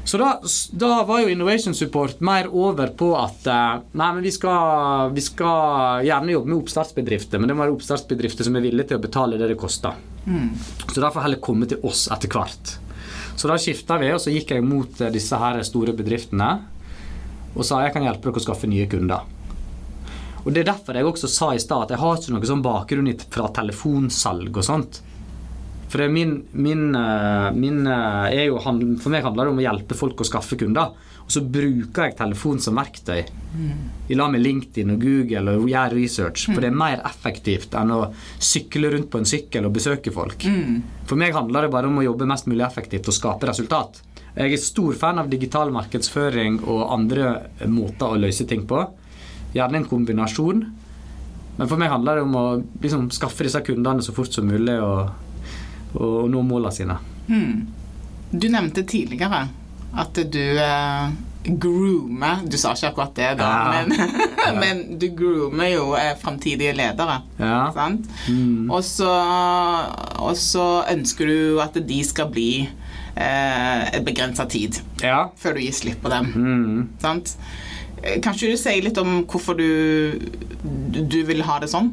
Så 0.04 0.18
da, 0.18 0.42
da 0.72 1.04
var 1.06 1.20
jo 1.22 1.30
Innovation 1.30 1.74
Support 1.74 2.20
mer 2.20 2.48
over 2.50 2.90
på 2.98 3.12
at 3.16 3.46
eh, 3.46 3.82
Nei, 3.94 4.08
men 4.16 4.22
vi 4.24 4.32
skal, 4.34 5.12
vi 5.14 5.22
skal 5.22 6.02
gjerne 6.06 6.34
jobbe 6.34 6.50
med 6.50 6.58
oppstartsbedrifter, 6.58 7.38
men 7.38 7.48
det 7.48 7.54
må 7.56 7.62
være 7.64 7.76
oppstartsbedrifter 7.76 8.48
som 8.48 8.58
er 8.58 8.64
villige 8.66 8.90
til 8.90 8.98
å 8.98 9.04
betale 9.04 9.38
det 9.38 9.52
det 9.52 9.58
koster. 9.60 9.94
Så 10.92 11.00
da 11.02 11.10
får 11.14 11.26
heller 11.28 11.42
komme 11.42 11.68
til 11.70 11.82
oss 11.86 12.08
etter 12.12 12.30
hvert. 12.34 12.74
Så 13.38 13.48
da 13.48 13.56
skifta 13.58 13.96
vi, 14.02 14.10
og 14.12 14.20
så 14.22 14.34
gikk 14.34 14.52
jeg 14.56 14.66
mot 14.66 15.00
eh, 15.00 15.12
disse 15.14 15.38
her 15.38 15.62
store 15.66 15.94
bedriftene 15.96 16.50
og 17.52 17.66
sa 17.68 17.82
jeg 17.84 17.92
kan 17.92 18.04
hjelpe 18.06 18.30
dere 18.30 18.40
å 18.40 18.44
skaffe 18.46 18.68
nye 18.70 18.88
kunder. 18.88 19.24
Og 20.42 20.50
Det 20.52 20.62
er 20.62 20.70
derfor 20.72 20.96
jeg 20.98 21.06
også 21.06 21.28
sa 21.30 21.52
i 21.54 21.60
stad 21.62 21.84
at 21.84 21.92
jeg 21.94 22.02
har 22.02 22.18
ikke 22.18 22.34
noe 22.34 22.48
sånn 22.48 22.64
bakgrunn 22.64 23.10
fra 23.30 23.48
telefonsalg 23.54 24.56
og 24.56 24.64
sånt. 24.66 25.02
For 25.92 26.09
min, 26.09 26.38
min, 26.52 26.94
eh, 26.96 27.52
min 27.52 27.87
eh, 27.87 28.44
jo, 28.46 28.59
For 28.62 29.12
meg 29.12 29.26
handler 29.26 29.44
det 29.44 29.52
om 29.52 29.59
å 29.61 29.64
hjelpe 29.66 29.96
folk 29.98 30.22
å 30.22 30.26
skaffe 30.26 30.57
kunder. 30.57 30.94
Og 31.22 31.31
så 31.31 31.42
bruker 31.44 32.09
jeg 32.09 32.16
telefon 32.18 32.61
som 32.64 32.78
verktøy. 32.81 33.20
I 34.09 34.16
lag 34.16 34.33
med 34.33 34.42
LinkedIn 34.42 34.94
og 34.94 35.05
Google 35.05 35.57
og 35.61 35.68
gjør 35.68 35.96
research. 35.98 36.46
For 36.48 36.64
det 36.64 36.70
er 36.72 36.78
mer 36.81 37.05
effektivt 37.07 37.76
enn 37.78 37.92
å 37.94 38.00
sykle 38.40 38.90
rundt 38.94 39.11
på 39.12 39.20
en 39.20 39.28
sykkel 39.28 39.68
og 39.68 39.76
besøke 39.76 40.14
folk. 40.14 40.48
For 41.07 41.20
meg 41.20 41.37
handler 41.37 41.66
det 41.66 41.74
bare 41.76 41.92
om 41.92 42.00
å 42.00 42.07
jobbe 42.09 42.28
mest 42.31 42.48
mulig 42.50 42.64
effektivt 42.66 43.12
og 43.12 43.16
skape 43.16 43.52
resultat. 43.52 44.00
Jeg 44.33 44.57
er 44.57 44.64
stor 44.64 44.96
fan 44.96 45.20
av 45.20 45.28
digital 45.28 45.70
markedsføring 45.76 46.62
og 46.64 46.87
andre 46.88 47.35
måter 47.68 48.14
å 48.14 48.20
løse 48.20 48.48
ting 48.48 48.64
på. 48.66 48.81
Gjerne 49.52 49.83
en 49.83 49.90
kombinasjon. 49.90 50.64
Men 51.59 51.68
for 51.68 51.76
meg 51.76 51.92
handler 51.92 52.18
det 52.18 52.24
om 52.24 52.38
å 52.40 52.46
liksom, 52.81 53.11
skaffe 53.12 53.44
disse 53.44 53.61
kundene 53.61 54.02
så 54.02 54.14
fort 54.16 54.33
som 54.33 54.48
mulig 54.48 54.78
og, 54.81 55.12
og 55.94 56.31
nå 56.33 56.42
målene 56.46 56.72
sine. 56.74 56.98
Du 58.33 58.48
nevnte 58.48 58.85
tidligere 58.88 59.44
at 59.92 60.16
du 60.33 60.40
eh, 60.59 61.09
groomer 61.42 62.44
Du 62.46 62.57
sa 62.61 62.72
ikke 62.72 62.92
akkurat 62.92 63.16
det, 63.16 63.31
da, 63.40 63.48
Ja. 63.50 63.83
men, 63.87 64.14
men 64.62 64.83
du 64.98 65.09
groomer 65.16 65.72
jo 65.72 65.88
eh, 65.98 66.14
framtidige 66.20 66.74
ledere. 66.76 67.18
Ja. 67.38 67.66
Sant? 67.74 68.07
Mm. 68.28 68.70
Og, 68.70 68.85
så, 68.87 69.11
og 70.22 70.37
så 70.38 70.68
ønsker 70.92 71.28
du 71.28 71.61
at 71.64 71.76
de 71.88 71.98
skal 72.07 72.31
bli 72.33 72.50
eh, 72.62 73.83
en 73.98 74.07
begrensa 74.07 74.46
tid 74.48 74.81
ja. 75.02 75.26
før 75.37 75.59
du 75.59 75.64
gir 75.66 75.76
slipp 75.76 76.02
på 76.05 76.12
dem. 76.14 76.33
Mm. 76.33 76.88
Sant? 77.02 77.37
Kanskje 78.22 78.50
du 78.50 78.59
sier 78.59 78.83
litt 78.83 78.98
om 78.98 79.20
hvorfor 79.31 79.55
du, 79.59 80.18
du 80.90 81.20
vil 81.28 81.44
ha 81.46 81.61
det 81.62 81.70
sånn? 81.70 81.92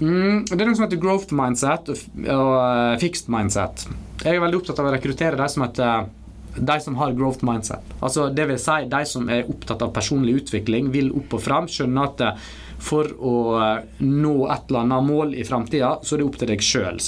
Mm, 0.00 0.46
det 0.48 0.56
er 0.56 0.64
noe 0.64 0.76
som 0.78 0.86
heter 0.86 1.00
growth 1.00 1.34
mindset 1.36 1.90
og, 1.92 1.98
eh, 2.24 2.96
fixed 3.02 3.28
mindset. 3.28 3.84
Jeg 4.24 4.36
er 4.36 4.40
veldig 4.40 4.60
opptatt 4.62 4.80
av 4.80 4.88
å 4.88 4.94
rekruttere 4.94 5.36
de 5.36 5.48
som, 5.48 5.62
heter, 5.62 6.08
de 6.56 6.80
som 6.80 6.96
har 6.96 7.12
growth 7.12 7.44
mindset. 7.44 7.84
Altså 8.00 8.34
det 8.34 8.46
vil 8.48 8.58
si 8.58 8.88
de 8.88 9.04
som 9.04 9.28
er 9.28 9.44
opptatt 9.44 9.82
av 9.82 9.92
personlig 9.92 10.40
utvikling, 10.40 10.90
vil 10.90 11.12
opp 11.12 11.34
og 11.34 11.42
fram, 11.42 11.68
skjønner 11.68 12.08
at 12.08 12.20
eh, 12.20 12.50
for 12.80 13.04
å 13.04 13.36
eh, 13.60 13.84
nå 14.00 14.34
et 14.48 14.70
eller 14.70 14.86
annet 14.86 15.04
mål 15.04 15.34
i 15.34 15.44
framtida, 15.44 15.98
så 16.02 16.14
er 16.14 16.22
det 16.22 16.28
opp 16.30 16.38
til 16.40 16.48
deg 16.48 16.64
sjøl. 16.64 17.00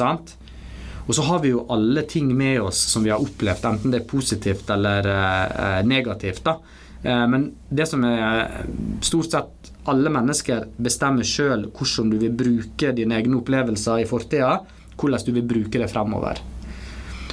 Og 1.02 1.14
så 1.16 1.22
har 1.22 1.40
vi 1.40 1.48
jo 1.48 1.66
alle 1.72 2.02
ting 2.02 2.28
med 2.36 2.60
oss 2.60 2.76
som 2.92 3.02
vi 3.02 3.10
har 3.10 3.24
opplevd, 3.24 3.64
enten 3.64 3.90
det 3.90 4.02
er 4.02 4.10
positivt 4.10 4.68
eller 4.70 5.82
negativt. 5.82 6.44
da. 6.44 6.58
Men 7.02 7.56
det 7.68 7.88
som 7.88 8.04
er 8.04 8.62
stort 9.02 9.32
sett 9.32 9.71
alle 9.90 10.12
mennesker 10.14 10.68
bestemmer 10.82 11.26
sjøl 11.26 11.66
hvordan 11.74 12.12
du 12.12 12.18
vil 12.20 12.34
bruke 12.38 12.92
dine 12.94 13.18
egne 13.18 13.40
opplevelser 13.40 14.02
i 14.02 14.08
fortida, 14.08 14.60
hvordan 14.98 15.26
du 15.26 15.32
vil 15.34 15.46
bruke 15.54 15.80
det 15.80 15.90
fremover. 15.90 16.40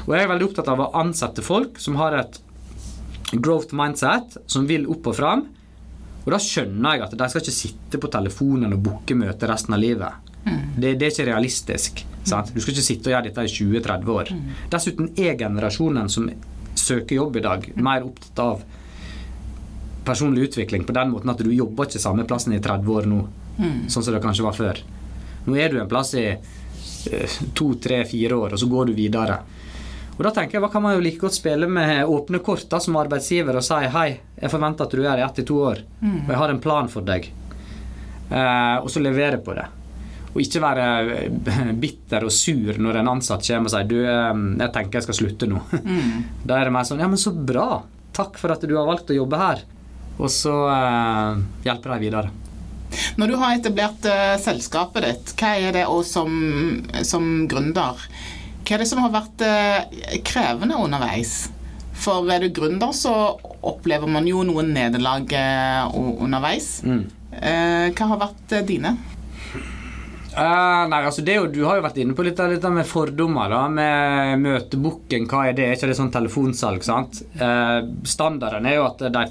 Og 0.08 0.16
jeg 0.16 0.26
er 0.26 0.32
veldig 0.32 0.48
opptatt 0.48 0.72
av 0.72 0.82
å 0.82 0.92
ansette 0.98 1.46
folk 1.46 1.78
som 1.82 2.00
har 2.00 2.16
et 2.18 2.40
growth 3.38 3.76
mindset, 3.78 4.40
som 4.50 4.66
vil 4.70 4.88
opp 4.90 5.12
og 5.12 5.18
fram. 5.20 5.46
Og 6.26 6.32
da 6.34 6.40
skjønner 6.42 6.96
jeg 6.96 7.06
at 7.06 7.16
de 7.20 7.28
skal 7.30 7.44
ikke 7.44 7.56
sitte 7.60 8.02
på 8.02 8.10
telefonen 8.12 8.74
og 8.74 8.82
booke 8.86 9.18
møter 9.18 9.52
resten 9.52 9.76
av 9.78 9.84
livet. 9.84 10.26
Det, 10.46 10.96
det 10.96 11.06
er 11.06 11.14
ikke 11.14 11.28
realistisk. 11.30 12.04
Sant? 12.26 12.50
Du 12.56 12.62
skal 12.62 12.74
ikke 12.74 12.88
sitte 12.88 13.10
og 13.10 13.14
gjøre 13.14 13.30
dette 13.30 13.46
i 13.46 13.54
20-30 13.54 14.14
år. 14.16 14.34
Dessuten 14.74 15.12
er 15.20 15.38
generasjonen 15.38 16.10
som 16.10 16.30
søker 16.80 17.20
jobb 17.20 17.38
i 17.38 17.46
dag, 17.46 17.66
mer 17.78 18.06
opptatt 18.08 18.42
av 18.44 18.66
personlig 20.10 20.50
utvikling 20.50 20.86
på 20.88 20.96
den 20.98 21.14
måten 21.14 21.32
at 21.32 21.42
du 21.46 21.52
jobber 21.54 21.88
ikke 21.88 22.02
samme 22.02 22.26
plassen 22.28 22.58
i 22.58 22.62
30 22.64 22.96
år 22.98 23.10
nå, 23.10 23.22
sånn 23.88 24.04
som 24.04 24.16
det 24.16 24.24
kanskje 24.24 24.48
var 24.48 24.58
før. 24.58 24.82
Nå 25.46 25.56
er 25.58 25.72
du 25.72 25.80
en 25.80 25.90
plass 25.90 26.14
i 26.18 26.26
eh, 26.34 27.40
to, 27.58 27.74
tre, 27.82 28.04
fire 28.10 28.38
år, 28.38 28.54
og 28.56 28.62
så 28.62 28.70
går 28.70 28.90
du 28.90 28.98
videre. 28.98 29.40
Og 30.20 30.26
da 30.28 30.34
tenker 30.36 30.58
jeg, 30.58 30.64
Hva 30.66 30.72
kan 30.74 30.84
man 30.84 30.98
jo 30.98 31.04
like 31.04 31.22
godt 31.22 31.38
spille 31.38 31.68
med 31.72 32.04
åpne 32.12 32.42
kort 32.44 32.66
da, 32.72 32.82
som 32.84 32.98
arbeidsgiver 33.00 33.56
og 33.56 33.64
si 33.64 33.80
hei, 33.94 34.10
jeg 34.36 34.52
forventer 34.52 34.88
at 34.88 34.96
du 34.96 35.06
er 35.06 35.22
i 35.22 35.24
ett 35.24 35.38
til 35.40 35.48
to 35.48 35.60
år, 35.70 35.84
og 36.04 36.34
jeg 36.34 36.42
har 36.42 36.54
en 36.54 36.64
plan 36.64 36.92
for 36.92 37.08
deg. 37.08 37.30
Eh, 38.30 38.78
og 38.84 38.90
så 38.92 39.02
levere 39.02 39.40
på 39.42 39.56
det. 39.58 39.66
Og 40.30 40.42
ikke 40.44 40.62
være 40.62 40.88
eh, 41.16 41.72
bitter 41.74 42.28
og 42.28 42.34
sur 42.34 42.78
når 42.78 43.00
en 43.00 43.14
ansatt 43.16 43.48
kommer 43.48 43.72
og 43.72 43.74
sier 43.74 43.88
du, 43.90 43.98
eh, 44.04 44.44
jeg 44.60 44.74
tenker 44.76 45.00
jeg 45.00 45.08
skal 45.08 45.20
slutte 45.24 45.50
nå. 45.50 45.64
Da 46.48 46.60
er 46.60 46.70
det 46.70 46.76
mer 46.76 46.86
sånn 46.86 47.02
ja, 47.02 47.10
men 47.10 47.22
så 47.22 47.34
bra. 47.34 47.82
Takk 48.16 48.38
for 48.42 48.54
at 48.54 48.66
du 48.68 48.76
har 48.76 48.90
valgt 48.90 49.10
å 49.10 49.18
jobbe 49.18 49.40
her. 49.40 49.64
Og 50.20 50.32
så 50.34 50.54
eh, 50.68 51.42
hjelper 51.66 51.96
de 51.96 52.00
videre. 52.04 52.32
Når 53.20 53.32
du 53.32 53.38
har 53.40 53.56
etablert 53.56 54.08
eh, 54.10 54.36
selskapet 54.42 55.06
ditt, 55.06 55.34
hva 55.40 55.54
er 55.60 55.76
det 55.78 55.86
og 55.88 56.04
som, 56.08 56.34
som 57.06 57.48
gründer? 57.50 58.02
Hva 58.64 58.76
er 58.76 58.84
det 58.84 58.90
som 58.90 59.02
har 59.04 59.14
vært 59.14 59.46
eh, 59.46 60.20
krevende 60.28 60.80
underveis? 60.80 61.48
For 62.00 62.28
er 62.32 62.44
du 62.44 62.52
gründer, 62.56 62.92
så 62.96 63.14
opplever 63.68 64.08
man 64.12 64.28
jo 64.28 64.44
noen 64.48 64.74
nederlag 64.76 65.32
eh, 65.36 65.96
underveis. 65.96 66.80
Mm. 66.88 67.06
Eh, 67.36 67.88
hva 67.96 68.12
har 68.14 68.22
vært 68.28 68.56
eh, 68.58 68.68
dine? 68.68 68.98
Uh, 70.30 70.86
nei, 70.88 71.00
altså 71.02 71.24
det 71.26 71.34
Du 71.52 71.64
har 71.66 71.80
jo 71.80 71.84
vært 71.84 71.98
inne 72.00 72.14
på 72.16 72.24
litt 72.24 72.38
av 72.40 72.52
dette 72.54 72.70
med 72.72 72.88
fordommer. 72.88 73.50
da, 73.52 73.64
Med 73.68 74.44
møtebooken, 74.44 75.26
Hva 75.28 75.48
er 75.50 75.58
det? 75.58 75.66
Er 75.66 75.76
ikke 75.76 75.90
det 75.90 75.98
sånn 75.98 76.14
telefonsalg? 76.14 76.86
sant? 76.86 77.24
Uh, 77.42 77.82
standarden 78.08 78.70
er 78.70 78.78
jo 78.78 78.86
at 78.86 79.04
de 79.10 79.26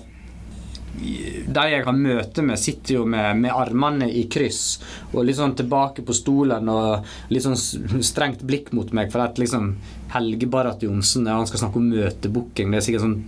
de 0.98 1.64
jeg 1.70 1.84
kan 1.86 2.00
møte 2.02 2.42
med, 2.44 2.58
sitter 2.60 2.98
jo 2.98 3.04
med, 3.08 3.38
med 3.44 3.54
armene 3.54 4.08
i 4.10 4.24
kryss 4.30 4.78
og 5.12 5.22
litt 5.26 5.38
sånn 5.38 5.54
tilbake 5.58 6.04
på 6.06 6.16
stolen 6.16 6.68
og 6.72 7.06
litt 7.32 7.44
sånn 7.44 7.56
strengt 8.04 8.42
blikk 8.46 8.72
mot 8.76 8.90
meg. 8.96 9.12
For 9.12 9.24
at 9.24 9.38
liksom 9.40 9.72
Helge 10.14 10.48
Barrat 10.50 10.82
Johnsen 10.82 11.28
han 11.30 11.48
skal 11.48 11.64
snakke 11.64 11.80
om 11.80 11.88
møtebooking. 11.92 12.72
Det 12.72 12.80
er 12.80 12.86
sikkert 12.86 13.06
sånn 13.06 13.18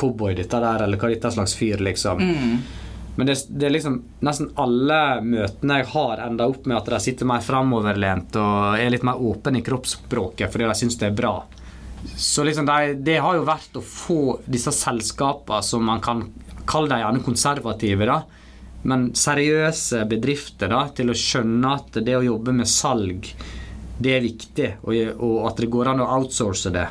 cowboy, 0.00 0.34
dette 0.38 0.62
der, 0.62 0.86
eller 0.86 1.00
hva 1.00 1.12
dette 1.12 1.32
slags 1.34 1.56
fyr, 1.58 1.82
liksom. 1.84 2.22
Men 3.16 3.26
det, 3.26 3.36
det 3.52 3.66
er 3.68 3.74
liksom 3.74 3.96
nesten 4.24 4.52
alle 4.60 5.20
møtene 5.20 5.80
jeg 5.80 5.90
har, 5.92 6.22
enda 6.24 6.46
opp 6.48 6.66
med 6.66 6.78
at 6.78 6.90
de 6.94 7.00
sitter 7.04 7.28
mer 7.28 7.42
framoverlent 7.44 8.38
og 8.40 8.78
er 8.78 8.92
litt 8.94 9.04
mer 9.04 9.20
åpne 9.20 9.60
i 9.60 9.64
kroppsspråket 9.66 10.52
fordi 10.52 10.68
de 10.70 10.76
syns 10.78 10.96
det 11.00 11.10
er 11.10 11.18
bra. 11.18 11.34
Så 12.16 12.46
liksom 12.46 12.64
det, 12.68 13.02
det 13.04 13.18
har 13.20 13.36
jo 13.36 13.44
vært 13.44 13.76
å 13.76 13.82
få 13.84 14.38
disse 14.48 14.72
selskapene 14.72 15.60
som 15.66 15.84
man 15.84 16.00
kan 16.00 16.22
kalle 16.70 16.92
dem 16.92 17.02
gjerne 17.02 17.24
konservative, 17.26 18.08
da, 18.08 18.20
men 18.88 19.10
seriøse 19.16 20.06
bedrifter 20.08 20.72
da, 20.72 20.86
til 20.96 21.12
å 21.12 21.16
skjønne 21.16 21.74
at 21.76 22.00
det 22.06 22.16
å 22.16 22.24
jobbe 22.24 22.54
med 22.56 22.70
salg, 22.70 23.28
det 24.00 24.14
er 24.16 24.24
viktig, 24.24 24.68
og, 24.88 25.34
at 25.50 25.60
det 25.60 25.68
går 25.72 25.92
an 25.92 26.00
å 26.00 26.08
outsource 26.16 26.72
det. 26.72 26.86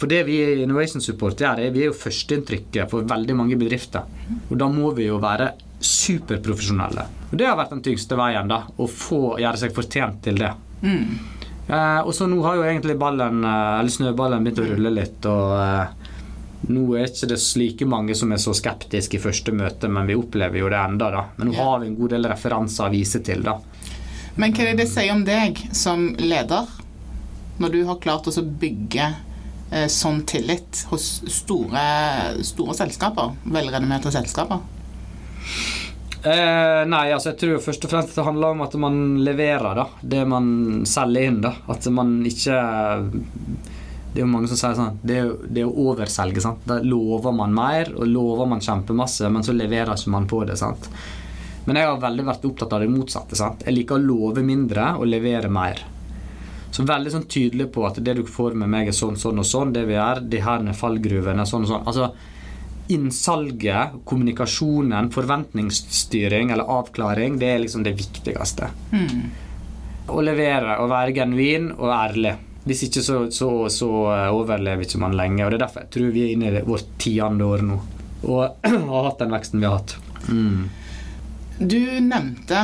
For 0.00 0.10
det 0.10 0.24
vi 0.26 0.40
i 0.42 0.64
Innovation 0.64 1.02
Support 1.04 1.38
gjør, 1.40 1.62
er 1.62 1.74
vi 1.74 1.84
er 1.84 1.92
jo 1.92 1.96
førsteinntrykket 1.96 2.90
for 2.90 3.06
veldig 3.06 3.36
mange 3.38 3.58
bedrifter. 3.60 4.08
Og 4.50 4.56
da 4.58 4.66
må 4.68 4.90
vi 4.96 5.06
jo 5.06 5.20
være 5.22 5.52
superprofesjonelle. 5.84 7.04
Og 7.30 7.38
det 7.38 7.46
har 7.46 7.56
vært 7.60 7.76
den 7.76 7.84
tyngste 7.86 8.18
veien, 8.18 8.50
da. 8.50 8.64
Å 8.66 8.88
få 8.90 9.36
gjøre 9.40 9.60
seg 9.60 9.76
fortjent 9.76 10.18
til 10.26 10.42
det. 10.42 10.50
Eh, 11.64 12.00
og 12.02 12.10
så 12.12 12.26
nå 12.28 12.42
har 12.44 12.58
jo 12.58 12.66
egentlig 12.66 12.98
ballen, 13.00 13.44
eh, 13.46 13.78
eller 13.78 13.94
snøballen 13.94 14.44
begynt 14.44 14.60
å 14.64 14.66
rulle 14.68 14.92
litt, 14.98 15.28
og 15.30 15.54
eh, 15.56 16.03
nå 16.68 16.84
er 16.96 17.08
ikke 17.08 17.28
det 17.30 17.40
slike 17.42 17.86
mange 17.88 18.14
som 18.18 18.32
er 18.32 18.40
så 18.42 18.54
skeptiske 18.56 19.18
i 19.18 19.22
første 19.22 19.52
møte, 19.54 19.90
men 19.90 20.08
vi 20.08 20.16
opplever 20.18 20.62
jo 20.62 20.70
det 20.72 20.80
enda 20.80 21.10
da. 21.12 21.26
Men 21.36 21.50
nå 21.50 21.58
har 21.58 21.82
vi 21.82 21.90
en 21.90 21.98
god 21.98 22.14
del 22.16 22.28
referanser 22.30 22.88
å 22.88 22.94
vise 22.94 23.20
til, 23.24 23.44
da. 23.44 23.58
Men 24.40 24.54
hva 24.54 24.64
er 24.64 24.72
det 24.72 24.84
det 24.84 24.90
sier 24.90 25.12
om 25.14 25.22
deg 25.26 25.60
som 25.76 26.08
leder, 26.18 26.70
når 27.62 27.74
du 27.74 27.80
har 27.86 28.00
klart 28.02 28.26
å 28.26 28.42
bygge 28.64 29.06
eh, 29.70 29.86
sånn 29.92 30.24
tillit 30.26 30.84
hos 30.90 31.22
store, 31.30 31.84
store 32.42 32.74
selskaper, 32.80 33.36
velrenommerte 33.44 34.10
selskaper? 34.14 34.64
Eh, 36.24 36.82
nei, 36.88 37.04
altså 37.12 37.34
jeg 37.34 37.40
tror 37.42 37.60
først 37.60 37.84
og 37.84 37.92
fremst 37.92 38.16
det 38.16 38.24
handler 38.24 38.54
om 38.54 38.64
at 38.64 38.74
man 38.80 39.00
leverer 39.26 39.76
da, 39.76 39.86
det 40.00 40.22
man 40.26 40.46
selger 40.88 41.28
inn. 41.28 41.42
da. 41.44 41.52
At 41.68 41.84
man 41.92 42.16
ikke 42.26 42.56
Det 44.14 44.20
er 44.22 44.26
jo 44.26 44.30
mange 44.30 44.46
som 44.46 44.56
sier 44.56 44.76
sånn 44.78 44.98
Det 45.04 45.16
er, 45.18 45.24
jo- 45.26 45.38
det 45.50 45.62
er 45.62 45.66
å 45.66 45.74
overselge. 45.90 46.40
sant? 46.40 46.60
Da 46.66 46.78
lover 46.80 47.32
man 47.34 47.52
mer, 47.54 47.90
og 47.96 48.06
lover 48.06 48.46
man 48.46 48.60
kjempemasse, 48.60 49.30
men 49.32 49.42
så 49.42 49.52
leverer 49.52 49.94
ikke 49.96 50.08
man 50.14 50.26
på 50.30 50.46
det. 50.46 50.56
sant? 50.58 50.88
Men 51.66 51.76
jeg 51.76 51.86
har 51.86 51.98
veldig 51.98 52.24
vært 52.24 52.44
opptatt 52.44 52.72
av 52.72 52.80
det 52.80 52.90
motsatte. 52.90 53.34
sant? 53.36 53.64
Jeg 53.66 53.74
liker 53.74 53.96
å 53.98 54.06
love 54.06 54.42
mindre 54.44 54.94
og 54.98 55.06
levere 55.06 55.50
mer. 55.50 55.76
Så 56.70 56.84
veldig 56.86 57.10
sånn 57.12 57.26
tydelig 57.26 57.70
på 57.72 57.86
at 57.86 58.02
det 58.02 58.16
du 58.16 58.22
får 58.24 58.54
med 58.54 58.68
meg, 58.68 58.88
er 58.88 58.92
sånn, 58.92 59.16
sånn 59.16 59.38
og 59.38 59.44
sånn. 59.44 59.72
Det 59.72 59.86
vi 59.86 59.94
er, 59.94 60.20
de 60.20 60.38
her 60.40 60.58
er 60.60 60.72
fallgruvene, 60.72 61.42
sånn 61.46 61.62
og 61.62 61.68
sånn. 61.68 61.84
Altså, 61.86 62.12
Innsalget, 62.90 63.94
kommunikasjonen, 64.04 65.08
forventningsstyring 65.10 66.50
eller 66.52 66.64
avklaring, 66.68 67.38
det 67.40 67.48
er 67.48 67.58
liksom 67.62 67.82
det 67.82 67.94
viktigste. 67.96 68.68
Å 70.08 70.20
levere 70.22 70.76
å 70.82 70.88
være 70.90 71.14
genuin 71.16 71.70
og 71.78 71.88
ærlig. 71.88 72.34
Hvis 72.64 72.86
ikke 72.86 73.02
så, 73.04 73.18
så, 73.34 73.48
så 73.68 73.88
eh, 74.14 74.30
overlever 74.32 74.86
ikke 74.86 75.00
man 75.02 75.16
lenge. 75.18 75.44
og 75.44 75.52
Det 75.52 75.58
er 75.60 75.66
derfor 75.66 75.84
jeg 75.84 75.92
tror 75.96 76.14
vi 76.14 76.22
er 76.24 76.32
inne 76.36 76.48
i 76.48 76.54
det- 76.54 76.64
vårt 76.68 76.86
tiende 77.02 77.44
år 77.44 77.64
nå. 77.66 77.76
Og 78.24 78.64
har 78.92 79.04
hatt 79.10 79.20
den 79.20 79.34
veksten 79.36 79.60
vi 79.60 79.68
har 79.68 79.78
hatt. 79.82 79.96
Mm. 80.32 80.70
Du 81.60 81.76
nevnte 82.00 82.62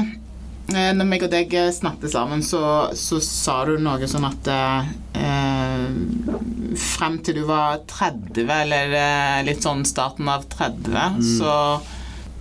eh, 0.73 0.91
når 0.97 1.05
meg 1.11 1.27
og 1.27 1.31
deg 1.35 1.53
snakket 1.77 2.15
sammen, 2.15 2.41
så, 2.43 2.63
så 2.97 3.21
sa 3.23 3.59
du 3.69 3.77
noe 3.83 4.09
sånn 4.09 4.25
at 4.31 4.49
eh, 4.57 5.93
frem 6.81 7.21
til 7.25 7.41
du 7.41 7.45
var 7.49 7.83
30, 7.91 8.41
eller 8.57 8.97
eh, 8.97 9.39
litt 9.47 9.63
sånn 9.67 9.85
starten 9.89 10.29
av 10.33 10.49
30, 10.53 11.21
så 11.39 11.55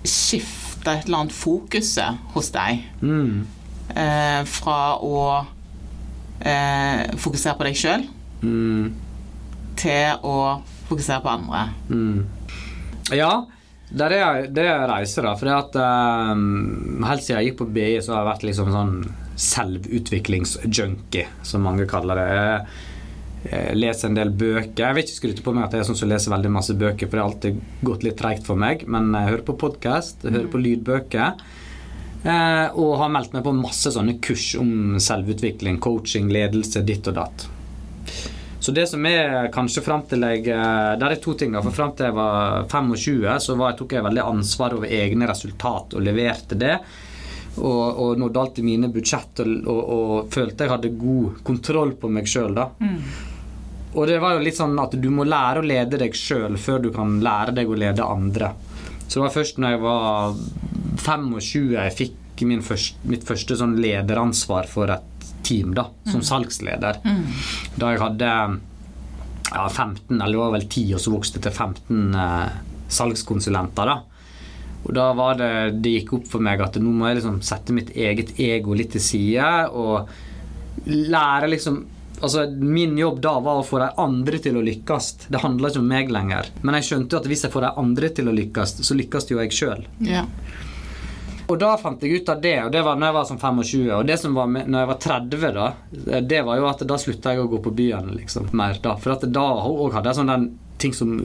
skifta 0.08 0.96
et 0.96 1.08
eller 1.10 1.26
annet 1.26 1.36
fokuset 1.36 2.20
hos 2.34 2.52
deg. 2.56 2.86
Mm. 3.04 3.42
Eh, 4.00 4.42
fra 4.48 4.80
å 5.04 5.16
eh, 6.42 7.06
fokusere 7.20 7.58
på 7.60 7.68
deg 7.70 7.76
sjøl 7.80 8.08
Mm. 8.42 8.94
til 9.76 10.22
å 10.24 10.36
fokusere 10.88 11.20
på 11.24 11.28
andre. 11.34 11.64
Mm. 11.90 12.26
Ja, 13.12 13.32
det 13.92 14.08
er, 14.16 14.46
det 14.54 14.64
er 14.70 14.86
reiser, 14.88 15.26
da. 15.28 15.34
For 15.36 15.50
at 15.52 15.76
um, 15.76 17.02
helt 17.04 17.24
siden 17.26 17.42
jeg 17.42 17.50
gikk 17.52 17.58
på 17.64 17.68
BI, 17.76 17.90
så 18.06 18.14
har 18.14 18.22
jeg 18.24 18.30
vært 18.30 18.46
liksom 18.48 18.72
sånn 18.72 18.94
selvutviklingsjunkie, 19.40 21.26
som 21.44 21.64
mange 21.66 21.88
kaller 21.90 22.20
det. 22.20 22.28
Jeg, 22.36 22.62
jeg 23.52 23.78
leser 23.80 24.10
en 24.10 24.18
del 24.20 24.32
bøker. 24.36 24.84
Jeg 24.84 24.96
vil 24.98 25.04
ikke 25.06 25.16
skryte 25.20 25.46
på 25.46 25.54
meg 25.56 25.66
at 25.68 25.76
jeg 25.78 25.84
er 25.84 25.90
sånn 25.90 26.00
som 26.00 26.12
leser 26.12 26.34
veldig 26.34 26.52
masse 26.52 26.76
bøker, 26.80 27.08
for 27.08 27.16
det 27.16 27.24
har 27.24 27.30
alltid 27.32 27.62
gått 27.88 28.04
litt 28.08 28.18
treigt 28.20 28.48
for 28.48 28.60
meg. 28.60 28.84
Men 28.88 29.12
jeg 29.16 29.32
hører 29.34 29.46
på 29.48 29.58
podkast, 29.68 30.24
hører 30.28 30.50
på 30.52 30.62
lydbøker. 30.64 31.40
Eh, 32.24 32.68
og 32.76 32.98
har 33.00 33.12
meldt 33.14 33.32
meg 33.36 33.46
på 33.46 33.54
masse 33.56 33.94
sånne 33.96 34.18
kurs 34.24 34.52
om 34.60 34.98
selvutvikling, 35.00 35.80
coaching, 35.80 36.28
ledelse, 36.34 36.84
ditt 36.84 37.08
og 37.08 37.16
datt. 37.22 37.46
Så 38.60 38.74
det 38.76 38.90
som 38.92 39.06
er 39.08 39.48
kanskje 39.56 39.84
frem 39.86 40.02
til 40.10 40.26
jeg 40.28 40.50
eh, 40.52 40.96
Der 41.00 41.14
er 41.14 41.22
to 41.24 41.34
ting. 41.40 41.54
da, 41.56 41.62
for 41.64 41.76
Frem 41.76 41.94
til 41.96 42.10
jeg 42.10 42.18
var 42.18 42.68
25, 42.68 43.40
så 43.40 43.56
var, 43.56 43.78
tok 43.80 43.96
jeg 43.96 44.04
veldig 44.04 44.26
ansvar 44.26 44.76
over 44.76 44.92
egne 44.92 45.30
resultat 45.30 45.96
og 45.96 46.04
leverte 46.04 46.60
det. 46.60 46.76
Og, 47.60 47.86
og 48.00 48.20
nådde 48.20 48.40
alltid 48.40 48.68
mine 48.68 48.92
budsjett 48.92 49.40
og, 49.44 49.56
og, 49.64 49.80
og 49.96 50.30
følte 50.32 50.64
jeg 50.64 50.72
hadde 50.72 50.96
god 51.00 51.40
kontroll 51.48 51.96
på 52.00 52.12
meg 52.12 52.28
sjøl. 52.30 52.60
Og 53.90 54.06
det 54.06 54.20
var 54.22 54.36
jo 54.36 54.44
litt 54.44 54.60
sånn 54.60 54.78
at 54.80 54.94
du 55.02 55.08
må 55.12 55.26
lære 55.26 55.64
å 55.64 55.66
lede 55.66 55.98
deg 56.00 56.16
sjøl 56.16 56.60
før 56.62 56.84
du 56.84 56.92
kan 56.94 57.18
lære 57.24 57.56
deg 57.58 57.72
å 57.72 57.80
lede 57.80 58.06
andre. 58.06 58.52
Så 59.08 59.18
det 59.18 59.24
var 59.24 59.34
først 59.34 59.58
når 59.58 59.74
jeg 59.74 59.82
var 59.82 60.36
25 61.00 61.74
jeg 61.76 61.96
fikk 61.98 62.46
min 62.48 62.62
første, 62.64 62.96
mitt 63.10 63.26
første 63.28 63.58
sånn 63.60 63.76
lederansvar 63.84 64.68
for 64.72 64.92
et 64.94 65.28
team 65.44 65.74
da, 65.76 65.90
som 66.08 66.22
salgsleder. 66.24 67.02
Da 67.80 67.92
jeg 67.94 68.00
hadde 68.04 68.30
ja, 69.50 69.66
15, 69.70 70.22
eller 70.22 70.36
det 70.36 70.42
var 70.44 70.56
vel 70.56 70.68
10, 70.70 70.94
og 70.96 71.04
så 71.04 71.14
vokste 71.14 71.40
det 71.40 71.50
til 71.50 71.58
15 71.58 72.16
eh, 72.16 72.58
salgskonsulenter. 73.00 73.92
da. 73.92 74.00
Og 74.86 74.96
da 74.96 75.10
var 75.18 75.40
det, 75.40 75.52
det 75.84 75.96
gikk 75.98 76.14
opp 76.20 76.28
for 76.32 76.44
meg 76.46 76.62
at 76.64 76.80
nå 76.80 76.92
må 76.96 77.10
jeg 77.10 77.20
liksom 77.20 77.42
sette 77.46 77.76
mitt 77.76 77.92
eget 77.98 78.38
ego 78.40 78.78
litt 78.78 78.94
til 78.96 79.04
side 79.04 79.48
og 79.76 80.10
lære 80.86 81.50
liksom 81.56 81.86
Altså, 82.20 82.50
Min 82.52 82.98
jobb 83.00 83.22
da 83.24 83.38
var 83.40 83.62
å 83.62 83.64
få 83.64 83.78
de 83.80 83.86
andre 84.04 84.42
til 84.44 84.58
å 84.60 84.64
lykkes. 84.66 85.06
Det 85.32 85.40
handla 85.40 85.70
ikke 85.72 85.80
om 85.80 85.86
meg 85.88 86.10
lenger. 86.12 86.50
Men 86.68 86.76
jeg 86.76 86.90
skjønte 86.90 87.16
jo 87.16 87.20
at 87.22 87.30
hvis 87.32 87.46
jeg 87.46 87.54
får 87.54 87.64
de 87.64 87.70
andre 87.80 88.10
til 88.18 88.28
å 88.28 88.34
lykkes, 88.36 88.74
så 88.84 88.98
lykkes 89.00 89.30
jo 89.32 89.38
jeg 89.40 89.56
sjøl. 89.56 89.86
Ja. 90.04 90.26
Og 91.50 91.58
da 91.58 91.72
fant 91.82 92.04
jeg 92.06 92.22
ut 92.22 92.30
av 92.30 92.42
det, 92.44 92.56
og 92.62 92.72
det 92.74 92.84
var 92.86 93.00
når 93.00 93.10
jeg 93.10 93.16
var 93.18 93.28
sånn 93.32 93.42
25. 93.42 93.88
Og 93.98 94.06
det 94.06 94.20
som 94.22 94.38
var 94.38 94.50
med, 94.54 94.70
når 94.70 94.84
jeg 94.84 94.92
var 94.92 95.00
30, 95.06 95.48
da, 95.56 95.68
det 96.22 96.44
var 96.46 96.60
jo 96.60 96.70
at 96.70 96.86
da 96.92 97.00
slutta 97.02 97.34
jeg 97.34 97.42
å 97.42 97.50
gå 97.50 97.62
på 97.66 97.74
byen 97.80 98.14
liksom, 98.14 98.52
mer. 98.54 98.78
da. 98.84 98.94
For 99.02 99.16
at 99.16 99.26
da 99.26 99.48
òg 99.66 99.98
hadde 99.98 100.14
jeg 100.14 100.20
sånn 100.22 100.30
den 100.34 100.48
ting 100.80 100.94
som 100.96 101.18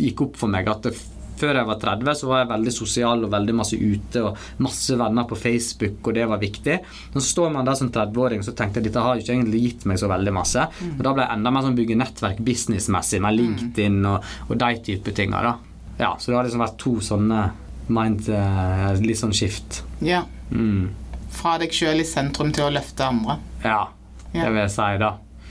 gikk 0.00 0.24
opp 0.24 0.40
for 0.40 0.50
meg. 0.50 0.70
at 0.72 0.88
det, 0.88 0.94
før 1.38 1.60
jeg 1.60 1.68
var 1.68 1.78
30, 1.84 2.16
så 2.18 2.30
var 2.30 2.40
jeg 2.42 2.50
veldig 2.54 2.74
sosial 2.74 3.22
og 3.26 3.30
veldig 3.36 3.54
masse 3.60 3.76
ute 3.78 4.24
og 4.24 4.40
masse 4.64 4.96
venner 4.98 5.28
på 5.28 5.38
Facebook, 5.38 6.00
og 6.02 6.16
det 6.16 6.26
var 6.32 6.42
viktig. 6.42 6.80
Så 7.14 7.24
står 7.28 7.52
man 7.54 7.68
der 7.68 7.78
som 7.78 7.92
30-åring, 7.94 8.42
så 8.42 8.56
tenkte 8.58 8.80
jeg 8.80 8.88
dette 8.88 9.04
har 9.04 9.14
jo 9.14 9.26
ikke 9.26 9.36
egentlig 9.36 9.62
gitt 9.66 9.86
meg 9.90 10.00
så 10.00 10.10
veldig 10.10 10.34
masse. 10.34 10.64
Og 10.96 11.04
da 11.04 11.12
ble 11.12 11.28
jeg 11.28 11.36
enda 11.36 11.54
mer 11.54 11.68
sånn 11.68 11.78
bygge 11.78 12.00
nettverk 12.00 12.42
businessmessig 12.48 13.22
med 13.22 13.38
LinkedIn 13.38 14.00
og, 14.08 14.34
og 14.48 14.60
de 14.64 14.82
type 14.90 15.14
tinga. 15.14 15.54
Ja, 15.98 16.14
så 16.18 16.30
det 16.30 16.38
har 16.38 16.48
liksom 16.48 16.62
vært 16.64 16.78
to 16.80 16.98
sånne 17.04 17.46
mind 17.92 18.28
uh, 18.32 18.94
Litt 19.02 19.20
sånn 19.20 19.36
skift. 19.36 19.82
ja. 20.04 20.24
Mm. 20.50 20.94
Fra 21.38 21.58
deg 21.60 21.74
sjøl 21.76 22.00
i 22.00 22.06
sentrum 22.08 22.48
til 22.56 22.64
å 22.64 22.70
løfte 22.72 23.04
andre. 23.04 23.36
Ja, 23.62 23.90
det 24.32 24.46
vil 24.48 24.62
jeg 24.62 24.72
si, 24.72 24.86
da. 25.02 25.10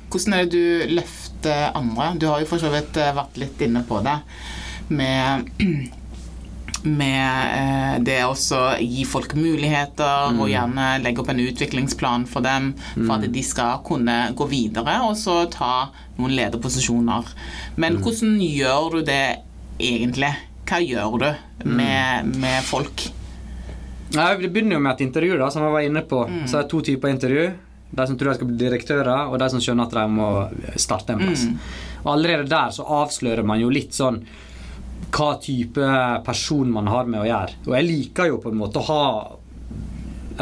Hvordan 0.10 0.34
er 0.34 0.48
det 0.48 0.56
du 0.56 0.96
løfter 0.98 1.70
andre? 1.78 2.08
Du 2.18 2.26
har 2.32 2.42
jo 2.42 2.48
for 2.50 2.62
så 2.62 2.72
vidt 2.74 2.98
eh, 2.98 3.14
vært 3.16 3.38
litt 3.38 3.62
inne 3.62 3.84
på 3.88 4.00
det 4.06 4.18
med 4.90 5.52
med 6.88 7.52
eh, 7.60 7.96
det 8.06 8.20
å 8.24 8.34
gi 8.80 9.04
folk 9.10 9.34
muligheter 9.36 10.38
og 10.38 10.48
gjerne 10.50 10.90
legge 11.04 11.24
opp 11.24 11.32
en 11.34 11.42
utviklingsplan 11.44 12.28
for 12.30 12.46
dem 12.46 12.72
for 12.96 13.18
at 13.18 13.28
de 13.34 13.44
skal 13.44 13.82
kunne 13.88 14.18
gå 14.38 14.48
videre 14.52 15.00
og 15.08 15.18
så 15.20 15.42
ta 15.52 15.90
noen 16.18 16.36
lederposisjoner. 16.38 17.34
Men 17.82 18.00
hvordan 18.02 18.38
gjør 18.42 18.98
du 18.98 19.02
det 19.10 19.24
egentlig? 19.78 20.32
Hva 20.68 20.80
gjør 20.84 21.18
du 21.22 21.70
med, 21.70 22.34
med 22.42 22.64
folk? 22.68 23.06
Nei, 24.16 24.28
Det 24.42 24.50
begynner 24.52 24.78
jo 24.78 24.84
med 24.84 24.94
et 24.96 25.06
intervju, 25.08 25.38
da, 25.40 25.50
som 25.52 25.64
jeg 25.66 25.74
var 25.74 25.86
inne 25.88 26.04
på. 26.08 26.22
Så 26.48 26.58
det 26.58 26.66
er 26.66 26.70
to 26.72 26.82
typer 26.82 27.12
intervju. 27.14 27.46
De 27.98 28.06
som 28.08 28.18
tror 28.20 28.34
de 28.34 28.36
skal 28.40 28.50
bli 28.50 28.58
direktører, 28.60 29.30
og 29.32 29.38
de 29.40 29.48
som 29.54 29.62
skjønner 29.64 29.88
at 29.88 29.96
de 29.96 30.04
må 30.12 30.28
starte 30.80 31.16
en 31.16 31.22
plass. 31.24 31.46
Og 32.04 32.10
Allerede 32.18 32.48
der 32.52 32.72
så 32.76 32.84
avslører 33.02 33.46
man 33.48 33.60
jo 33.64 33.70
litt 33.72 33.96
sånn 33.96 34.22
hva 35.16 35.30
type 35.40 35.88
person 36.26 36.72
man 36.74 36.88
har 36.92 37.08
med 37.08 37.22
å 37.24 37.28
gjøre. 37.30 37.60
Og 37.68 37.76
jeg 37.78 37.88
liker 37.88 38.28
jo 38.34 38.42
på 38.44 38.52
en 38.52 38.60
måte 38.60 38.82
å 38.82 38.88
ha 38.90 39.04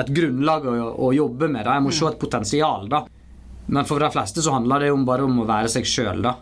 et 0.02 0.10
grunnlag 0.10 0.66
å, 0.68 0.74
å 1.06 1.12
jobbe 1.14 1.48
med. 1.54 1.66
Da. 1.68 1.78
Jeg 1.78 1.86
må 1.86 1.94
se 1.94 2.08
et 2.10 2.20
potensial, 2.20 2.90
da. 2.90 3.04
Men 3.68 3.86
for 3.90 4.02
de 4.02 4.10
fleste 4.14 4.42
så 4.46 4.54
handler 4.58 4.82
det 4.84 4.90
jo 4.92 4.98
bare 5.06 5.26
om 5.26 5.40
å 5.42 5.48
være 5.50 5.70
seg 5.72 5.86
sjøl, 5.90 6.22
da. 6.26 6.36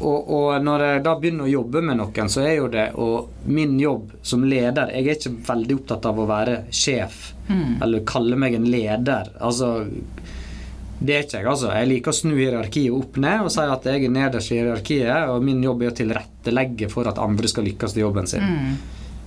Og, 0.00 0.28
og 0.28 0.62
når 0.62 0.82
jeg 0.84 1.02
da 1.06 1.14
begynner 1.18 1.44
å 1.46 1.48
jobbe 1.54 1.80
med 1.82 1.96
noen, 1.96 2.28
så 2.28 2.42
er 2.44 2.56
jo 2.58 2.66
det 2.68 2.90
og 3.00 3.30
min 3.48 3.78
jobb 3.80 4.10
som 4.22 4.42
leder 4.44 4.90
Jeg 4.92 5.06
er 5.08 5.14
ikke 5.16 5.32
veldig 5.46 5.76
opptatt 5.78 6.04
av 6.10 6.18
å 6.20 6.26
være 6.28 6.56
sjef 6.70 7.32
eller 7.82 8.00
kalle 8.04 8.36
meg 8.36 8.54
en 8.58 8.64
leder. 8.68 9.28
Altså 9.40 9.86
Det 10.98 11.14
er 11.14 11.22
ikke 11.26 11.38
jeg, 11.38 11.46
altså. 11.46 11.70
Jeg 11.76 11.88
liker 11.88 12.10
å 12.12 12.16
snu 12.16 12.34
hierarkiet 12.38 12.92
opp 12.96 13.16
ned 13.20 13.44
og 13.46 13.50
si 13.52 13.60
at 13.60 13.84
jeg 13.84 14.04
er 14.04 14.12
nederst 14.14 14.50
i 14.52 14.56
hierarkiet, 14.58 15.28
og 15.30 15.42
min 15.44 15.62
jobb 15.62 15.82
er 15.84 15.90
å 15.92 15.96
tilrettelegge 15.98 16.88
for 16.92 17.06
at 17.10 17.18
andre 17.20 17.48
skal 17.52 17.64
lykkes 17.68 17.96
i 17.96 18.00
jobben 18.00 18.26
sin. 18.30 18.42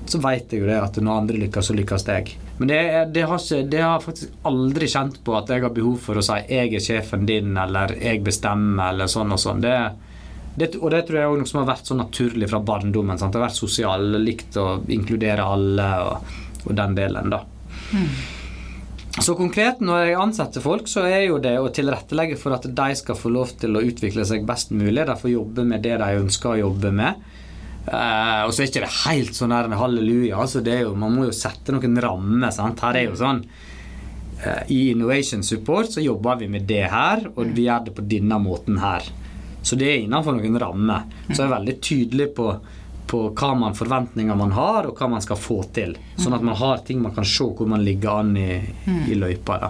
Så 0.09 0.17
vet 0.23 0.49
jeg 0.51 0.63
jo 0.63 0.67
det 0.67 0.79
at 0.81 0.97
når 0.97 1.19
andre 1.21 1.37
lykkes, 1.43 1.67
så 1.69 1.75
lykkes 1.77 2.05
jeg. 2.09 2.31
Men 2.57 2.67
det, 2.71 2.79
er- 2.97 3.09
det, 3.13 3.23
har 3.29 3.37
ikke, 3.37 3.69
det 3.69 3.81
har 3.83 3.93
jeg 3.99 4.05
faktisk 4.07 4.31
aldri 4.49 4.87
kjent 4.89 5.19
på 5.23 5.35
at 5.37 5.47
jeg 5.53 5.61
har 5.61 5.69
behov 5.75 5.97
for 6.01 6.15
å 6.17 6.23
si 6.25 6.37
'jeg 6.49 6.73
er 6.73 6.79
sjefen 6.87 7.25
din', 7.29 7.55
eller 7.57 7.93
'jeg 7.95 8.23
bestemmer', 8.23 8.89
eller 8.89 9.05
sånn 9.05 9.31
og 9.31 9.39
sånn. 9.39 9.61
Det, 9.61 9.75
det, 10.59 10.73
og 10.79 10.91
det 10.93 11.05
tror 11.07 11.19
jeg 11.19 11.29
er 11.29 11.39
noe 11.41 11.49
som 11.49 11.61
har 11.61 11.69
vært 11.71 11.89
så 11.89 11.97
naturlig 11.97 12.49
fra 12.51 12.59
barndommen. 12.63 13.19
Sant? 13.19 13.33
Det 13.33 13.41
har 13.41 13.47
vært 13.47 13.59
sosial, 13.59 14.09
likt 14.19 14.57
å 14.59 14.67
inkludere 14.91 15.45
alle 15.45 15.87
og, 16.07 16.35
og 16.65 16.75
den 16.77 16.97
delen, 16.97 17.31
da. 17.33 17.43
Så 19.19 19.33
konkret, 19.35 19.81
når 19.83 20.03
jeg 20.05 20.19
ansetter 20.21 20.63
folk, 20.63 20.87
så 20.87 21.03
er 21.09 21.25
jo 21.25 21.39
det 21.43 21.55
å 21.59 21.71
tilrettelegge 21.73 22.37
for 22.39 22.55
at 22.55 22.67
de 22.77 22.95
skal 22.95 23.17
få 23.17 23.31
lov 23.33 23.51
til 23.59 23.75
å 23.75 23.81
utvikle 23.83 24.23
seg 24.27 24.45
best 24.47 24.71
mulig. 24.71 25.07
De 25.09 25.15
får 25.17 25.33
jobbe 25.33 25.65
med 25.67 25.83
det 25.83 25.97
de 25.99 26.19
ønsker 26.21 26.53
å 26.53 26.59
jobbe 26.61 26.93
med. 26.95 27.25
Eh, 27.89 28.41
og 28.45 28.53
så 28.53 28.61
er 28.61 28.69
ikke 28.69 28.83
det 28.85 28.93
helt 29.01 29.35
sånn 29.35 29.55
der 29.55 29.73
halleluja. 29.79 30.37
Altså 30.39 30.61
det 30.63 30.75
er 30.75 30.85
jo, 30.85 30.93
man 30.99 31.15
må 31.17 31.27
jo 31.27 31.35
sette 31.35 31.73
noen 31.75 31.97
rammer. 32.03 32.53
Sant? 32.55 32.83
Her 32.85 32.99
er 32.99 33.09
jo 33.09 33.17
sånn 33.19 33.41
eh, 34.43 34.61
I 34.75 34.79
Innovation 34.93 35.43
Support 35.43 35.97
så 35.97 36.05
jobber 36.05 36.39
vi 36.43 36.51
med 36.53 36.69
det 36.69 36.85
her, 36.93 37.25
og 37.33 37.55
vi 37.57 37.65
gjør 37.65 37.89
det 37.89 37.95
på 37.97 38.05
denne 38.13 38.39
måten 38.43 38.79
her. 38.83 39.09
Så 39.69 39.77
det 39.77 39.85
er 39.85 39.99
innenfor 40.01 40.33
noen 40.33 40.55
rammer. 40.57 41.03
Så 41.27 41.35
jeg 41.35 41.45
er 41.45 41.51
veldig 41.51 41.75
tydelig 41.85 42.25
på, 42.39 42.47
på 43.11 43.19
hva 43.37 43.49
man 43.53 43.77
forventninger 43.77 44.37
man 44.39 44.55
har, 44.57 44.87
og 44.89 44.97
hva 44.97 45.11
man 45.11 45.21
skal 45.21 45.37
få 45.37 45.59
til. 45.75 45.93
Sånn 46.17 46.33
at 46.33 46.45
man 46.45 46.57
har 46.57 46.81
ting 46.87 47.03
man 47.05 47.13
kan 47.13 47.27
se 47.29 47.45
hvor 47.53 47.69
man 47.69 47.85
ligger 47.85 48.23
an 48.23 48.33
i, 48.41 48.49
i 48.89 49.17
løypa. 49.19 49.59
da. 49.61 49.69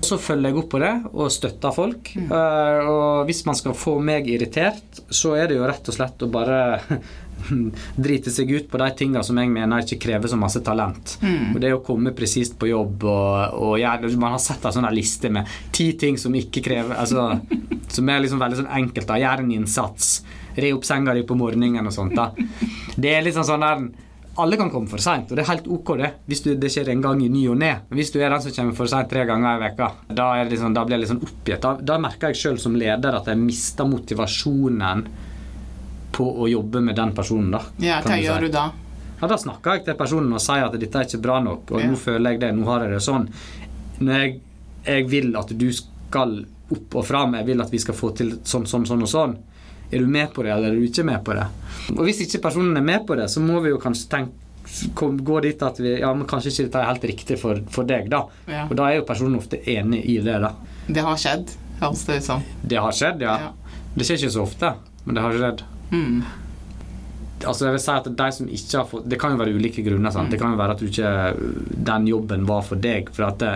Så 0.00 0.16
følger 0.22 0.52
jeg 0.52 0.58
opp 0.60 0.68
på 0.72 0.78
det 0.82 0.92
og 1.10 1.30
støtter 1.34 1.74
folk. 1.74 2.12
Eh, 2.16 2.88
og 2.88 3.24
hvis 3.28 3.42
man 3.48 3.56
skal 3.58 3.74
få 3.76 3.96
meg 4.04 4.28
irritert, 4.30 5.02
så 5.10 5.34
er 5.36 5.50
det 5.50 5.58
jo 5.58 5.66
rett 5.68 5.90
og 5.90 5.96
slett 5.96 6.22
å 6.22 6.28
bare 6.32 6.60
drite 8.06 8.32
seg 8.34 8.50
ut 8.54 8.68
på 8.70 8.80
de 8.80 8.88
tinga 8.98 9.22
som 9.26 9.38
jeg 9.40 9.50
mener 9.52 9.82
ikke 9.82 10.00
krever 10.06 10.30
så 10.30 10.38
masse 10.38 10.62
talent. 10.64 11.16
Og 11.52 11.58
det 11.62 11.74
å 11.74 11.82
komme 11.84 12.14
presist 12.16 12.56
på 12.60 12.70
jobb 12.70 13.04
og, 13.10 13.58
og 13.58 13.76
gjøre 13.82 14.10
Man 14.18 14.36
har 14.36 14.42
sett 14.42 14.64
en 14.66 14.78
sånn 14.78 14.88
liste 14.94 15.30
med 15.34 15.50
ti 15.74 15.90
ting 15.98 16.18
som 16.18 16.34
ikke 16.34 16.62
krever 16.64 16.98
altså, 16.98 17.30
Som 17.94 18.08
er 18.12 18.20
liksom 18.20 18.40
veldig 18.42 18.58
sånn 18.62 18.74
enkelt. 18.82 19.08
da 19.08 19.16
Gjøre 19.18 19.46
en 19.46 19.54
innsats. 19.54 20.18
Re 20.58 20.74
opp 20.76 20.84
senga 20.84 21.14
di 21.16 21.22
på 21.26 21.36
morgenen 21.38 21.88
og 21.88 21.94
sånt. 21.94 22.14
da 22.18 22.30
Det 22.96 23.14
er 23.16 23.24
liksom 23.26 23.46
sånn 23.48 23.64
der 23.64 23.88
alle 24.38 24.56
kan 24.60 24.70
komme 24.70 24.88
for 24.90 25.02
seint, 25.02 25.30
og 25.30 25.36
det 25.36 25.42
er 25.44 25.50
helt 25.52 25.66
ok 25.74 25.90
det. 25.98 26.10
Hvis 26.30 26.42
du, 26.44 26.50
det 26.54 26.70
skjer 26.70 26.88
en 26.92 27.00
gang 27.02 27.20
i 27.24 27.28
ny 27.28 27.44
og 27.50 27.56
ne. 27.58 27.72
Men 27.90 27.98
hvis 28.00 28.12
du 28.14 28.20
er 28.22 28.30
den 28.30 28.40
som 28.44 28.52
kommer 28.54 28.76
for 28.78 28.86
seint 28.90 29.10
tre 29.10 29.24
ganger 29.28 29.56
i 29.58 29.62
veka, 29.66 29.88
da, 30.08 30.28
det 30.42 30.50
liksom, 30.52 30.74
da 30.76 30.84
blir 30.86 30.96
jeg 30.96 31.02
litt 31.04 31.12
sånn 31.12 31.22
oppgitt. 31.26 31.60
Da, 31.64 31.72
da 31.92 31.98
merker 31.98 32.32
jeg 32.32 32.40
sjøl 32.42 32.58
som 32.62 32.76
leder 32.78 33.18
at 33.18 33.26
jeg 33.32 33.40
mister 33.42 33.88
motivasjonen 33.90 35.06
på 36.12 36.26
å 36.42 36.48
jobbe 36.50 36.80
med 36.82 36.96
den 36.96 37.12
personen. 37.14 37.50
da. 37.54 37.62
Ja, 37.82 38.00
hva 38.02 38.16
du 38.16 38.22
gjør 38.24 38.46
du 38.46 38.52
da? 38.54 38.66
Ja, 39.20 39.26
Da 39.26 39.36
snakker 39.38 39.74
jeg 39.78 39.84
til 39.88 39.94
personen 39.98 40.32
og 40.32 40.40
sier 40.42 40.64
at 40.68 40.76
dette 40.78 40.98
er 41.00 41.06
ikke 41.08 41.20
bra 41.22 41.40
nok, 41.42 41.72
og 41.72 41.80
Ja. 41.80 41.86
nå 41.90 41.96
føler 41.98 42.30
jeg 42.32 42.40
det, 42.40 42.52
nå 42.54 42.64
har 42.64 42.84
jeg 42.86 42.90
det 42.94 43.02
sånn. 43.02 43.28
Når 44.00 44.14
jeg, 44.22 44.40
jeg 44.86 45.08
vil 45.10 45.36
at 45.36 45.48
du 45.58 45.72
skal 45.72 46.44
opp 46.70 46.94
og 47.00 47.04
fram, 47.06 47.34
jeg 47.34 47.46
vil 47.46 47.60
at 47.60 47.70
vi 47.70 47.78
skal 47.78 47.94
få 47.94 48.14
til 48.14 48.30
sånn, 48.44 48.66
sånn, 48.66 48.86
sånn 48.86 49.02
og 49.02 49.08
sånn. 49.08 49.36
Er 49.90 50.04
du 50.04 50.06
med 50.06 50.32
på 50.34 50.44
det, 50.44 50.52
eller 50.52 50.72
er 50.72 50.76
du 50.76 50.84
ikke 50.84 51.06
med 51.06 51.22
på 51.24 51.36
det? 51.36 51.46
Og 51.96 52.02
hvis 52.04 52.20
ikke 52.26 52.42
personen 52.44 52.76
er 52.76 52.84
med 52.84 53.06
på 53.08 53.16
det, 53.16 53.30
så 53.32 53.40
må 53.40 53.60
vi 53.64 53.72
jo 53.72 53.80
kanskje 53.80 54.10
tenke 54.12 54.48
gå 55.24 55.40
dit 55.40 55.62
at 55.64 55.78
vi 55.80 55.94
Ja, 56.00 56.10
men 56.14 56.26
kanskje 56.28 56.50
ikke 56.52 56.66
dette 56.66 56.82
er 56.82 56.90
helt 56.90 57.06
riktig 57.08 57.38
for, 57.40 57.62
for 57.72 57.88
deg, 57.88 58.10
da. 58.12 58.26
Ja. 58.46 58.66
Og 58.68 58.76
da 58.76 58.90
er 58.90 58.98
jo 58.98 59.06
personen 59.08 59.38
ofte 59.38 59.60
enig 59.64 60.02
i 60.04 60.18
det, 60.24 60.36
da. 60.44 60.52
Det 60.88 61.04
har 61.04 61.16
skjedd, 61.20 61.54
høres 61.80 62.04
det 62.04 62.18
ut 62.18 62.26
som. 62.26 62.44
Det 62.62 62.82
har 62.84 62.98
skjedd, 63.00 63.24
ja. 63.24 63.38
Ja. 63.46 63.78
Det 63.94 64.04
skjer 64.04 64.20
ikke 64.20 64.34
så 64.36 64.44
ofte, 64.44 64.74
men 65.06 65.16
det 65.16 65.24
har 65.24 65.40
skjedd. 65.40 65.64
Mm. 65.88 66.20
Altså 67.46 67.68
jeg 67.68 67.76
vil 67.76 67.82
si 67.82 67.94
at 67.94 68.08
de 68.18 68.28
som 68.34 68.48
ikke 68.50 68.76
har 68.76 68.86
fått 68.90 69.04
Det 69.08 69.16
kan 69.20 69.30
jo 69.32 69.38
være 69.38 69.52
ulike 69.54 69.82
grunner. 69.86 70.10
Sant? 70.10 70.30
Det 70.32 70.40
kan 70.40 70.52
jo 70.52 70.58
være 70.58 70.74
at 70.74 70.80
du 70.82 70.88
ikke 70.88 71.12
den 71.86 72.08
jobben 72.10 72.46
var 72.48 72.64
for 72.66 72.80
deg. 72.82 73.12
For 73.14 73.28
at 73.28 73.38
det, 73.42 73.52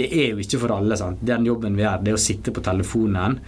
det 0.00 0.08
er 0.10 0.32
jo 0.34 0.42
ikke 0.42 0.60
for 0.64 0.74
alle. 0.74 0.98
Sant? 0.98 1.22
Den 1.22 1.46
jobben 1.46 1.78
vi 1.78 1.86
gjør, 1.86 2.02
det 2.02 2.12
er 2.12 2.18
å 2.18 2.22
sitte 2.24 2.54
på 2.54 2.64
telefonen 2.66 3.38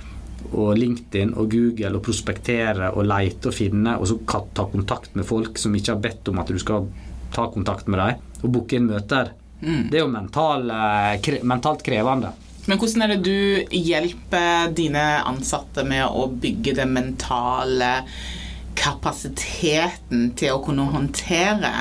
og 0.53 0.77
LinkedIn 0.79 1.35
og 1.39 1.51
Google 1.53 1.95
og 1.99 2.03
prospektere 2.05 2.91
og 2.97 3.05
leite 3.09 3.49
og 3.51 3.55
finne, 3.57 3.97
og 3.99 4.07
så 4.11 4.19
ta 4.55 4.67
kontakt 4.73 5.15
med 5.17 5.25
folk 5.29 5.59
som 5.59 5.75
ikke 5.75 5.95
har 5.95 6.01
bedt 6.05 6.29
om 6.33 6.39
at 6.43 6.49
du 6.53 6.59
skal 6.59 6.89
ta 7.33 7.47
kontakt 7.49 7.87
med 7.89 7.99
dem, 8.03 8.21
og 8.43 8.53
booke 8.53 8.77
inn 8.77 8.87
møter. 8.91 9.31
Mm. 9.63 9.89
Det 9.91 9.99
er 10.01 10.03
jo 10.05 10.11
mental, 10.13 10.71
eh, 10.71 11.21
kre, 11.23 11.39
mentalt 11.47 11.83
krevende. 11.87 12.33
Men 12.67 12.79
hvordan 12.79 13.03
er 13.03 13.09
det 13.17 13.23
du 13.27 13.75
hjelper 13.75 14.71
dine 14.75 15.03
ansatte 15.27 15.83
med 15.87 16.05
å 16.07 16.29
bygge 16.31 16.75
den 16.79 16.93
mentale 16.95 18.05
kapasiteten 18.79 20.31
til 20.39 20.55
å 20.55 20.63
kunne 20.65 20.87
håndtere 20.93 21.73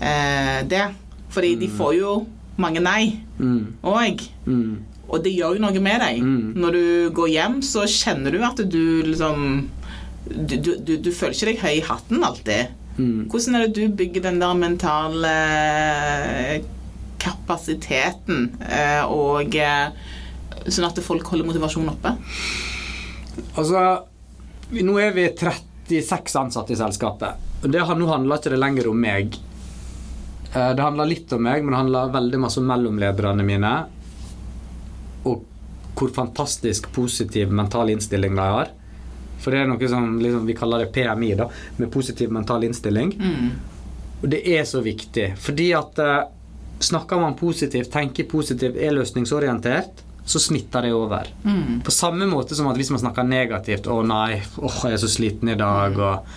eh, 0.00 0.62
det? 0.68 0.84
Fordi 1.32 1.54
de 1.62 1.68
får 1.72 1.94
jo 1.98 2.14
mange 2.60 2.82
nei 2.84 3.18
Mm, 3.42 3.72
òg. 3.82 4.20
mm, 4.46 4.74
Og 5.12 5.20
det 5.24 5.34
gjør 5.36 5.58
jo 5.58 5.62
noe 5.66 5.80
med 5.84 6.00
deg. 6.00 6.20
Mm. 6.24 6.52
Når 6.62 6.76
du 6.76 6.84
går 7.16 7.28
hjem, 7.34 7.58
så 7.66 7.84
kjenner 7.90 8.32
du 8.32 8.40
at 8.48 8.62
du 8.64 8.82
liksom 9.10 9.42
Du, 10.22 10.54
du, 10.56 10.70
du, 10.78 10.92
du 11.02 11.10
føler 11.12 11.34
ikke 11.34 11.48
deg 11.50 11.62
høy 11.64 11.72
i 11.80 11.84
hatten 11.84 12.22
alltid. 12.24 12.70
mm. 12.96 13.24
Hvordan 13.28 13.56
er 13.58 13.64
det 13.66 13.74
du 13.74 13.96
bygger 13.98 14.22
den 14.28 14.38
der 14.40 14.54
mentale 14.56 15.32
eh, 15.58 16.62
kapasiteten, 17.20 18.46
eh, 18.62 19.02
og 19.10 19.56
eh, 19.58 19.90
sånn 20.68 20.86
at 20.88 21.00
folk 21.04 21.26
holder 21.32 21.48
motivasjonen 21.50 21.90
oppe? 21.92 22.14
Altså, 23.58 23.82
nå 24.78 24.94
er 25.02 25.12
vi 25.18 25.26
36 25.34 26.38
ansatte 26.40 26.72
i 26.72 26.78
selskapet. 26.78 27.42
Og 27.64 27.68
det, 27.74 27.82
nå 27.82 28.08
handler 28.08 28.38
ikke 28.38 28.54
det 28.54 28.62
lenger 28.62 28.88
om 28.92 29.02
meg. 29.02 29.36
Det 30.52 30.82
handler 30.84 31.08
litt 31.10 31.32
om 31.34 31.42
meg, 31.44 31.62
men 31.64 31.74
det 31.74 31.82
handler 31.82 32.14
veldig 32.14 32.40
masse 32.46 32.60
om 32.62 32.66
mellomlederne 32.70 33.44
mine. 33.46 33.74
Og 35.28 35.48
hvor 35.98 36.12
fantastisk 36.14 36.88
positiv 36.92 37.50
mental 37.52 37.90
innstilling 37.92 38.36
de 38.36 38.46
har. 38.54 38.70
For 39.42 39.52
det 39.52 39.62
er 39.62 39.68
noe 39.68 39.90
som 39.90 40.14
liksom, 40.22 40.46
vi 40.46 40.56
kaller 40.56 40.84
det 40.84 40.92
PMI, 40.94 41.34
da, 41.38 41.48
med 41.76 41.90
positiv 41.92 42.32
mental 42.32 42.64
innstilling. 42.64 43.12
Mm. 43.18 43.50
Og 44.22 44.30
det 44.30 44.40
er 44.54 44.64
så 44.68 44.80
viktig, 44.82 45.32
fordi 45.42 45.72
at 45.74 45.98
uh, 45.98 46.22
snakker 46.82 47.20
man 47.20 47.34
positivt, 47.38 47.90
tenker 47.92 48.28
positivt, 48.30 48.78
er 48.78 48.94
løsningsorientert, 48.94 50.02
så 50.24 50.38
smitter 50.38 50.86
det 50.86 50.92
over. 50.94 51.26
Mm. 51.42 51.80
På 51.84 51.90
samme 51.90 52.28
måte 52.30 52.54
som 52.54 52.68
at 52.70 52.78
hvis 52.78 52.92
man 52.94 53.02
snakker 53.02 53.26
negativt 53.26 53.88
'Å 53.90 54.02
nei, 54.06 54.38
åh, 54.62 54.80
jeg 54.86 54.94
er 54.94 55.02
så 55.02 55.10
sliten 55.10 55.50
i 55.50 55.58
dag', 55.58 55.98
og, 55.98 56.28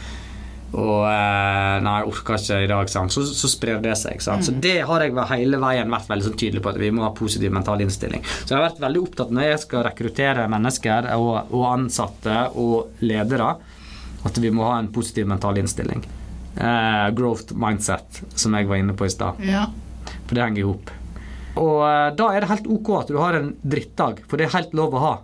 og 0.76 1.06
eh, 1.08 1.78
'Nei, 1.86 1.94
jeg 2.02 2.10
orker 2.10 2.36
ikke 2.40 2.58
i 2.66 2.68
dag'? 2.68 2.92
Så, 2.92 3.24
så 3.24 3.50
sprer 3.52 3.80
det 3.84 3.96
seg. 4.00 4.20
Sant? 4.24 4.44
Så 4.48 4.52
det 4.52 4.82
har 4.90 5.06
jeg 5.06 5.16
hele 5.32 5.60
veien 5.62 5.94
vært 5.94 6.10
veldig 6.12 6.28
sånn 6.28 6.40
tydelig 6.42 6.64
på, 6.66 6.74
at 6.74 6.82
vi 6.82 6.92
må 6.92 7.06
ha 7.06 7.14
positiv 7.16 7.54
mental 7.56 7.84
innstilling. 7.86 8.26
Så 8.44 8.52
jeg 8.52 8.60
har 8.60 8.68
vært 8.68 8.84
veldig 8.84 9.06
opptatt 9.06 9.32
når 9.36 9.50
jeg 9.50 9.64
skal 9.64 9.88
rekruttere 9.88 10.50
mennesker 10.52 11.10
og, 11.16 11.54
og 11.56 11.66
ansatte 11.72 12.42
og 12.60 13.06
ledere, 13.06 13.56
at 14.26 14.42
vi 14.42 14.52
må 14.52 14.68
ha 14.68 14.82
en 14.82 14.92
positiv 14.92 15.30
mental 15.32 15.62
innstilling. 15.62 16.04
Eh, 16.56 17.08
growth 17.16 17.56
mindset, 17.56 18.22
som 18.36 18.56
jeg 18.56 18.68
var 18.68 18.82
inne 18.82 18.96
på 18.98 19.08
i 19.08 19.14
stad. 19.14 19.40
Ja. 19.44 19.68
For 20.26 20.36
det 20.36 20.44
henger 20.44 20.64
i 20.64 20.68
hop. 20.68 20.92
Og 21.56 21.80
eh, 21.88 22.10
da 22.20 22.30
er 22.34 22.44
det 22.44 22.52
helt 22.52 22.70
ok 22.78 22.94
at 23.00 23.16
du 23.16 23.20
har 23.22 23.40
en 23.40 23.54
drittdag, 23.64 24.26
for 24.28 24.40
det 24.40 24.50
er 24.50 24.58
helt 24.58 24.76
lov 24.76 24.96
å 24.96 25.04
ha. 25.06 25.16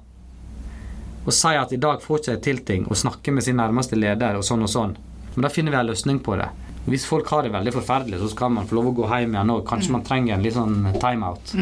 Og 1.22 1.34
si 1.36 1.54
at 1.54 1.74
i 1.76 1.80
dag 1.82 2.02
får 2.02 2.22
ikke 2.22 2.36
jeg 2.36 2.44
til 2.48 2.62
ting, 2.68 2.86
og 2.88 2.98
snakke 2.98 3.34
med 3.36 3.46
sin 3.46 3.60
nærmeste 3.60 4.00
leder 4.00 4.40
og 4.40 4.48
sånn 4.48 4.64
og 4.66 4.72
sånn. 4.72 4.96
Men 5.36 5.46
da 5.46 5.50
finner 5.50 5.72
vi 5.72 5.78
en 5.80 5.88
løsning 5.92 6.20
på 6.24 6.36
det. 6.40 6.50
Hvis 6.86 7.06
folk 7.06 7.28
har 7.30 7.44
det 7.46 7.52
veldig 7.54 7.74
forferdelig, 7.76 8.20
så 8.20 8.30
skal 8.32 8.50
man 8.56 8.66
få 8.68 8.76
lov 8.80 8.88
å 8.90 8.96
gå 8.98 9.08
hjem 9.12 9.36
igjen 9.36 9.52
òg. 9.54 9.62
kanskje 9.70 9.92
man 9.94 10.04
trenger 10.04 10.34
en 10.36 10.44
litt 10.44 10.56
sånn 10.58 10.88
timeout. 11.00 11.54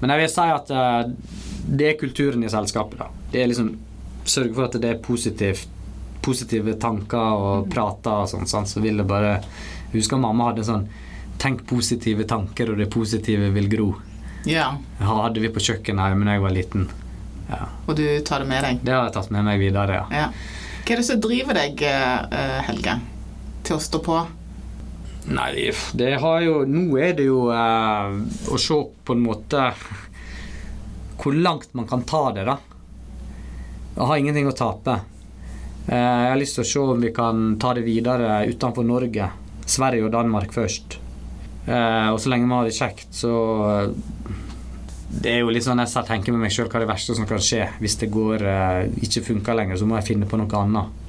Men 0.00 0.14
jeg 0.14 0.22
vil 0.22 0.30
si 0.32 0.46
at 0.54 0.70
eh, 0.72 1.10
det 1.80 1.88
er 1.90 1.98
kulturen 2.00 2.44
i 2.44 2.48
selskapet, 2.50 2.98
da. 3.02 3.10
Det 3.32 3.42
er 3.42 3.50
liksom 3.52 3.76
Sørge 4.30 4.52
for 4.54 4.66
at 4.68 4.74
det 4.78 4.88
er 4.88 4.98
positivt, 5.02 5.68
positive 6.22 6.74
tanker 6.78 7.40
og 7.40 7.70
prater 7.72 8.20
og 8.22 8.28
sånn, 8.28 8.44
sånn. 8.46 8.66
så 8.68 8.82
vil 8.84 9.00
det 9.00 9.06
bare 9.08 9.38
husker 9.94 10.20
mamma 10.20 10.50
hadde 10.50 10.66
sånn 10.68 10.84
Tenk 11.40 11.62
positive 11.66 12.26
tanker, 12.28 12.68
og 12.70 12.76
det 12.78 12.90
positive 12.92 13.48
vil 13.54 13.68
gro. 13.72 13.86
ja. 14.44 14.66
Hadde 15.00 15.40
vi 15.40 15.48
på 15.48 15.62
kjøkkenet 15.64 16.12
hjemme 16.12 16.28
da 16.28 16.34
jeg 16.36 16.42
var 16.44 16.52
liten. 16.52 16.84
Ja. 17.48 17.62
Og 17.88 17.96
du 17.96 18.04
tar 18.28 18.44
det 18.44 18.48
med 18.52 18.62
deg? 18.62 18.82
Det 18.84 18.92
har 18.92 19.06
jeg 19.08 19.14
tatt 19.16 19.30
med 19.32 19.46
meg 19.48 19.58
videre, 19.62 20.02
ja. 20.02 20.04
Ja. 20.12 20.26
Hva 20.90 20.96
er 20.96 21.04
det 21.04 21.06
som 21.06 21.20
driver 21.22 21.54
deg, 21.54 21.82
eh, 21.86 22.62
Helge, 22.66 22.96
til 23.62 23.76
å 23.76 23.82
stå 23.84 23.98
på? 24.02 24.14
Nei, 25.30 25.70
det 25.94 26.08
har 26.18 26.40
jo 26.42 26.64
Nå 26.66 26.98
er 26.98 27.12
det 27.14 27.28
jo 27.28 27.44
eh, 27.54 28.16
å 28.50 28.58
se 28.58 28.78
på 29.06 29.14
en 29.14 29.22
måte 29.22 29.68
hvor 31.20 31.38
langt 31.38 31.70
man 31.78 31.86
kan 31.86 32.02
ta 32.02 32.32
det, 32.34 32.42
da. 32.48 32.56
Jeg 33.94 34.08
har 34.10 34.18
ingenting 34.18 34.50
å 34.50 34.56
tape. 34.58 34.96
Eh, 35.86 35.94
jeg 35.94 36.32
har 36.32 36.42
lyst 36.42 36.58
til 36.58 36.66
å 36.66 36.70
se 36.72 36.82
om 36.82 37.06
vi 37.06 37.14
kan 37.14 37.54
ta 37.62 37.70
det 37.78 37.86
videre 37.86 38.40
utenfor 38.50 38.82
Norge. 38.82 39.30
Sverige 39.70 40.08
og 40.08 40.14
Danmark 40.18 40.50
først. 40.58 40.98
Eh, 41.70 42.08
og 42.10 42.18
så 42.18 42.34
lenge 42.34 42.50
vi 42.50 42.58
har 42.58 42.66
det 42.66 42.74
kjekt, 42.74 43.14
så 43.14 43.36
eh, 43.76 44.49
Det 45.10 45.32
er 45.32 45.40
jo 45.42 45.50
litt 45.50 45.66
sånn 45.66 45.82
jeg 45.82 45.90
selv 45.90 46.06
tenker 46.06 46.34
med 46.34 46.44
meg 46.44 46.54
sjøl 46.54 46.68
hva 46.70 46.78
er 46.78 46.84
det 46.86 46.92
verste 46.92 47.16
som 47.18 47.26
kan 47.26 47.42
skje. 47.42 47.64
Hvis 47.82 47.98
det 48.00 48.08
går 48.14 48.46
eh, 48.46 48.82
ikke 49.02 49.24
funker 49.26 49.58
lenger, 49.58 49.80
så 49.80 49.88
må 49.90 49.98
jeg 49.98 50.12
finne 50.12 50.28
på 50.30 50.38
noe 50.38 50.60
annet. 50.62 51.00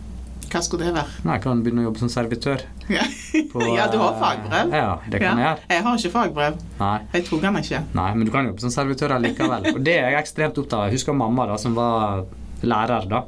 Hva 0.52 0.60
skulle 0.66 0.90
det 0.90 0.96
være? 0.98 1.22
Nei, 1.24 1.36
jeg 1.38 1.44
kan 1.46 1.62
begynne 1.64 1.84
å 1.84 1.86
jobbe 1.86 2.02
som 2.02 2.10
servitør. 2.12 2.64
Ja, 2.92 3.06
på, 3.54 3.62
ja 3.78 3.86
du 3.92 3.96
har 4.02 4.10
eh, 4.18 4.18
fagbrev. 4.20 4.74
Ja, 4.76 4.90
det 5.06 5.22
kan 5.24 5.40
jeg 5.40 5.48
gjøre. 5.48 5.68
Jeg 5.72 5.86
har 5.86 6.02
ikke 6.02 6.14
fagbrev. 6.18 6.58
Nei. 6.82 6.96
Jeg 7.14 7.28
tok 7.30 7.46
den 7.46 7.60
ikke. 7.62 7.84
Nei, 8.02 8.10
men 8.18 8.28
du 8.28 8.34
kan 8.34 8.50
jobbe 8.50 8.66
som 8.66 8.74
servitør 8.74 9.16
likevel. 9.24 9.70
Og 9.72 9.80
det 9.86 9.96
er 10.02 10.10
jeg 10.16 10.26
ekstremt 10.26 10.60
opptatt 10.60 10.80
av. 10.80 10.90
Jeg 10.90 11.00
husker 11.00 11.16
mamma, 11.16 11.48
da, 11.54 11.60
som 11.62 11.78
var 11.78 12.26
lærer 12.68 13.08
da. 13.12 13.24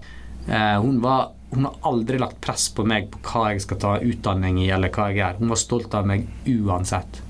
Eh, 0.49 0.75
hun, 0.83 0.99
var, 1.05 1.29
hun 1.53 1.69
har 1.69 1.77
aldri 1.93 2.19
lagt 2.19 2.41
press 2.43 2.67
på 2.75 2.83
meg 2.87 3.07
på 3.13 3.23
hva 3.29 3.53
jeg 3.53 3.63
skal 3.63 3.79
ta 3.79 3.93
utdanning 4.03 4.59
i, 4.65 4.67
eller 4.75 4.91
hva 4.91 5.07
jeg 5.11 5.21
gjør. 5.21 5.39
Hun 5.39 5.53
var 5.53 5.61
stolt 5.63 5.95
av 5.95 6.09
meg 6.09 6.27
uansett. 6.49 7.23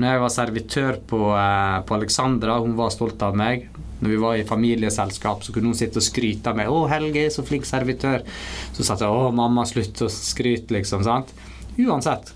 Når 0.00 0.14
jeg 0.14 0.20
var 0.22 0.32
servitør 0.32 0.98
på, 1.10 1.20
eh, 1.36 1.78
på 1.84 1.96
Alexandra, 1.98 2.58
hun 2.58 2.76
var 2.78 2.92
stolt 2.94 3.20
av 3.22 3.36
meg. 3.36 3.68
Når 4.00 4.08
vi 4.08 4.16
var 4.16 4.36
i 4.38 4.46
familieselskap, 4.48 5.44
så 5.44 5.52
kunne 5.52 5.68
hun 5.68 5.76
sitte 5.76 6.00
og 6.00 6.06
skryte 6.06 6.48
av 6.48 6.56
meg. 6.56 6.68
'Å, 6.68 6.88
Helge, 6.88 7.26
så 7.28 7.44
flink 7.44 7.68
servitør.' 7.68 8.24
Så 8.72 8.82
sa 8.82 8.96
jeg 8.96 9.08
'Å, 9.08 9.32
mamma, 9.34 9.66
slutt 9.68 10.00
å 10.00 10.08
skryte', 10.08 10.72
liksom. 10.72 11.04
sant? 11.04 11.28
Uansett. 11.76 12.32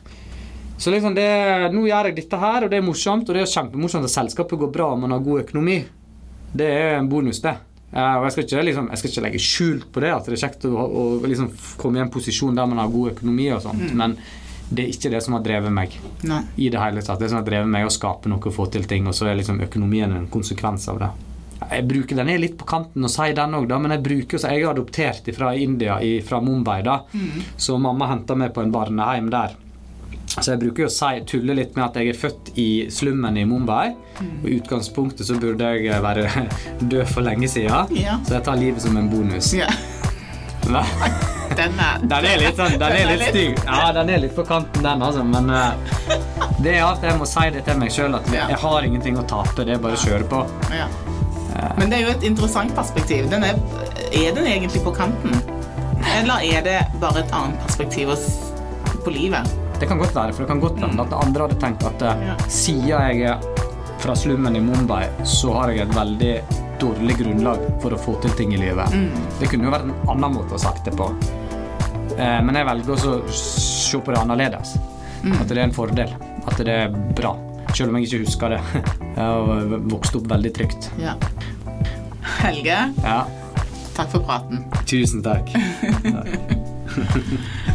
Så 0.76 0.90
liksom 0.90 1.14
det, 1.14 1.72
nå 1.72 1.86
gjør 1.86 2.10
jeg 2.10 2.16
dette 2.16 2.36
her, 2.36 2.64
og 2.64 2.70
det 2.70 2.78
er 2.78 2.82
morsomt. 2.82 3.28
Og 3.28 3.34
det 3.34 3.42
er 3.42 3.54
kjempemorsomt 3.54 4.04
at 4.04 4.10
selskapet 4.10 4.58
går 4.58 4.72
bra 4.72 4.92
og 4.92 5.00
man 5.00 5.14
har 5.14 5.20
god 5.20 5.46
økonomi. 5.46 5.84
Det 6.52 6.66
er 6.66 6.98
en 6.98 7.08
bonus, 7.08 7.40
det. 7.40 7.56
Eh, 7.94 8.14
og 8.18 8.26
jeg 8.26 8.32
skal, 8.32 8.44
ikke, 8.44 8.64
liksom, 8.68 8.88
jeg 8.90 8.98
skal 8.98 9.10
ikke 9.10 9.24
legge 9.24 9.42
skjult 9.42 9.92
på 9.94 10.02
det, 10.02 10.12
at 10.12 10.26
det 10.26 10.34
er 10.34 10.48
kjekt 10.48 10.66
å, 10.66 10.74
å 10.74 11.02
liksom 11.22 11.52
komme 11.78 12.00
i 12.00 12.02
en 12.02 12.10
posisjon 12.10 12.56
der 12.58 12.66
man 12.66 12.82
har 12.82 12.90
god 12.90 13.12
økonomi 13.14 13.52
og 13.54 13.62
sånt. 13.62 13.94
Men 13.94 14.18
det 14.70 14.84
er 14.84 14.94
ikke 14.94 15.10
det 15.12 15.20
som 15.24 15.36
har 15.36 15.44
drevet 15.44 15.72
meg 15.72 15.94
Nei. 16.24 16.40
i 16.56 16.70
det 16.72 16.80
hele 16.80 17.02
tatt. 17.04 17.20
Det 17.20 17.28
som 17.30 17.40
har 17.40 17.46
drevet 17.46 17.68
meg 17.70 17.86
å 17.86 17.92
skape 17.92 18.30
noe 18.32 18.40
og 18.40 18.54
få 18.54 18.66
til 18.72 18.86
ting, 18.88 19.06
og 19.06 19.14
så 19.16 19.28
er 19.30 19.38
liksom 19.38 19.60
økonomien 19.64 20.12
en 20.16 20.28
konsekvens 20.32 20.88
av 20.92 21.02
det. 21.02 21.10
Jeg 21.70 21.86
bruker 21.88 22.16
Den 22.16 22.28
er 22.28 22.40
litt 22.42 22.56
på 22.58 22.66
kanten 22.68 23.06
å 23.06 23.08
si 23.08 23.32
den 23.32 23.54
òg, 23.56 23.70
men 23.80 23.94
jeg 23.94 24.04
bruker 24.04 24.40
så 24.40 24.50
jeg 24.52 24.64
er 24.64 24.72
adoptert 24.72 25.28
fra 25.36 25.54
India, 25.56 25.98
fra 26.26 26.40
Mumbai. 26.40 26.82
da 26.82 27.02
Så 27.56 27.78
mamma 27.78 28.08
henta 28.10 28.34
meg 28.34 28.52
på 28.54 28.62
en 28.64 28.72
barnehjem 28.72 29.30
der. 29.30 29.54
Så 30.34 30.50
jeg 30.50 30.60
bruker 30.64 30.84
jo 30.84 30.88
å 30.90 30.92
si, 30.92 31.20
tulle 31.30 31.54
litt 31.54 31.76
med 31.76 31.84
at 31.84 32.00
jeg 32.00 32.10
er 32.10 32.18
født 32.18 32.50
i 32.58 32.68
slummen 32.90 33.36
i 33.38 33.44
Mumbai. 33.46 33.94
Og 34.42 34.48
i 34.50 34.56
utgangspunktet 34.58 35.28
så 35.28 35.38
burde 35.38 35.70
jeg 35.78 36.02
være 36.02 36.26
død 36.90 37.06
for 37.12 37.22
lenge 37.26 37.48
siden. 37.48 37.94
Ja. 38.00 38.18
Så 38.26 38.38
jeg 38.38 38.48
tar 38.48 38.58
livet 38.58 38.82
som 38.82 38.98
en 38.98 39.10
bonus. 39.12 39.54
Ja. 39.54 39.70
Hva? 41.54 41.88
Den 42.02 42.26
er, 42.28 42.38
litt, 42.42 42.56
sånn, 42.58 42.76
den 42.80 42.96
er 42.98 43.10
litt 43.12 43.24
stygg. 43.30 43.58
Ja, 43.66 43.92
den 43.96 44.10
er 44.10 44.22
litt 44.24 44.34
på 44.36 44.44
kanten, 44.48 44.82
den, 44.84 45.02
altså. 45.02 45.24
Men 45.24 45.50
uh, 45.50 45.72
det 46.64 46.76
er 46.78 46.84
at 46.86 47.02
jeg 47.06 47.18
må 47.20 47.26
si 47.28 47.46
det 47.54 47.64
til 47.66 47.78
meg 47.80 47.92
sjøl, 47.94 48.14
at 48.18 48.28
Ja. 48.34 48.46
jeg 48.52 48.58
har 48.64 48.86
ingenting 48.88 49.18
å 49.20 49.24
tape. 49.30 49.64
Det 49.64 49.76
er 49.76 49.82
bare 49.82 49.98
å 49.98 50.02
kjøre 50.04 50.28
på. 50.30 50.44
Ja. 50.74 50.86
Men 51.78 51.90
det 51.90 51.98
er 52.00 52.08
jo 52.08 52.14
et 52.16 52.24
interessant 52.26 52.74
perspektiv. 52.76 53.28
Den 53.30 53.44
er, 53.46 53.58
er 54.12 54.32
den 54.36 54.46
egentlig 54.50 54.82
på 54.84 54.92
kanten? 54.94 55.36
Eller 56.18 56.42
er 56.44 56.64
det 56.66 56.78
bare 57.00 57.22
et 57.22 57.30
annet 57.32 57.60
perspektiv 57.64 58.10
på 59.04 59.12
livet? 59.14 59.46
Det 59.80 59.88
kan 59.90 59.98
godt 59.98 60.14
være, 60.14 60.32
for 60.34 60.44
det 60.44 60.50
kan 60.50 60.60
godt 60.62 60.78
hende 60.82 61.02
at 61.06 61.14
andre 61.18 61.46
hadde 61.46 61.56
tenkt 61.62 61.86
at 61.88 62.02
eh, 62.02 62.26
Ja. 62.28 62.34
siden 62.48 62.88
jeg 62.90 63.22
er 63.30 63.40
fra 64.02 64.14
slummen 64.18 64.56
i 64.56 64.60
Mumbai, 64.60 65.06
så 65.24 65.52
har 65.56 65.72
jeg 65.72 65.86
et 65.86 65.94
veldig 65.96 66.34
dårlig 66.82 67.16
grunnlag 67.22 67.62
for 67.80 67.94
å 67.96 67.98
få 68.00 68.16
til 68.22 68.34
ting 68.36 68.52
i 68.54 68.58
livet. 68.60 68.92
Det 69.40 69.48
kunne 69.48 69.64
jo 69.68 69.72
vært 69.72 69.86
en 69.88 69.94
annen 70.12 70.34
måte 70.36 70.58
å 70.58 70.60
sagt 70.60 70.84
det 70.84 70.92
på. 70.98 71.06
Eh, 72.18 72.40
men 72.46 72.54
jeg 72.58 72.66
velger 72.68 72.94
også 72.94 73.14
å 73.16 73.34
se 73.34 73.98
på 74.00 74.12
det 74.14 74.20
annerledes. 74.20 74.76
At 75.24 75.48
det 75.48 75.56
er 75.58 75.64
en 75.64 75.72
fordel. 75.74 76.10
At 76.44 76.58
det 76.60 76.68
er 76.74 76.92
bra. 77.16 77.34
Selv 77.74 77.90
om 77.90 77.96
jeg 77.98 78.06
ikke 78.08 78.22
husker 78.26 78.54
det. 78.54 78.60
Jeg 79.14 79.22
har 79.22 79.72
vokst 79.90 80.16
opp 80.18 80.26
veldig 80.30 80.50
trygt. 80.56 80.88
Ja. 81.00 81.14
Helge, 82.40 82.76
Ja, 83.02 83.20
takk 83.96 84.10
for 84.12 84.24
praten. 84.26 84.64
tusen 84.90 85.22
takk. 85.24 85.50